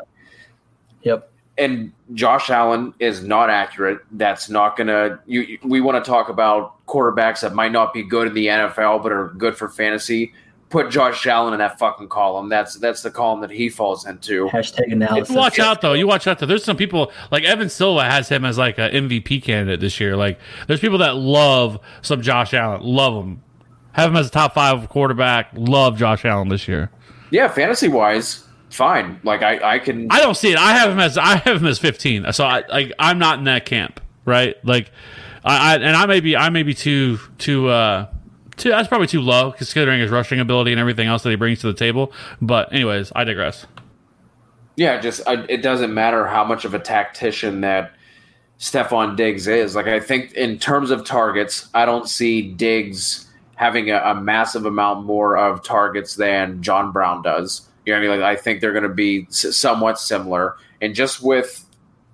[1.03, 1.31] Yep.
[1.57, 3.99] And Josh Allen is not accurate.
[4.11, 5.19] That's not gonna.
[5.25, 8.47] You, you- we want to talk about quarterbacks that might not be good in the
[8.47, 10.33] NFL but are good for fantasy.
[10.69, 12.49] Put Josh Allen in that fucking column.
[12.49, 14.47] That's that's the column that he falls into.
[14.49, 15.29] Hashtag analysis.
[15.29, 15.93] you watch out though.
[15.93, 16.47] You watch out though.
[16.47, 20.17] There's some people like Evan Silva has him as like an MVP candidate this year.
[20.17, 23.43] Like, there's people that love some Josh Allen, love him,
[23.93, 25.49] have him as a top five quarterback.
[25.53, 26.89] Love Josh Allen this year.
[27.29, 28.44] Yeah, fantasy wise,
[28.75, 29.19] fine.
[29.23, 30.07] Like I, I can.
[30.11, 30.57] I don't see it.
[30.57, 32.31] I have him as I have him as 15.
[32.33, 34.55] So I like I'm not in that camp, right?
[34.65, 34.91] Like
[35.43, 38.07] I, I and I may be I may be too too uh
[38.57, 41.59] too that's probably too low considering his rushing ability and everything else that he brings
[41.61, 42.11] to the table.
[42.41, 43.65] But anyways, I digress.
[44.75, 47.93] Yeah, just I, it doesn't matter how much of a tactician that
[48.59, 49.75] Stefon Diggs is.
[49.75, 54.65] Like I think in terms of targets, I don't see Diggs having a, a massive
[54.65, 57.69] amount more of targets than John Brown does.
[57.85, 58.09] You know I mean?
[58.09, 60.57] Like I think they're going to be somewhat similar.
[60.81, 61.65] And just with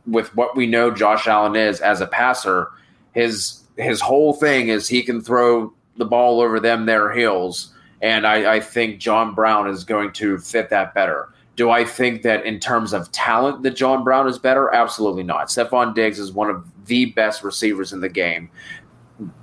[0.08, 2.70] with what we know Josh Allen is as a passer,
[3.14, 7.74] his his whole thing is he can throw the ball over them their heels.
[8.02, 11.30] And I, I think John Brown is going to fit that better.
[11.56, 14.74] Do I think that in terms of talent that John Brown is better?
[14.74, 15.48] Absolutely not.
[15.48, 18.50] Stefon Diggs is one of the best receivers in the game,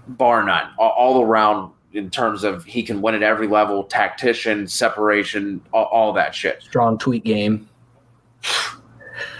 [0.09, 0.71] bar none.
[0.79, 6.13] All around in terms of he can win at every level, tactician, separation, all, all
[6.13, 6.63] that shit.
[6.63, 7.69] Strong tweet game.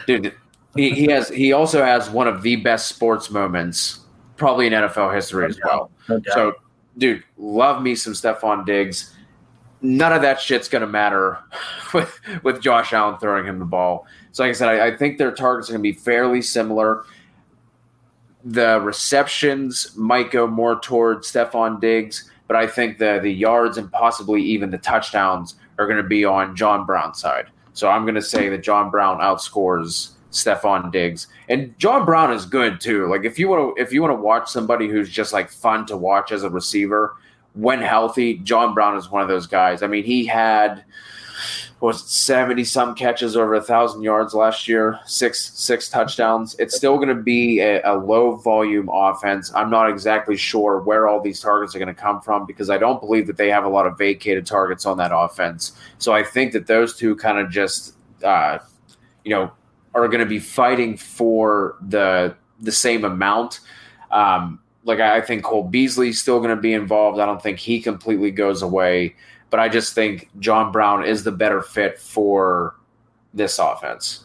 [0.07, 0.35] Dude,
[0.75, 4.01] he, he has he also has one of the best sports moments
[4.37, 5.91] probably in NFL history as well.
[6.09, 6.21] No.
[6.29, 6.53] So,
[6.97, 9.15] dude, love me some Stefon Diggs.
[9.83, 11.39] None of that shit's going to matter
[11.93, 14.07] with with Josh Allen throwing him the ball.
[14.33, 17.05] So, like I said, I, I think their targets are going to be fairly similar.
[18.45, 23.93] The receptions might go more towards Stefon Diggs, but I think the the yards and
[23.93, 27.47] possibly even the touchdowns are going to be on John Brown's side.
[27.75, 32.45] So I'm going to say that John Brown outscores Stefon Diggs, and John Brown is
[32.45, 33.07] good too.
[33.09, 35.87] Like if you want to if you want to watch somebody who's just like fun
[35.87, 37.15] to watch as a receiver
[37.55, 39.83] when healthy, John Brown is one of those guys.
[39.83, 40.85] I mean, he had
[41.81, 46.57] was seventy some catches over a thousand yards last year, six six touchdowns.
[46.59, 49.53] It's still going to be a, a low volume offense.
[49.55, 52.79] I'm not exactly sure where all these targets are going to come from because I
[52.79, 55.73] don't believe that they have a lot of vacated targets on that offense.
[55.99, 58.59] So I think that those two kind of just uh,
[59.25, 59.53] you know
[59.95, 63.61] are going to be fighting for the the same amount.
[64.11, 67.21] Um, like I I think Cole Beasley's still going to be involved.
[67.21, 69.15] I don't think he completely goes away,
[69.51, 72.75] but I just think John Brown is the better fit for
[73.35, 74.25] this offense.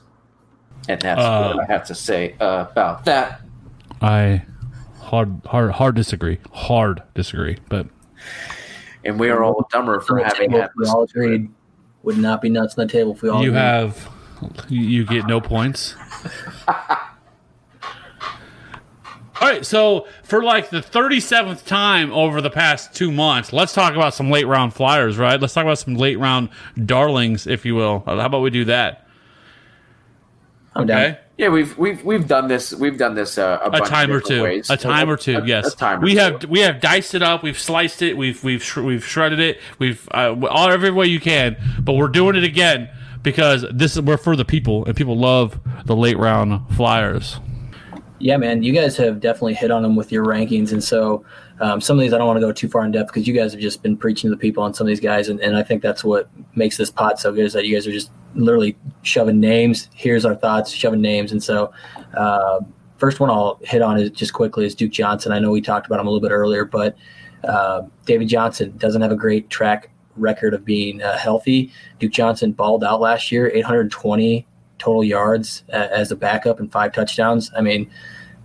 [0.90, 3.42] And that's Uh, what I have to say about that.
[4.02, 4.44] I
[5.00, 6.40] hard hard hard disagree.
[6.52, 7.58] Hard disagree.
[7.70, 7.88] But
[9.06, 11.50] And we are all dumber for having table, had if we all agreed.
[12.04, 13.60] Would not be nuts on the table if we all you agreed.
[13.62, 14.10] have
[14.68, 15.96] you you get no points.
[19.44, 23.94] All right, so for like the 37th time over the past two months, let's talk
[23.94, 25.39] about some late round flyers, right?
[25.39, 26.50] Let's talk about some late round
[26.86, 28.04] darlings, if you will.
[28.06, 29.06] How about we do that?
[30.76, 31.02] I'm down.
[31.02, 32.74] Okay, Yeah, we've we've we've done this.
[32.74, 34.70] We've done this uh, a, a time of or two, Ways.
[34.70, 35.36] a time or two.
[35.38, 36.20] A- a yes, time or we two.
[36.20, 37.44] have we have diced it up.
[37.44, 38.16] We've sliced it.
[38.18, 39.60] We've we've sh- we've shredded it.
[39.78, 41.58] We've uh, all every way you can.
[41.80, 42.89] But we're doing it again.
[43.22, 47.39] because this is we're for the people, and people love the late round flyers.
[48.24, 51.26] Yeah, man, you guys have definitely hit on them with your rankings, and so
[51.60, 53.34] um, some of these I don't want to go too far in depth because you
[53.34, 55.58] guys have just been preaching to the people on some of these guys, and, and
[55.58, 58.12] I think that's what makes this pod so good is that you guys are just
[58.34, 59.90] literally shoving names.
[59.94, 61.74] Here's our thoughts, shoving names, and so
[62.16, 62.62] uh,
[62.96, 65.34] first one I'll hit on is just quickly is Duke Johnson.
[65.34, 66.96] I know we talked about him a little bit earlier, but
[67.44, 71.74] uh, David Johnson doesn't have a great track record of being uh, healthy.
[72.00, 74.48] Duke Johnson balled out last year, 820
[74.80, 77.52] total yards uh, as a backup and five touchdowns.
[77.56, 77.90] I mean,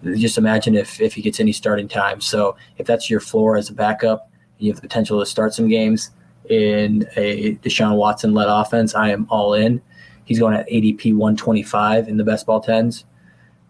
[0.04, 2.20] just imagine if if he gets any starting time.
[2.20, 5.68] So if that's your floor as a backup, you have the potential to start some
[5.68, 6.10] games
[6.48, 8.94] in a Deshaun Watson led offense.
[8.94, 9.82] I am all in.
[10.24, 13.04] He's going at ADP 125 in the best ball tens.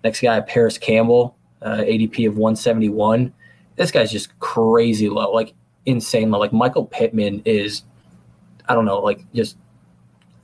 [0.05, 3.33] Next guy, Parris Campbell, uh, ADP of 171.
[3.77, 5.55] This guy's just crazy low, like
[5.87, 6.39] insane low.
[6.39, 7.83] Like Michael Pittman is,
[8.69, 9.57] I don't know, like just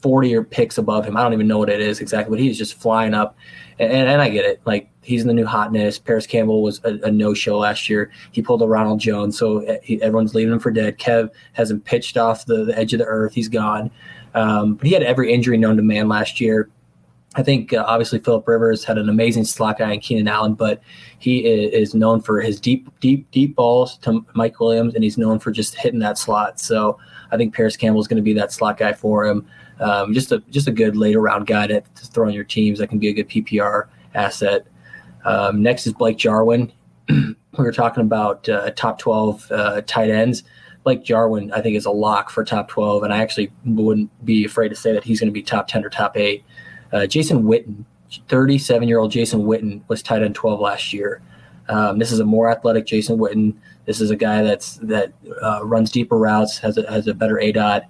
[0.05, 1.17] 40 or picks above him.
[1.17, 3.39] I don't even know what it is exactly, but he's just flying up.
[3.79, 4.61] And, and, I get it.
[4.67, 5.99] Like he's in the new hotness.
[5.99, 8.13] Parris Campbell was a, a no show last year.
[8.31, 10.99] He pulled a Ronald Jones, so uh, he, everyone's leaving him for dead.
[10.99, 13.33] Kev hasn't pitched off the, the edge of the earth.
[13.33, 13.91] He's gone.
[14.35, 16.69] Um, but he had every injury known to man last year.
[17.37, 20.83] I think uh, obviously Philip Rivers had an amazing slot guy in Keenan Allen, but
[21.19, 25.39] he is, known for his deep, deep, deep balls to Mike Williams, and he's known
[25.39, 26.61] for just hitting that slot.
[26.61, 26.99] So
[27.33, 29.47] I think Parris Campbell is going to be that slot guy for him.
[29.81, 32.79] Um, just a just a good later round guy to, to, throw on your teams
[32.79, 34.67] that can be a good PPR asset.
[35.25, 36.73] Um, next is Blake Jarwin.
[37.09, 40.45] we were talking about uh, top 12 uh, tight ends.
[40.85, 44.45] Blake Jarwin, I think, is a lock for top 12, and I actually wouldn't be
[44.45, 46.45] afraid to say that he's going to be top 10 or top 8.
[46.93, 47.85] Uh, Jason Witten,
[48.29, 51.23] 37 year old Jason Witten, was tight end 12 last year.
[51.69, 53.55] Um, this is a more athletic Jason Witten.
[53.87, 55.13] This is a guy that's that
[55.43, 57.85] uh, runs deeper routes, has a, has a better ADOT.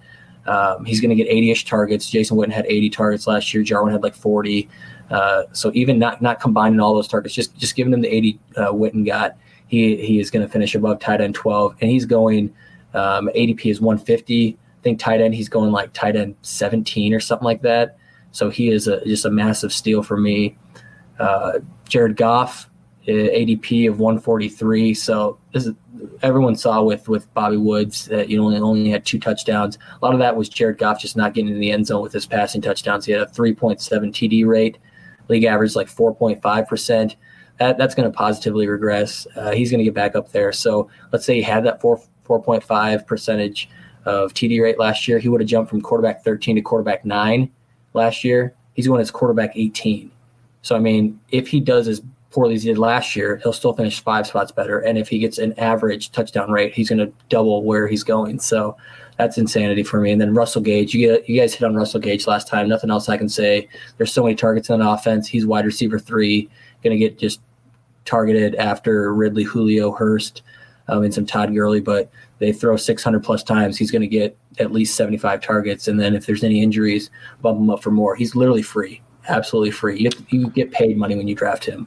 [0.47, 2.11] Um, he's going to get 80-ish targets.
[2.11, 3.62] Jason Witten had 80 targets last year.
[3.62, 4.68] Jarwin had like 40.
[5.11, 8.40] Uh, so even not not combining all those targets, just just giving him the 80
[8.57, 9.36] uh, Witten got,
[9.66, 12.55] he he is going to finish above tight end 12, and he's going
[12.95, 14.57] um, ADP is 150.
[14.59, 17.97] I think tight end he's going like tight end 17 or something like that.
[18.32, 20.57] So he is a, just a massive steal for me.
[21.18, 22.68] Uh, Jared Goff,
[23.07, 24.95] uh, ADP of 143.
[24.95, 25.74] So this is
[26.22, 29.78] everyone saw with with Bobby Woods that you know only, only had two touchdowns.
[30.00, 32.12] A lot of that was Jared Goff just not getting in the end zone with
[32.12, 33.04] his passing touchdowns.
[33.04, 34.78] He had a 3.7 TD rate,
[35.28, 37.16] league average like 4.5 percent.
[37.58, 39.26] That that's going to positively regress.
[39.36, 40.52] Uh, he's going to get back up there.
[40.52, 43.68] So let's say he had that four 4.5 percentage
[44.04, 45.18] of TD rate last year.
[45.18, 47.50] He would have jumped from quarterback 13 to quarterback nine
[47.92, 48.54] last year.
[48.74, 50.10] He's going as quarterback 18.
[50.62, 52.02] So I mean, if he does as
[52.35, 54.80] poorly as he did last year, he'll still finish five spots better.
[54.80, 58.41] And if he gets an average touchdown rate, he's going to double where he's going.
[58.41, 58.76] So
[59.16, 60.11] that's insanity for me.
[60.11, 62.68] And then Russell Gage, you get you guys hit on Russell Gage last time.
[62.68, 63.68] Nothing else I can say.
[63.97, 65.28] There's so many targets on offense.
[65.28, 66.51] He's wide receiver three,
[66.82, 67.41] going to get just
[68.05, 70.43] targeted after Ridley, Julio, Hurst,
[70.89, 71.80] um, and some Todd Gurley.
[71.80, 73.78] But they throw 600 plus times.
[73.78, 75.87] He's going to get at least 75 targets.
[75.87, 77.11] And then if there's any injuries,
[77.41, 78.16] bump him up for more.
[78.16, 80.01] He's literally free, absolutely free.
[80.01, 81.87] You, you get paid money when you draft him.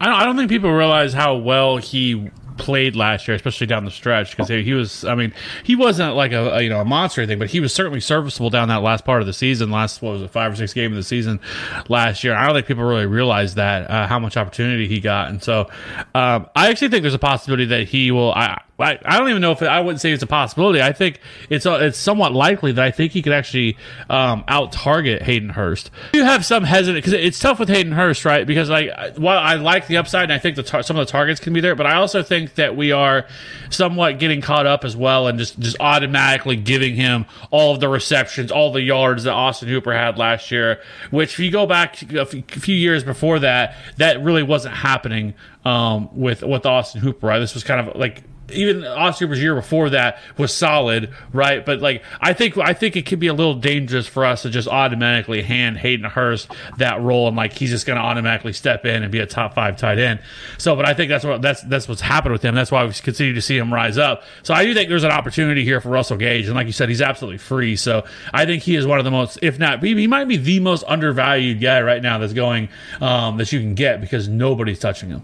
[0.00, 3.84] I don't, I don't think people realize how well he played last year, especially down
[3.84, 5.04] the stretch, because he, was.
[5.04, 5.32] I mean,
[5.62, 8.00] he wasn't like a, a, you know a monster or anything, but he was certainly
[8.00, 9.70] serviceable down that last part of the season.
[9.70, 11.40] Last what was it, five or six game of the season
[11.88, 12.34] last year.
[12.34, 15.68] I don't think people really realize that uh, how much opportunity he got, and so
[16.14, 18.32] um, I actually think there's a possibility that he will.
[18.32, 20.82] I I, I don't even know if it, I wouldn't say it's a possibility.
[20.82, 23.78] I think it's uh, it's somewhat likely that I think he could actually
[24.10, 25.90] um, out target Hayden Hurst.
[26.12, 28.46] You have some hesitant because it's tough with Hayden Hurst, right?
[28.46, 31.10] Because like while I like the upside and I think the tar- some of the
[31.10, 33.26] targets can be there, but I also think that we are
[33.70, 37.88] somewhat getting caught up as well and just just automatically giving him all of the
[37.88, 40.82] receptions, all the yards that Austin Hooper had last year.
[41.10, 45.32] Which if you go back a few years before that, that really wasn't happening
[45.64, 47.26] um, with with Austin Hooper.
[47.26, 47.38] Right?
[47.38, 48.22] This was kind of like
[48.52, 51.64] even Hooper's year before that was solid, right?
[51.64, 54.50] But like I think I think it could be a little dangerous for us to
[54.50, 58.84] just automatically hand Hayden Hurst that role and like he's just going to automatically step
[58.84, 60.20] in and be a top five tight end.
[60.58, 62.54] So, but I think that's what that's that's what's happened with him.
[62.54, 64.22] That's why we continue to see him rise up.
[64.42, 66.88] So I do think there's an opportunity here for Russell Gage, and like you said,
[66.88, 67.76] he's absolutely free.
[67.76, 70.36] So I think he is one of the most, if not, he, he might be
[70.36, 72.68] the most undervalued guy right now that's going
[73.00, 75.22] um, that you can get because nobody's touching him.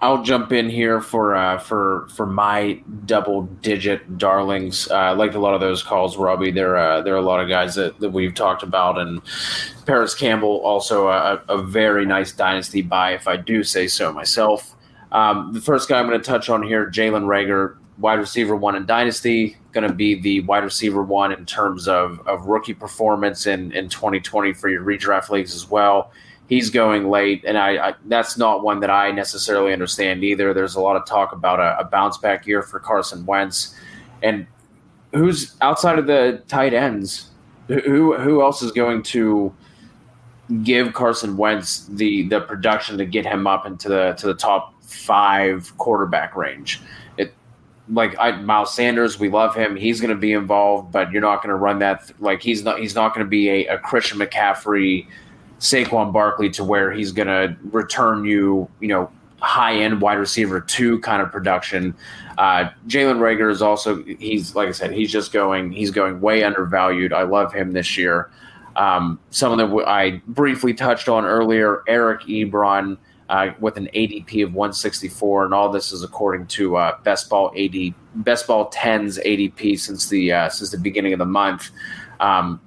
[0.00, 4.88] I'll jump in here for uh, for for my double digit darlings.
[4.88, 6.52] Uh, I liked a lot of those calls, Robbie.
[6.52, 9.20] There uh, there are a lot of guys that, that we've talked about, and
[9.86, 14.76] Parris Campbell also a, a very nice dynasty buy, if I do say so myself.
[15.10, 18.76] Um, the first guy I'm going to touch on here, Jalen Reagor, wide receiver one
[18.76, 23.46] in Dynasty, going to be the wide receiver one in terms of, of rookie performance
[23.46, 26.12] in, in 2020 for your redraft leagues as well.
[26.48, 30.54] He's going late, and I, I that's not one that I necessarily understand either.
[30.54, 33.74] There's a lot of talk about a, a bounce back year for Carson Wentz,
[34.22, 34.46] and
[35.12, 37.30] who's outside of the tight ends?
[37.68, 39.54] Who who else is going to
[40.62, 44.74] give Carson Wentz the the production to get him up into the to the top
[44.82, 46.80] five quarterback range?
[47.18, 47.34] It
[47.90, 49.76] like I, Miles Sanders, we love him.
[49.76, 52.78] He's going to be involved, but you're not going to run that like he's not
[52.78, 55.06] he's not going to be a, a Christian McCaffrey,
[55.58, 60.60] Saquon Barkley to where he's going to return you you know high end wide receiver
[60.60, 61.94] two kind of production.
[62.36, 66.42] Uh, Jalen Reagor is also he's like I said he's just going he's going way
[66.42, 67.12] undervalued.
[67.12, 68.30] I love him this year.
[68.76, 72.96] Um, someone that I briefly touched on earlier, Eric Ebron,
[73.28, 77.52] uh, with an ADP of 164, and all this is according to uh, Best Ball
[77.58, 81.70] AD Best Ball 10's ADP since the uh, since the beginning of the month.
[82.20, 82.60] Um,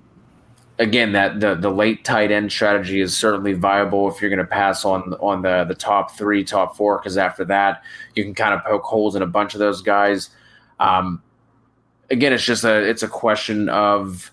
[0.82, 4.46] again, that the the late tight end strategy is certainly viable if you're going to
[4.46, 7.84] pass on on the the top three, top four, because after that
[8.16, 10.32] you can kind of poke holes in a bunch of those guys.
[10.80, 11.22] Um,
[12.10, 14.32] again, it's just a it's a question of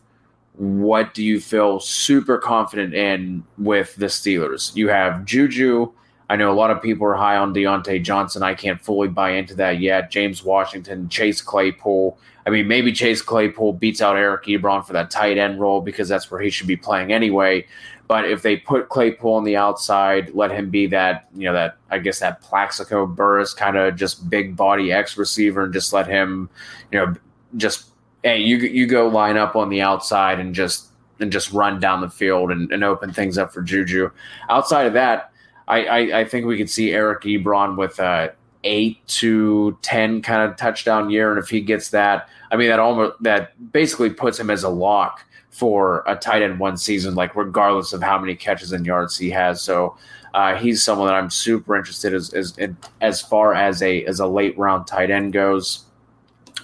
[0.55, 4.75] what do you feel super confident in with the Steelers?
[4.75, 5.93] You have Juju.
[6.31, 8.43] I know a lot of people are high on Diontae Johnson.
[8.43, 10.11] I can't fully buy into that yet.
[10.11, 12.19] James Washington, Chase Claypool.
[12.47, 16.09] I mean, maybe Chase Claypool beats out Eric Ebron for that tight end role because
[16.09, 17.67] that's where he should be playing anyway.
[18.09, 21.77] But if they put Claypool on the outside, let him be that, you know, that
[21.91, 26.07] I guess that Plaxico Burress kind of just big body X receiver and just let
[26.07, 26.49] him,
[26.91, 27.15] you know,
[27.57, 27.91] just
[28.23, 30.89] hey, you you go line up on the outside and just
[31.21, 34.11] and just run down the field and, and open things up for Juju.
[34.49, 35.28] Outside of that,
[35.69, 38.33] I, I, I think we could see Eric Ebron with a
[38.65, 42.81] eight to ten kind of touchdown year, and if he gets that, I mean that
[42.81, 47.37] almost that basically puts him as a lock for a tight end one season, like
[47.37, 49.63] regardless of how many catches and yards he has.
[49.63, 49.97] So.
[50.35, 52.55] Uh, he's someone that I'm super interested as, as
[53.01, 55.87] as far as a as a late round tight end goes.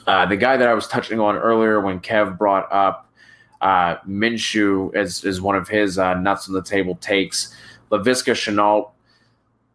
[0.07, 3.11] Uh, the guy that I was touching on earlier when Kev brought up
[3.63, 7.57] uh, Minshew as, as one of his uh, nuts on the table takes,
[7.91, 8.91] Laviska Shenault.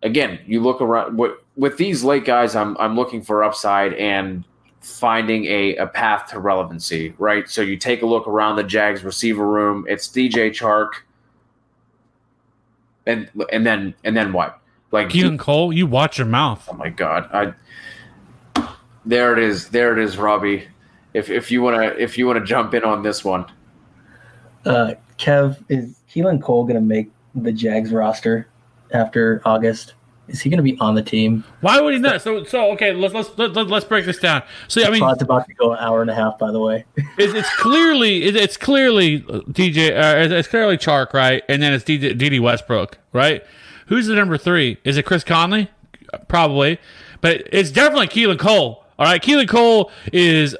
[0.02, 2.56] Again, you look around with, with these late guys.
[2.56, 4.44] I'm I'm looking for upside and
[4.82, 7.50] finding a, a path to relevancy, right?
[7.50, 9.86] So you take a look around the Jags receiver room.
[9.90, 10.90] It's DJ Chark,
[13.06, 14.60] and and then and then what?
[14.92, 16.68] Like Keelan Cole, you watch your mouth.
[16.72, 17.54] Oh my god, I
[19.06, 19.70] there it is.
[19.70, 20.68] There it is, Robbie.
[21.14, 23.46] If if you wanna if you wanna jump in on this one.
[24.66, 27.10] Uh, Kev, is Keelan Cole gonna make
[27.44, 28.48] the Jags roster
[28.92, 29.94] after August?
[30.30, 31.44] Is he going to be on the team?
[31.62, 32.22] Why would he not?
[32.22, 34.44] So, so okay, let's let's let, us let us break this down.
[34.68, 36.38] So, I mean, it's about to go an hour and a half.
[36.38, 36.86] By the way,
[37.18, 39.90] it's, it's clearly it's clearly DJ.
[39.90, 41.44] Uh, it's clearly Chark, right?
[41.50, 43.44] And then it's Dede Westbrook, right?
[43.88, 44.78] Who's the number three?
[44.84, 45.70] Is it Chris Conley?
[46.28, 46.80] Probably,
[47.22, 48.86] but it's definitely Keelan Cole.
[49.00, 50.56] All right, Keelan Cole is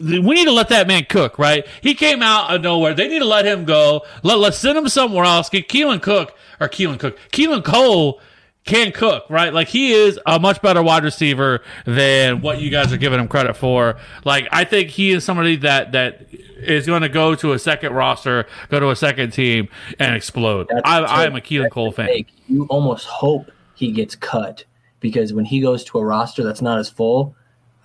[0.00, 1.66] we need to let that man cook, right?
[1.80, 2.94] He came out of nowhere.
[2.94, 4.02] They need to let him go.
[4.22, 5.48] Let, let's send him somewhere else.
[5.48, 7.18] Get Keelan Cook or Keelan Cook.
[7.32, 8.20] Keelan Cole
[8.68, 9.52] can cook, right?
[9.52, 13.26] Like he is a much better wide receiver than what you guys are giving him
[13.26, 13.96] credit for.
[14.24, 16.26] Like I think he is somebody that that
[16.58, 19.68] is going to go to a second roster, go to a second team,
[19.98, 20.68] and explode.
[20.84, 22.26] I, I am a Keelan Cole fan.
[22.46, 24.64] You almost hope he gets cut
[25.00, 27.34] because when he goes to a roster that's not as full,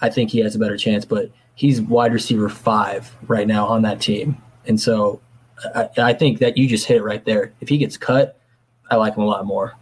[0.02, 1.06] I think he has a better chance.
[1.06, 5.22] But he's wide receiver five right now on that team, and so
[5.76, 7.54] I, I think that you just hit it right there.
[7.62, 8.40] If he gets cut,
[8.90, 9.74] I like him a lot more.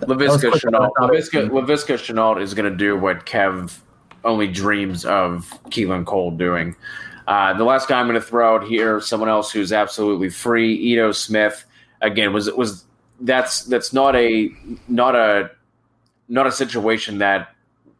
[0.00, 3.80] Laviska Shenault, Laviska, Laviska Shenault is going to do what Kev
[4.24, 6.76] only dreams of Keelan Cole doing.
[7.26, 10.74] Uh, the last guy I'm going to throw out here, someone else who's absolutely free,
[10.74, 11.64] Ito Smith.
[12.00, 12.84] Again, was was
[13.20, 14.50] that's that's not a
[14.86, 15.50] not a
[16.28, 17.54] not a situation that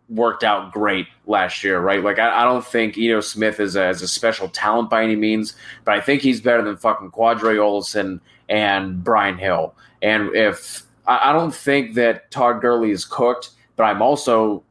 [0.09, 2.03] worked out great last year, right?
[2.03, 5.17] Like I, I don't think Ito Smith is a, is a special talent by any
[5.17, 5.55] means,
[5.85, 9.75] but I think he's better than fucking Qadree Ollison and Brian Hill.
[10.01, 14.63] And if I, I don't think that Todd Gurley is cooked, but I'm also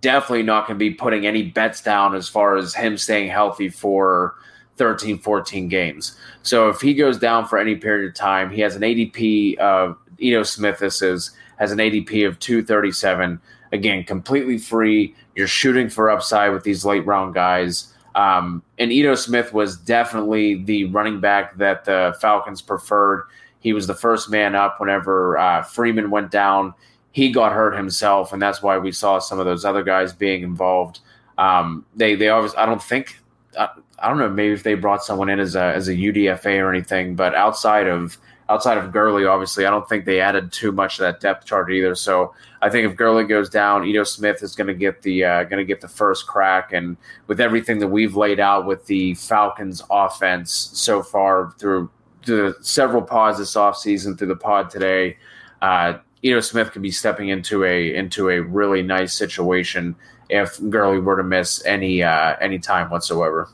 [0.00, 3.68] definitely not going to be putting any bets down as far as him staying healthy
[3.68, 4.34] for
[4.76, 6.16] 13, 14 games.
[6.42, 9.96] So if he goes down for any period of time, he has an ADP of
[10.18, 10.78] Ito Smith.
[10.78, 13.38] This is has an ADP of 237
[13.72, 15.14] Again, completely free.
[15.36, 17.92] You're shooting for upside with these late round guys.
[18.14, 23.28] Um, and Ito Smith was definitely the running back that the Falcons preferred.
[23.60, 26.74] He was the first man up whenever uh, Freeman went down.
[27.12, 30.42] He got hurt himself, and that's why we saw some of those other guys being
[30.42, 31.00] involved.
[31.38, 33.18] Um, they they always I don't think
[33.58, 33.68] I,
[33.98, 36.70] I don't know maybe if they brought someone in as a as a UDFA or
[36.70, 38.18] anything, but outside of
[38.50, 41.72] outside of Gurley, obviously, I don't think they added too much to that depth chart
[41.72, 41.94] either.
[41.94, 45.44] So I think if Gurley goes down, Ito Smith is going to get the uh,
[45.44, 46.72] going to get the first crack.
[46.72, 46.96] And
[47.28, 51.90] with everything that we've laid out with the Falcons' offense so far through
[52.26, 55.16] the several pods this offseason, through the pod today,
[55.62, 59.94] uh, Ito Smith could be stepping into a into a really nice situation
[60.28, 63.48] if Gurley were to miss any uh, any time whatsoever.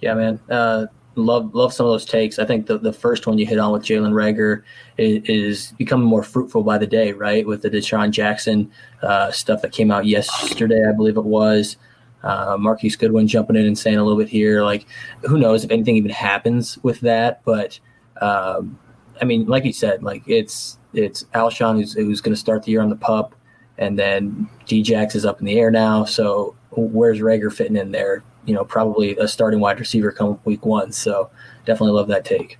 [0.00, 0.40] Yeah, man.
[0.48, 0.86] Uh,
[1.24, 2.38] love love some of those takes.
[2.38, 4.62] I think the, the first one you hit on with Jalen Reagor
[4.96, 7.46] is, is, becoming more fruitful by the day, right?
[7.46, 8.70] With the DeSean Jackson
[9.02, 11.76] uh, stuff that came out yesterday, I believe it was.
[12.22, 14.64] Uh, Marquise Goodwin jumping in and saying a little bit here.
[14.64, 14.86] Like,
[15.22, 17.44] who knows if anything even happens with that?
[17.44, 17.78] But
[18.20, 18.78] um,
[19.20, 22.72] I mean, like you said, like it's it's Alshon who's who's going to start the
[22.72, 23.34] year on the pup,
[23.76, 26.04] and then Djax is up in the air now.
[26.04, 28.22] So where's Reagor fitting in there?
[28.44, 30.92] You know, probably a starting wide receiver come week one.
[30.92, 31.30] So
[31.64, 32.58] definitely love that take.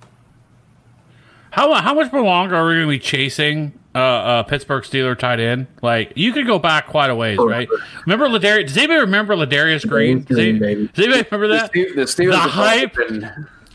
[1.51, 5.17] How how much more longer are we going to be chasing uh, uh, Pittsburgh Steeler
[5.17, 5.67] tight end?
[5.81, 7.67] Like you could go back quite a ways, right?
[8.05, 8.67] Remember Ladarius?
[8.67, 10.21] Does anybody remember Ladarius Green?
[10.23, 11.71] Does, anybody, does anybody remember that?
[11.71, 12.97] The, the, Steelers the hype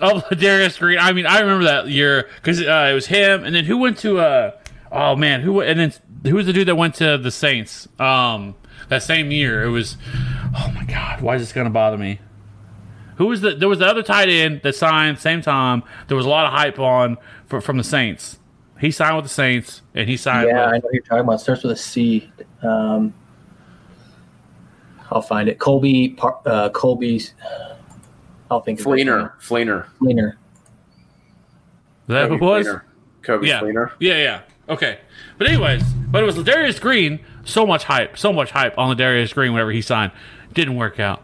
[0.01, 0.99] of Ladarius Green.
[0.99, 3.99] I mean, I remember that year because uh, it was him, and then who went
[3.99, 4.21] to?
[4.21, 4.53] Uh,
[4.93, 5.93] oh man, who and then
[6.25, 7.89] who was the dude that went to the Saints?
[7.99, 8.55] Um,
[8.89, 9.63] that same year.
[9.63, 9.97] It was,
[10.57, 12.21] oh my god, why is this going to bother me?
[13.17, 13.55] Who was the?
[13.55, 15.85] There was the other tight end that signed same time.
[16.09, 17.17] There was a lot of hype on
[17.47, 18.39] for, from the Saints.
[18.81, 20.49] He signed with the Saints, and he signed.
[20.49, 21.35] Yeah, with, I know you're talking about.
[21.35, 22.33] It starts with a C.
[22.63, 23.15] Um,
[25.13, 25.61] I'll find it.
[25.61, 26.17] Colby.
[26.21, 27.35] Uh, Colby's.
[28.51, 28.81] I'll think.
[28.81, 29.33] Fleener.
[29.39, 29.87] Fleener.
[30.01, 30.35] Fleener.
[32.09, 32.67] That Coby was.
[32.67, 32.83] Fleener.
[33.23, 33.61] Coby yeah.
[33.61, 33.93] Fleener.
[34.01, 34.41] Yeah, yeah.
[34.69, 34.99] Okay,
[35.39, 39.35] but anyways, but it was Ladarius Green so much hype, so much hype on Ladarius
[39.35, 40.13] Green whenever he signed.
[40.53, 41.23] Didn't work out.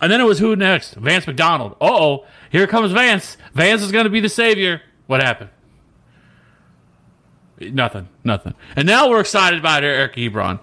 [0.00, 0.94] And then it was who next?
[0.94, 1.72] Vance McDonald.
[1.80, 3.36] Uh oh, here comes Vance.
[3.54, 4.82] Vance is going to be the savior.
[5.06, 5.50] What happened?
[7.58, 8.54] Nothing, nothing.
[8.76, 10.60] And now we're excited about Eric Ebron.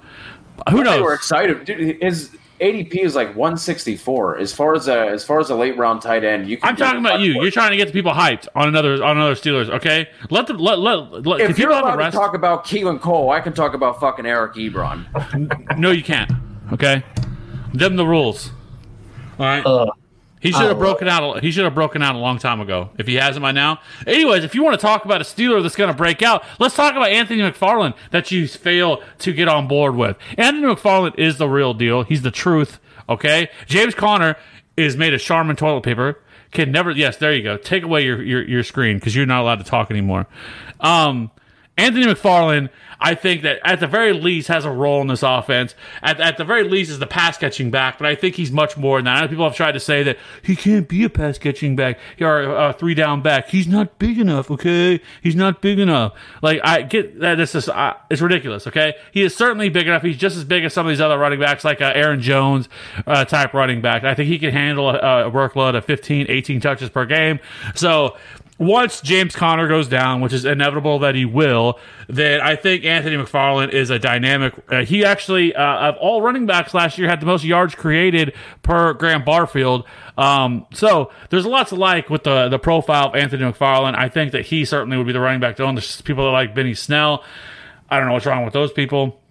[0.70, 1.02] Who knows?
[1.02, 1.66] We're excited.
[1.66, 4.38] Dude, his ADP is like 164.
[4.38, 6.58] As far as a as far as a late round tight end, you.
[6.58, 7.42] Can I'm talking about you.
[7.42, 9.70] You're trying to get the people hyped on another on another Steelers.
[9.70, 11.26] Okay, let them let let.
[11.26, 14.54] let if you're allowed to talk about Keelan Cole, I can talk about fucking Eric
[14.54, 15.78] Ebron.
[15.78, 16.32] no, you can't.
[16.72, 17.04] Okay,
[17.74, 18.52] them the rules.
[19.40, 19.66] All right.
[19.66, 19.92] Uh,
[20.44, 21.42] he should have broken out.
[21.42, 22.90] He should have broken out a long time ago.
[22.98, 23.80] If he hasn't by now.
[24.06, 26.76] Anyways, if you want to talk about a Steeler that's going to break out, let's
[26.76, 30.18] talk about Anthony McFarland that you fail to get on board with.
[30.38, 32.04] Anthony McFarland is the real deal.
[32.04, 32.82] He's the truth.
[33.08, 34.36] Okay, James Conner
[34.76, 36.20] is made of Charmin toilet paper.
[36.52, 36.92] Can never.
[36.92, 37.56] Yes, there you go.
[37.56, 40.28] Take away your your, your screen because you're not allowed to talk anymore.
[40.82, 41.32] Um,
[41.78, 42.70] Anthony McFarland
[43.04, 45.76] I think that at the very least has a role in this offense.
[46.02, 48.78] At, at the very least is the pass catching back, but I think he's much
[48.78, 49.30] more than that.
[49.30, 52.72] People have tried to say that he can't be a pass catching back or a
[52.72, 53.50] three down back.
[53.50, 54.50] He's not big enough.
[54.50, 56.14] Okay, he's not big enough.
[56.42, 58.68] Like I get that this is uh, it's ridiculous.
[58.68, 60.02] Okay, he is certainly big enough.
[60.02, 62.70] He's just as big as some of these other running backs, like uh, Aaron Jones
[63.06, 64.06] uh, type running back.
[64.06, 67.42] I think he can handle a, a workload of 15, 18 touches per game.
[67.76, 68.16] So
[68.66, 73.16] once James Conner goes down, which is inevitable that he will, then I think Anthony
[73.16, 74.54] McFarland is a dynamic.
[74.70, 78.34] Uh, he actually, uh, of all running backs last year, had the most yards created
[78.62, 79.86] per Graham Barfield.
[80.18, 83.96] Um, so there's a lot to like with the the profile of Anthony McFarland.
[83.96, 85.76] I think that he certainly would be the running back to own.
[85.76, 87.24] There's people that like Benny Snell.
[87.90, 89.22] I don't know what's wrong with those people.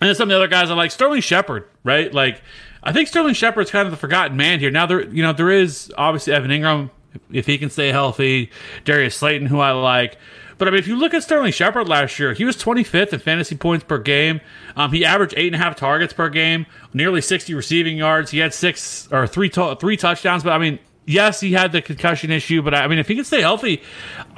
[0.00, 2.12] And then some of the other guys are like Sterling Shepard, right?
[2.12, 2.42] Like
[2.82, 4.70] I think Sterling Shepard's kind of the forgotten man here.
[4.70, 6.90] Now there, you know, there is obviously Evan Engram
[7.32, 8.50] if he can stay healthy.
[8.84, 10.18] Darius Slayton, who I like.
[10.58, 13.20] But I mean, if you look at Sterling Shepard last year, he was 25th in
[13.20, 14.40] fantasy points per game.
[14.76, 18.32] Um, he averaged eight and a half targets per game, nearly 60 receiving yards.
[18.32, 20.42] He had six or three to- three touchdowns.
[20.42, 22.60] But I mean, yes, he had the concussion issue.
[22.60, 23.82] But I mean, if he can stay healthy,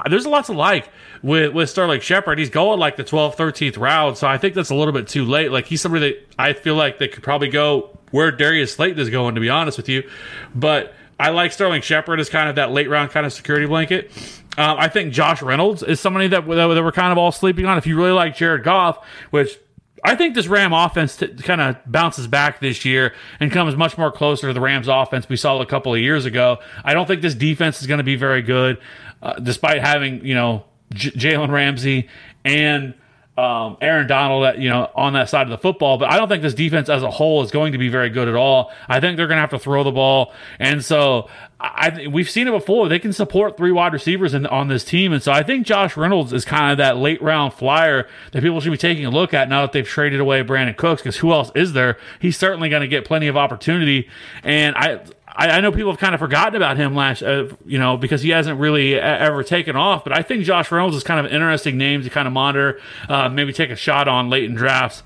[0.09, 0.89] there's a lot to like
[1.23, 2.37] with with Sterling Shepard.
[2.37, 4.15] He's going like the 12th, 13th round.
[4.17, 5.51] So I think that's a little bit too late.
[5.51, 9.09] Like he's somebody that I feel like they could probably go where Darius Slayton is
[9.09, 9.33] going.
[9.33, 10.07] To be honest with you,
[10.53, 14.11] but I like Sterling Shepard as kind of that late round kind of security blanket.
[14.57, 17.65] Um, I think Josh Reynolds is somebody that, that, that we're kind of all sleeping
[17.65, 17.77] on.
[17.77, 19.59] If you really like Jared Goff, which
[20.03, 23.97] I think this Ram offense t- kind of bounces back this year and comes much
[23.99, 26.57] more closer to the Rams offense we saw a couple of years ago.
[26.83, 28.79] I don't think this defense is going to be very good,
[29.21, 32.09] uh, despite having you know J- Jalen Ramsey
[32.43, 32.95] and
[33.37, 35.97] um, Aaron Donald, you know, on that side of the football.
[35.97, 38.27] But I don't think this defense as a whole is going to be very good
[38.27, 38.71] at all.
[38.89, 41.29] I think they're going to have to throw the ball, and so
[41.59, 42.89] I we've seen it before.
[42.89, 45.95] They can support three wide receivers in, on this team, and so I think Josh
[45.95, 49.33] Reynolds is kind of that late round flyer that people should be taking a look
[49.33, 51.01] at now that they've traded away Brandin Cooks.
[51.01, 51.97] Because who else is there?
[52.19, 54.09] He's certainly going to get plenty of opportunity,
[54.43, 54.99] and I.
[55.33, 58.29] I, know people have kind of forgotten about him last, uh, you know, because he
[58.29, 60.03] hasn't really ever taken off.
[60.03, 62.79] But I think Josh Reynolds is kind of an interesting name to kind of monitor,
[63.07, 65.03] uh, maybe take a shot on late in drafts.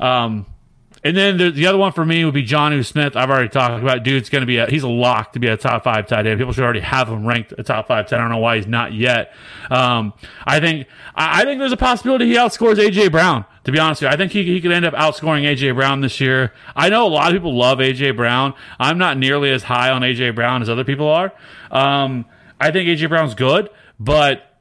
[0.00, 0.46] Um,
[1.04, 3.16] and then the, the other one for me would be Jonnu Smith.
[3.16, 4.04] I've already talked about.
[4.04, 6.38] Dude's going to be a, he's a lock to be a top five tight end.
[6.38, 8.18] People should already have him ranked a top five tight.
[8.18, 9.34] I don't know why he's not yet.
[9.68, 10.12] Um,
[10.46, 13.44] I think I, I, think there's a possibility he outscores AJ Brown.
[13.64, 16.00] To be honest with you, I think he, he could end up outscoring AJ Brown
[16.00, 16.52] this year.
[16.74, 18.54] I know a lot of people love AJ Brown.
[18.80, 21.32] I'm not nearly as high on AJ Brown as other people are.
[21.70, 22.24] Um,
[22.60, 23.70] I think AJ Brown's good,
[24.00, 24.51] but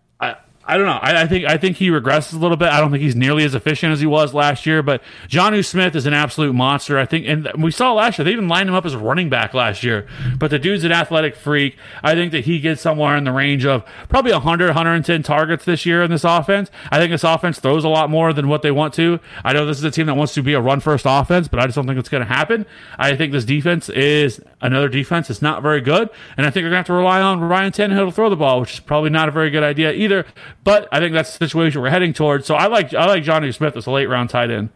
[0.64, 1.00] I don't know.
[1.02, 2.70] I, I, think I think he regresses a little bit.
[2.70, 4.84] I don't think he's nearly as efficient as he was last year.
[4.84, 7.00] But Jonnu Smith is an absolute monster.
[7.00, 9.54] I think, and we saw last year they even lined him up as running back
[9.54, 10.08] last year.
[10.38, 11.78] But the dude's an athletic freak.
[12.04, 15.86] I think that he gets somewhere in the range of probably 100, 110 targets this
[15.86, 16.70] year in this offense.
[16.92, 19.20] I think this offense throws a lot more than what they want to.
[19.44, 21.60] I know this is a team that wants to be a run first offense, but
[21.60, 22.68] I just don't think it's going to happen.
[23.00, 25.30] I think this defense is another defense.
[25.30, 27.72] It's not very good, and I think they're going to have to rely on Ryan
[27.72, 30.26] Tannehill to throw the ball, which is probably not a very good idea either.
[30.64, 32.46] But I think that's the situation we're heading towards.
[32.46, 34.70] So I like I like Jonnu Smith as a late round tight end,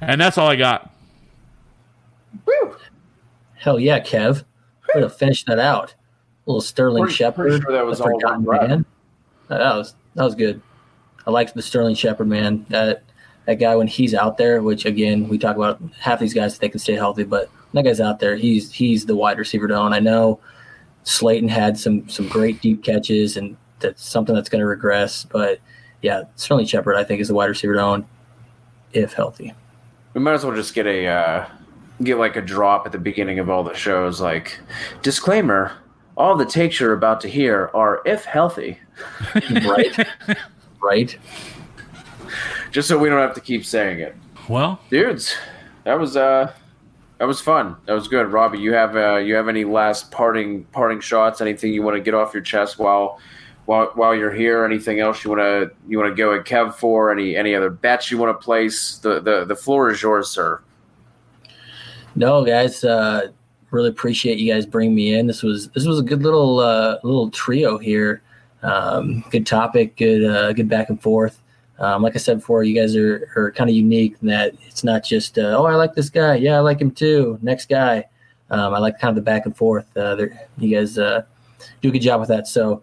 [0.00, 0.92] and that's all I got.
[2.44, 2.76] Woo.
[3.54, 4.44] Hell yeah, Kev!
[4.94, 5.94] Way to finish that out.
[6.46, 7.48] A little Sterling pretty, Shepard.
[7.50, 8.84] Pretty sure that was all forgotten man.
[9.48, 10.60] Uh, that was that was good.
[11.24, 12.66] I liked the Sterling Shepard man.
[12.68, 13.04] That
[13.46, 16.68] that guy when he's out there, which again we talk about half these guys they
[16.68, 18.34] can stay healthy, but that guy's out there.
[18.34, 19.92] He's he's the wide receiver to own.
[19.92, 20.40] I know
[21.04, 25.24] Slayton had some some great deep catches and that's something that's going to regress.
[25.24, 25.60] But
[26.00, 28.06] yeah, certainly Shepard, I think, is the wide receiver to own
[28.92, 29.54] if healthy.
[30.14, 31.46] We might as well just get a uh,
[32.02, 34.58] get like a drop at the beginning of all the shows, like
[35.02, 35.72] disclaimer:
[36.16, 38.78] all the takes you're about to hear are if healthy.
[39.64, 40.08] right,
[40.82, 41.18] right.
[42.70, 44.16] Just so we don't have to keep saying it.
[44.48, 45.36] Well, dudes,
[45.84, 46.52] that was uh
[47.18, 47.76] that was fun.
[47.86, 48.58] That was good, Robbie.
[48.58, 51.40] You have uh, you have any last parting parting shots?
[51.40, 53.20] Anything you want to get off your chest while
[53.66, 56.74] while while you're here, anything else you want to you want to go at Kev
[56.74, 57.10] for?
[57.12, 58.98] Any any other bets you want to place?
[58.98, 60.60] The the the floor is yours, sir.
[62.14, 62.84] No, guys.
[62.84, 63.28] Uh,
[63.70, 65.26] really appreciate you guys bringing me in.
[65.26, 68.22] This was this was a good little uh, little trio here.
[68.62, 71.40] Um, good topic, good uh, good back and forth.
[71.78, 74.84] Um, like I said before, you guys are, are kind of unique in that it's
[74.84, 77.38] not just uh, oh I like this guy, yeah I like him too.
[77.42, 78.04] Next guy,
[78.50, 79.86] um, I like kind of the back and forth.
[79.96, 80.26] Uh,
[80.58, 81.22] you guys uh,
[81.80, 82.46] do a good job with that.
[82.46, 82.82] So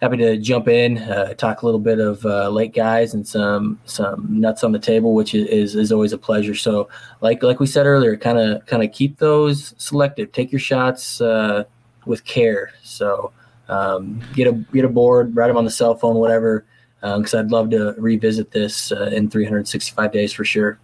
[0.00, 3.78] happy to jump in, uh, talk a little bit of uh, late guys and some
[3.84, 6.54] some nuts on the table, which is is always a pleasure.
[6.54, 6.88] So,
[7.20, 10.32] like like we said earlier, kind of kind of keep those selective.
[10.32, 11.64] Take your shots uh,
[12.06, 12.72] with care.
[12.82, 13.32] So,
[13.68, 16.64] um, get a get a board, write them on the cell phone, whatever.
[17.00, 20.80] Because um, I'd love to revisit this uh, in 365 days for sure.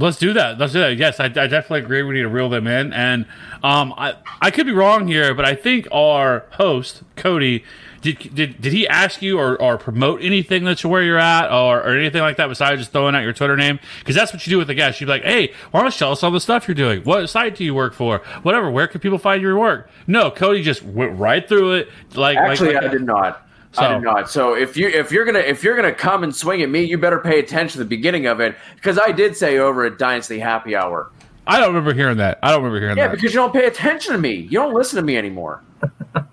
[0.00, 0.58] Let's do that.
[0.58, 0.96] Let's do that.
[0.96, 2.02] Yes, I, I, definitely agree.
[2.02, 3.26] We need to reel them in, and
[3.62, 7.64] um, I I could be wrong here, but I think our host Cody
[8.00, 11.80] did did, did he ask you or, or promote anything that's where you're at or,
[11.80, 13.78] or anything like that besides just throwing out your Twitter name?
[13.98, 15.00] Because that's what you do with the guests.
[15.00, 17.02] You'd be like, hey, why don't you tell us all the stuff you're doing?
[17.02, 18.18] What site do you work for?
[18.42, 18.70] Whatever.
[18.70, 19.90] Where can people find your work?
[20.06, 21.88] No, Cody just went right through it.
[22.14, 23.46] Like actually, like, like I did not.
[23.72, 23.82] So.
[23.82, 24.28] I did not.
[24.28, 26.98] So if you if you're gonna if you're gonna come and swing at me, you
[26.98, 30.40] better pay attention to the beginning of it because I did say over at Dynasty
[30.40, 31.12] Happy Hour.
[31.46, 32.40] I don't remember hearing that.
[32.42, 33.10] I don't remember hearing yeah, that.
[33.10, 34.32] Yeah, because you don't pay attention to me.
[34.32, 35.62] You don't listen to me anymore.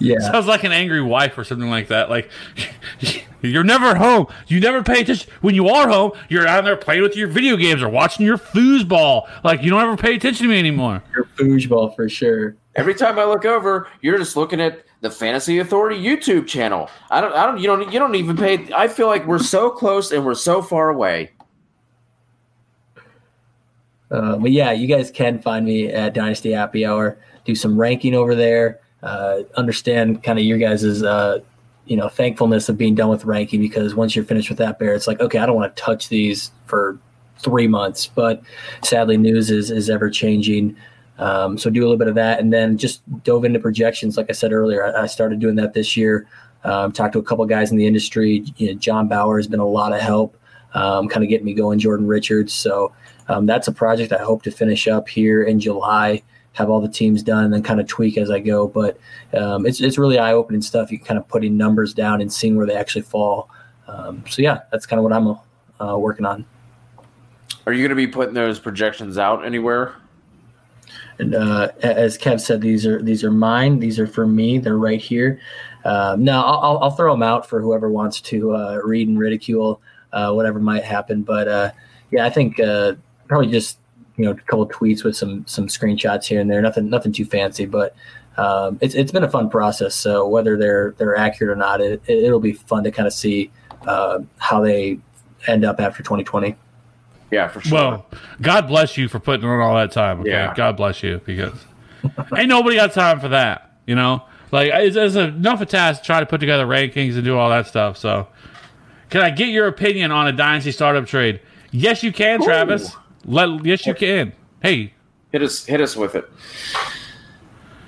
[0.00, 2.10] yeah, sounds like an angry wife or something like that.
[2.10, 2.30] Like
[3.40, 4.26] you're never home.
[4.48, 6.12] You never pay attention when you are home.
[6.28, 9.28] You're out there playing with your video games or watching your foosball.
[9.44, 11.04] Like you don't ever pay attention to me anymore.
[11.14, 12.56] Your foosball for sure.
[12.74, 16.90] Every time I look over, you're just looking at the Fantasy Authority YouTube channel.
[17.10, 18.68] I don't, I don't, you don't, you don't even pay.
[18.74, 21.30] I feel like we're so close and we're so far away.
[24.10, 27.18] Uh, but yeah, you guys can find me at Dynasty Happy Hour.
[27.44, 28.80] Do some ranking over there.
[29.02, 31.38] Uh, understand kind of your guys's, uh,
[31.86, 34.94] you know, thankfulness of being done with ranking because once you're finished with that bear,
[34.94, 36.98] it's like okay, I don't want to touch these for
[37.38, 38.06] three months.
[38.08, 38.42] But
[38.82, 40.76] sadly, news is is ever changing.
[41.18, 44.16] Um, so do a little bit of that, and then just dove into projections.
[44.16, 46.26] Like I said earlier, I, I started doing that this year.
[46.64, 48.44] Um, talked to a couple guys in the industry.
[48.56, 50.36] You know, John Bauer has been a lot of help,
[50.74, 51.78] um, kind of getting me going.
[51.78, 52.52] Jordan Richards.
[52.52, 52.92] So
[53.28, 56.22] um, that's a project I hope to finish up here in July.
[56.52, 58.66] Have all the teams done, and then kind of tweak as I go.
[58.66, 58.98] But
[59.34, 60.90] um, it's it's really eye opening stuff.
[60.90, 63.50] You kind of putting numbers down and seeing where they actually fall.
[63.88, 66.44] Um, so yeah, that's kind of what I'm uh, working on.
[67.66, 69.94] Are you going to be putting those projections out anywhere?
[71.18, 73.78] And uh, as Kev said, these are these are mine.
[73.78, 74.58] These are for me.
[74.58, 75.40] They're right here.
[75.84, 79.80] Um, no, I'll, I'll throw them out for whoever wants to uh, read and ridicule
[80.12, 81.22] uh, whatever might happen.
[81.22, 81.70] But uh,
[82.10, 82.94] yeah, I think uh,
[83.28, 83.78] probably just
[84.16, 86.62] you know a couple tweets with some some screenshots here and there.
[86.62, 87.94] Nothing nothing too fancy, but
[88.36, 89.94] um, it's it's been a fun process.
[89.94, 93.50] So whether they're they're accurate or not, it, it'll be fun to kind of see
[93.86, 94.98] uh, how they
[95.46, 96.56] end up after 2020.
[97.30, 97.74] Yeah, for sure.
[97.78, 98.06] Well,
[98.40, 100.20] God bless you for putting in all that time.
[100.20, 100.54] Okay, Yeah.
[100.54, 101.54] God bless you because
[102.36, 103.72] ain't nobody got time for that.
[103.86, 104.22] You know,
[104.52, 107.50] like it's, it's enough a task to try to put together rankings and do all
[107.50, 107.96] that stuff.
[107.96, 108.28] So,
[109.10, 111.40] can I get your opinion on a dynasty startup trade?
[111.70, 112.96] Yes, you can, Travis.
[113.24, 114.32] Let yes, you can.
[114.62, 114.94] Hey,
[115.32, 116.28] hit us hit us with it.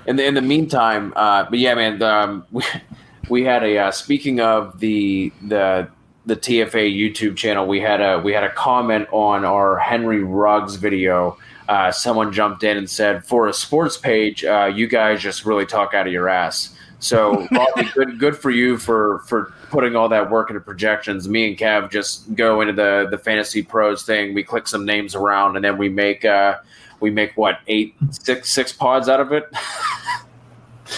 [0.05, 2.63] In the in the meantime, uh, but yeah, man, um, we,
[3.29, 5.89] we had a uh, speaking of the the
[6.29, 10.75] the TFA YouTube channel, we had a we had a comment on our Henry Ruggs
[10.75, 11.37] video.
[11.67, 15.65] Uh, someone jumped in and said, "For a sports page, uh, you guys just really
[15.65, 20.07] talk out of your ass." So, Robbie, good good for you for for putting all
[20.09, 21.27] that work into projections.
[21.27, 24.33] Me and Kev just go into the the fantasy pros thing.
[24.33, 26.57] We click some names around, and then we make uh,
[26.99, 29.49] we make what eight six six pods out of it.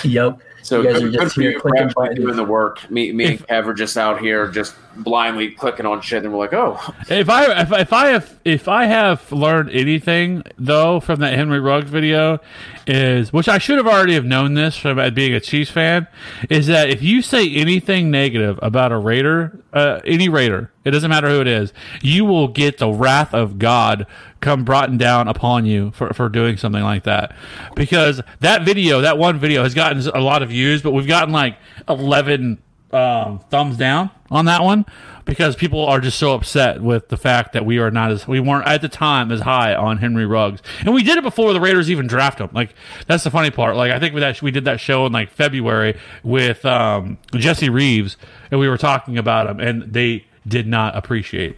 [0.04, 0.40] Yep.
[0.64, 2.90] So You guys good, are just good for here you for doing the work.
[2.90, 6.40] Me, me and Kev are just out here just blindly clicking on shit, and we're
[6.40, 11.20] like, oh, if I if, if I have if I have learned anything though from
[11.20, 12.40] that Henry Ruggs video
[12.88, 16.08] is which I should have already have known this from being a Chiefs fan
[16.50, 21.10] is that if you say anything negative about a Raider, uh, any Raider, it doesn't
[21.10, 24.08] matter who it is, you will get the wrath of God
[24.40, 27.36] come brought down upon you for, for doing something like that.
[27.76, 31.32] Because that video, that one video has gotten a lot of views, but we've gotten
[31.32, 31.58] like
[31.88, 32.62] 11
[32.94, 34.86] um, thumbs down on that one
[35.26, 38.40] because people are just so upset with the fact that we are not as we
[38.40, 41.62] weren't at the time as high on Henry Ruggs, and we did it before the
[41.62, 42.50] Raiders even draft him.
[42.54, 42.74] Like
[43.08, 43.76] that's the funny part.
[43.76, 47.70] Like I think with that we did that show in like February with um, Jesse
[47.70, 48.18] Reeves,
[48.50, 51.58] and we were talking about him, and they did not appreciate.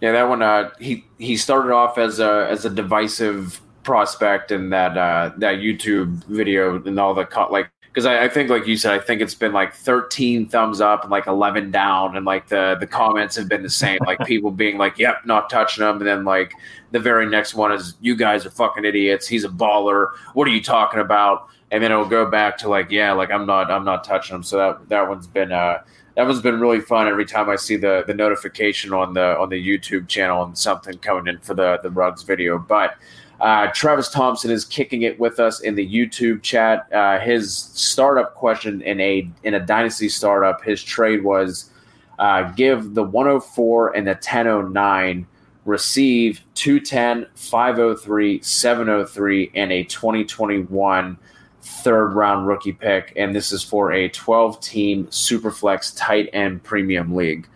[0.00, 0.42] yeah, that one.
[0.42, 5.56] Uh, he he started off as a as a divisive prospect in that uh, that
[5.56, 8.98] YouTube video and all the co- like because I, I think like you said, I
[8.98, 12.86] think it's been like 13 thumbs up and like 11 down, and like the the
[12.86, 16.24] comments have been the same, like people being like, "Yep, not touching him," and then
[16.24, 16.54] like
[16.92, 19.28] the very next one is, "You guys are fucking idiots.
[19.28, 20.08] He's a baller.
[20.32, 23.44] What are you talking about?" And then it'll go back to like, "Yeah, like I'm
[23.44, 25.82] not I'm not touching him." So that that one's been uh
[26.16, 29.50] that one's been really fun every time I see the the notification on the on
[29.50, 32.58] the YouTube channel and something coming in for the the Ruggs video.
[32.58, 32.94] But
[33.42, 36.86] uh, Travis Thompson is kicking it with us in the YouTube chat.
[36.92, 41.72] Uh, his startup question in a in a dynasty startup, his trade was
[42.20, 45.26] uh, give the 104 and the 1009
[45.64, 51.18] receive 210 503 703 and a 2021
[51.62, 57.14] third round rookie pick and this is for a 12 team superflex tight end premium
[57.14, 57.46] league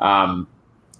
[0.00, 0.46] um,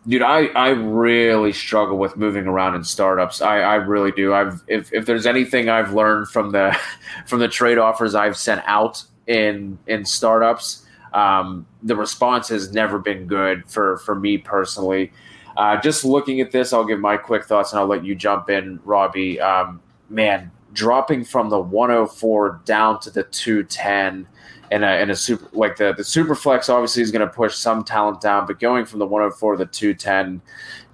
[0.06, 3.40] dude I, I really struggle with moving around in startups.
[3.40, 4.34] I, I really do.
[4.34, 6.76] I've if, if there's anything i've learned from the
[7.26, 12.98] from the trade offers i've sent out in in startups um, the response has never
[12.98, 15.12] been good for for me personally.
[15.56, 18.50] Uh, just looking at this i'll give my quick thoughts and i'll let you jump
[18.50, 19.40] in robbie.
[19.40, 24.26] Um, man dropping from the 104 down to the 210
[24.72, 27.54] and a, and a super like the the super flex obviously is going to push
[27.54, 30.40] some talent down, but going from the 104 to the 210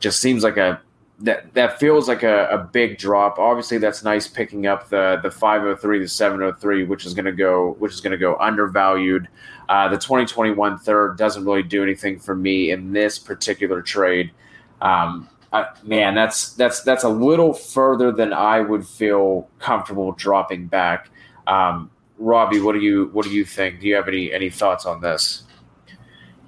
[0.00, 0.80] just seems like a
[1.20, 3.38] that that feels like a, a big drop.
[3.38, 7.76] Obviously, that's nice picking up the the 503 to 703, which is going to go
[7.78, 9.28] which is going to go undervalued.
[9.68, 14.30] Uh, the 2021 third doesn't really do anything for me in this particular trade.
[14.80, 20.66] Um, I, man, that's that's that's a little further than I would feel comfortable dropping
[20.66, 21.10] back.
[21.46, 23.80] Um, Robbie, what do you what do you think?
[23.80, 25.44] Do you have any any thoughts on this?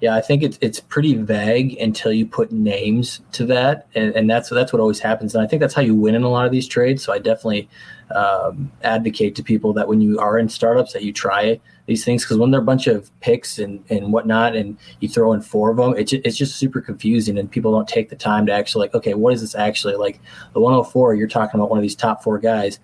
[0.01, 4.27] Yeah, I think it's it's pretty vague until you put names to that, and, and
[4.27, 5.35] that's that's what always happens.
[5.35, 7.03] And I think that's how you win in a lot of these trades.
[7.03, 7.69] So I definitely
[8.15, 12.23] um, advocate to people that when you are in startups, that you try these things
[12.23, 15.69] because when they're a bunch of picks and and whatnot, and you throw in four
[15.69, 18.87] of them, it's it's just super confusing, and people don't take the time to actually
[18.87, 20.19] like, okay, what is this actually like?
[20.53, 22.79] The 104, you're talking about one of these top four guys.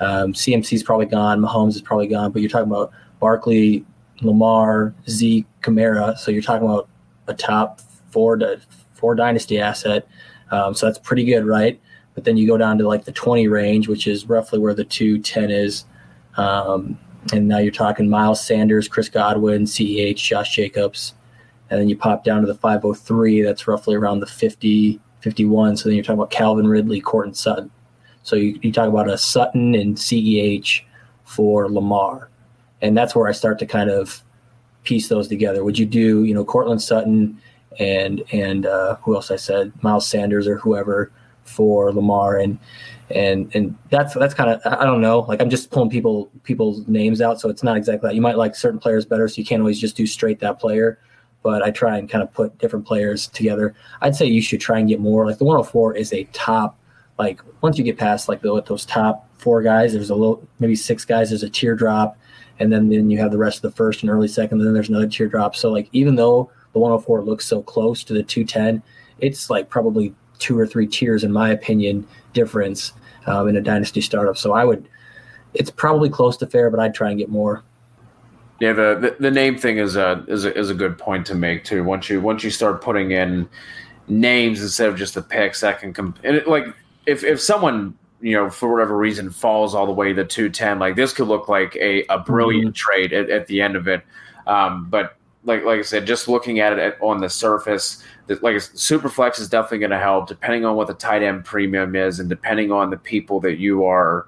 [0.00, 3.84] Um, CMC's probably gone, Mahomes is probably gone, but you're talking about Barkley,
[4.20, 6.18] Lamar, Zeke, Kamara.
[6.18, 6.88] So you're talking about
[7.28, 8.38] a top four
[8.94, 10.06] four dynasty asset.
[10.50, 11.80] Um, so that's pretty good, right?
[12.14, 14.84] But then you go down to like the 20 range, which is roughly where the
[14.84, 15.86] 210 is.
[16.36, 16.98] Um,
[17.32, 21.14] and now you're talking Miles Sanders, Chris Godwin, CEH, Josh Jacobs.
[21.70, 23.42] And then you pop down to the 503.
[23.42, 25.76] That's roughly around the 50, 51.
[25.76, 27.70] So then you're talking about Calvin Ridley, Courtland Sutton.
[28.22, 30.82] So you, you talk about a Sutton and CEH
[31.24, 32.28] for Lamar,
[32.80, 34.22] and that's where I start to kind of
[34.84, 35.64] piece those together.
[35.64, 37.40] Would you do you know Courtland Sutton
[37.78, 39.72] and and uh, who else I said?
[39.82, 41.12] Miles Sanders or whoever
[41.44, 42.36] for Lamar.
[42.36, 42.58] And
[43.10, 45.20] and and that's that's kind of I don't know.
[45.20, 48.14] Like I'm just pulling people people's names out so it's not exactly that.
[48.14, 50.98] You might like certain players better so you can't always just do straight that player.
[51.42, 53.74] But I try and kind of put different players together.
[54.00, 55.26] I'd say you should try and get more.
[55.26, 56.78] Like the 104 is a top
[57.22, 60.76] like once you get past like the, those top four guys there's a little maybe
[60.76, 62.16] six guys there's a teardrop
[62.58, 64.74] and then then you have the rest of the first and early second and then
[64.74, 68.82] there's another teardrop so like even though the 104 looks so close to the 210
[69.20, 72.92] it's like probably two or three tiers in my opinion difference
[73.26, 74.36] um, in a dynasty startup.
[74.36, 74.88] So I would,
[75.54, 77.62] it's probably close to fair, but I'd try and get more.
[78.60, 81.34] Yeah, the, the, the name thing is a, is a is a good point to
[81.34, 81.82] make too.
[81.82, 83.48] Once you once you start putting in
[84.06, 86.66] names instead of just the picks, that can it, like
[87.06, 90.78] if if someone you know for whatever reason falls all the way to two ten,
[90.78, 92.92] like this could look like a a brilliant mm-hmm.
[92.92, 94.02] trade at, at, the end of it.
[94.46, 99.40] Um, but like like I said, just looking at it on the surface, like Superflex
[99.40, 102.70] is definitely going to help, depending on what the tight end premium is, and depending
[102.70, 104.26] on the people that you are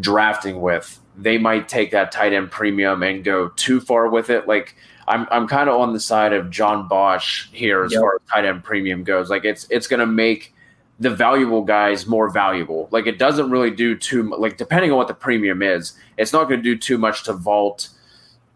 [0.00, 1.00] drafting with.
[1.16, 4.46] They might take that tight end premium and go too far with it.
[4.46, 4.76] Like
[5.08, 8.00] I'm, I'm kind of on the side of John Bosch here as yep.
[8.00, 9.28] far as tight end premium goes.
[9.28, 10.54] Like it's, it's going to make
[10.98, 12.88] the valuable guys more valuable.
[12.90, 16.48] Like it doesn't really do too like depending on what the premium is, it's not
[16.48, 17.90] going to do too much to vault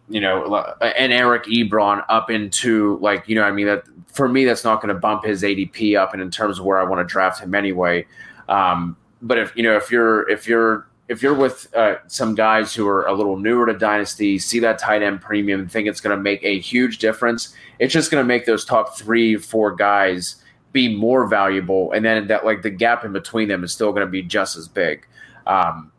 [0.08, 4.44] you know, an Eric Ebron up into like, you know, I mean, that for me,
[4.44, 7.06] that's not going to bump his ADP up, and in terms of where I want
[7.06, 8.06] to draft him anyway.
[8.48, 12.74] Um, but if you know, if you're if you're if you're with uh, some guys
[12.74, 16.16] who are a little newer to dynasty, see that tight end premium, think it's going
[16.16, 17.54] to make a huge difference.
[17.78, 20.41] It's just going to make those top three, four guys
[20.72, 24.06] be more valuable, and then that like the gap in between them is still going
[24.06, 25.06] to be just as big.
[25.46, 25.92] Um,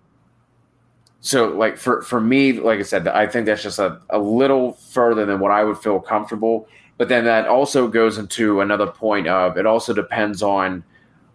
[1.23, 4.73] so like for for me like i said i think that's just a, a little
[4.73, 6.67] further than what i would feel comfortable
[6.97, 10.83] but then that also goes into another point of it also depends on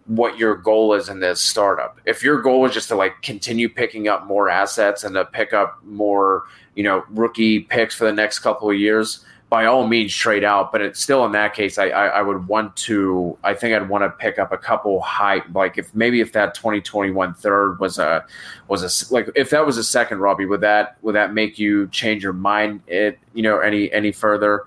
[0.05, 3.67] what your goal is in this startup if your goal is just to like continue
[3.67, 6.43] picking up more assets and to pick up more
[6.75, 10.71] you know rookie picks for the next couple of years by all means trade out.
[10.71, 13.37] But it's still in that case, I, I, I would want to.
[13.43, 16.53] I think I'd want to pick up a couple high, like if maybe if that
[16.53, 18.25] 2021 third was a
[18.67, 21.87] was a like if that was a second, Robbie, would that would that make you
[21.87, 22.81] change your mind?
[22.87, 24.65] It you know any any further?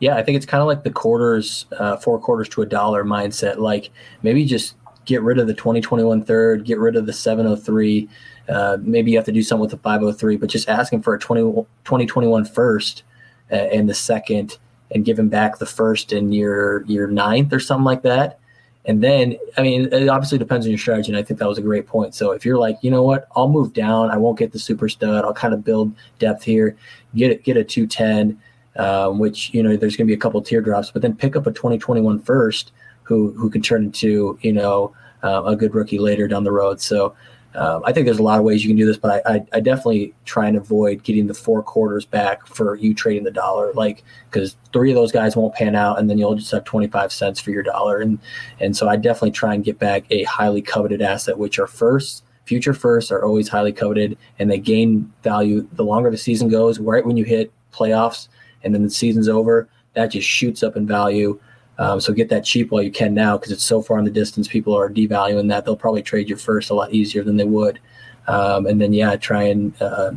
[0.00, 3.04] Yeah, I think it's kind of like the quarters, uh, four quarters to a dollar
[3.04, 3.58] mindset.
[3.58, 3.90] Like
[4.22, 8.08] maybe just get rid of the 2021 third, get rid of the 703.
[8.48, 11.18] Uh, maybe you have to do something with the 503, but just asking for a
[11.18, 11.40] 20,
[11.84, 13.02] 2021 first
[13.50, 14.58] and the second
[14.90, 18.38] and give him back the first in your your ninth or something like that.
[18.86, 21.10] And then, I mean, it obviously depends on your strategy.
[21.10, 22.14] And I think that was a great point.
[22.14, 24.10] So if you're like, you know what, I'll move down.
[24.10, 25.24] I won't get the super stud.
[25.24, 26.76] I'll kind of build depth here.
[27.14, 28.38] Get it, get a 210,
[28.76, 31.46] um, which, you know, there's going to be a couple teardrops, but then pick up
[31.46, 32.72] a 2021 first
[33.04, 36.78] who, who can turn into, you know, uh, a good rookie later down the road.
[36.78, 37.14] So
[37.54, 39.46] um, I think there's a lot of ways you can do this, but I, I,
[39.52, 43.72] I, definitely try and avoid getting the four quarters back for you trading the dollar,
[43.74, 47.12] like because three of those guys won't pan out, and then you'll just have 25
[47.12, 48.18] cents for your dollar, and
[48.58, 52.24] and so I definitely try and get back a highly coveted asset, which are first,
[52.44, 56.80] future firsts are always highly coveted, and they gain value the longer the season goes.
[56.80, 58.28] Right when you hit playoffs,
[58.64, 61.38] and then the season's over, that just shoots up in value.
[61.78, 64.10] Um, so get that cheap while you can now because it's so far in the
[64.10, 64.46] distance.
[64.46, 65.64] People are devaluing that.
[65.64, 67.80] They'll probably trade you first a lot easier than they would.
[68.26, 70.12] Um, and then yeah, try and uh,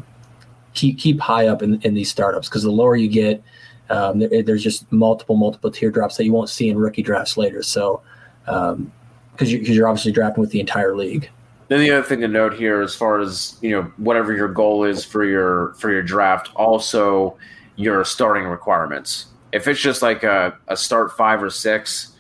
[0.74, 3.44] keep keep high up in, in these startups because the lower you get,
[3.90, 7.64] um, there, there's just multiple multiple teardrops that you won't see in rookie drafts later.
[7.64, 8.02] So
[8.46, 8.92] because um,
[9.40, 11.30] you, you're obviously drafting with the entire league.
[11.70, 14.86] Then the other thing to note here, as far as you know, whatever your goal
[14.86, 17.38] is for your for your draft, also
[17.76, 19.26] your starting requirements
[19.58, 22.14] if it's just like a, a start five or six,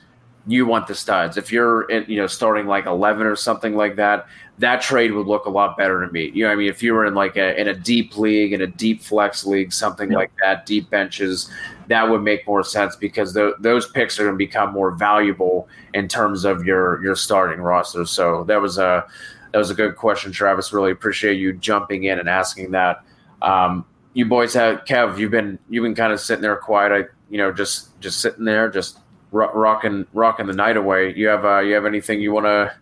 [0.47, 1.38] you want the studs.
[1.38, 4.27] If you're in, you know starting like eleven or something like that,
[4.57, 6.31] that trade would look a lot better to me.
[6.34, 8.61] You know, I mean, if you were in like a in a deep league, in
[8.61, 10.18] a deep flex league, something yep.
[10.18, 11.51] like that, deep benches,
[11.88, 15.68] that would make more sense because the, those picks are going to become more valuable
[15.93, 18.05] in terms of your your starting roster.
[18.05, 19.05] So that was a
[19.51, 20.73] that was a good question, Travis.
[20.73, 23.03] Really appreciate you jumping in and asking that.
[23.41, 25.19] Um, you boys have Kev.
[25.19, 26.91] You've been you've been kind of sitting there quiet.
[26.91, 28.99] I you know, just just sitting there, just
[29.31, 31.13] rocking rocking the night away.
[31.15, 32.73] You have uh, you have anything you want to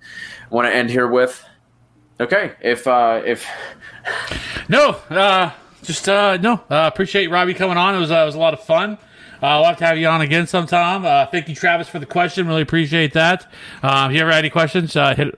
[0.50, 1.44] want to end here with?
[2.20, 3.46] Okay, if uh, if
[4.70, 5.52] no, uh,
[5.84, 6.56] just uh, no.
[6.70, 7.96] Uh, appreciate Robbie coming on.
[7.96, 8.98] It was uh, it was a lot of fun.
[9.42, 11.06] Uh, I'll have to have you on again sometime.
[11.06, 12.48] Uh, thank you, Travis, for the question.
[12.48, 13.52] Really appreciate that.
[13.84, 15.38] Um, if you ever had any questions, uh, hit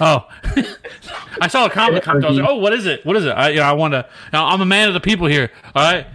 [0.00, 0.26] Oh,
[1.40, 2.24] I saw a comment come.
[2.24, 3.06] I was like, "Oh, what is it?
[3.06, 4.06] What is it?" I, you know, I want to.
[4.32, 5.50] I'm a man of the people here.
[5.74, 6.06] All right.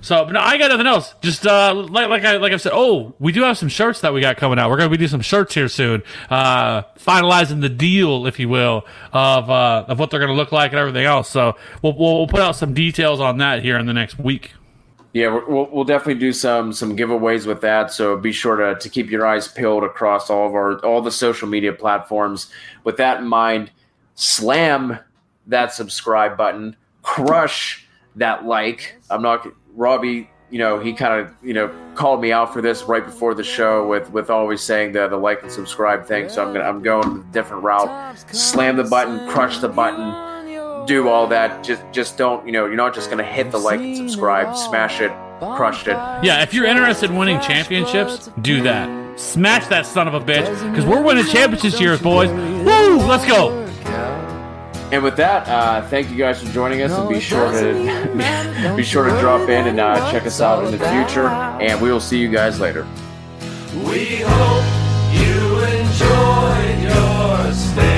[0.00, 1.14] So, but no, I got nothing else.
[1.20, 2.72] Just uh, like like I like I said.
[2.74, 4.70] Oh, we do have some shirts that we got coming out.
[4.70, 6.02] We're gonna be doing some shirts here soon.
[6.30, 10.72] Uh, finalizing the deal, if you will, of uh, of what they're gonna look like
[10.72, 11.28] and everything else.
[11.28, 14.52] So we'll, we'll we'll put out some details on that here in the next week.
[15.18, 17.92] Yeah, we'll, we'll definitely do some some giveaways with that.
[17.92, 21.10] So be sure to, to keep your eyes peeled across all of our all the
[21.10, 22.52] social media platforms.
[22.84, 23.72] With that in mind,
[24.14, 24.96] slam
[25.48, 27.84] that subscribe button, crush
[28.14, 28.94] that like.
[29.10, 30.30] I'm not Robbie.
[30.50, 33.42] You know he kind of you know called me out for this right before the
[33.42, 36.28] show with with always saying the the like and subscribe thing.
[36.28, 38.16] So I'm gonna I'm going a different route.
[38.30, 40.37] Slam the button, crush the button
[40.88, 41.62] do all that.
[41.62, 45.00] Just just don't you know you're not just gonna hit the like and subscribe, smash
[45.00, 45.96] it, crushed it.
[46.24, 49.20] Yeah, if you're interested in winning championships, do that.
[49.20, 52.30] Smash that son of a bitch because we're winning championships here, boys.
[52.30, 52.98] Woo!
[53.06, 53.64] Let's go.
[54.90, 58.82] And with that, uh, thank you guys for joining us, and be sure to be
[58.82, 61.28] sure to drop in and uh, check us out in the future.
[61.28, 62.86] And we will see you guys later.
[63.74, 64.64] We hope
[65.12, 67.97] you enjoyed your stay.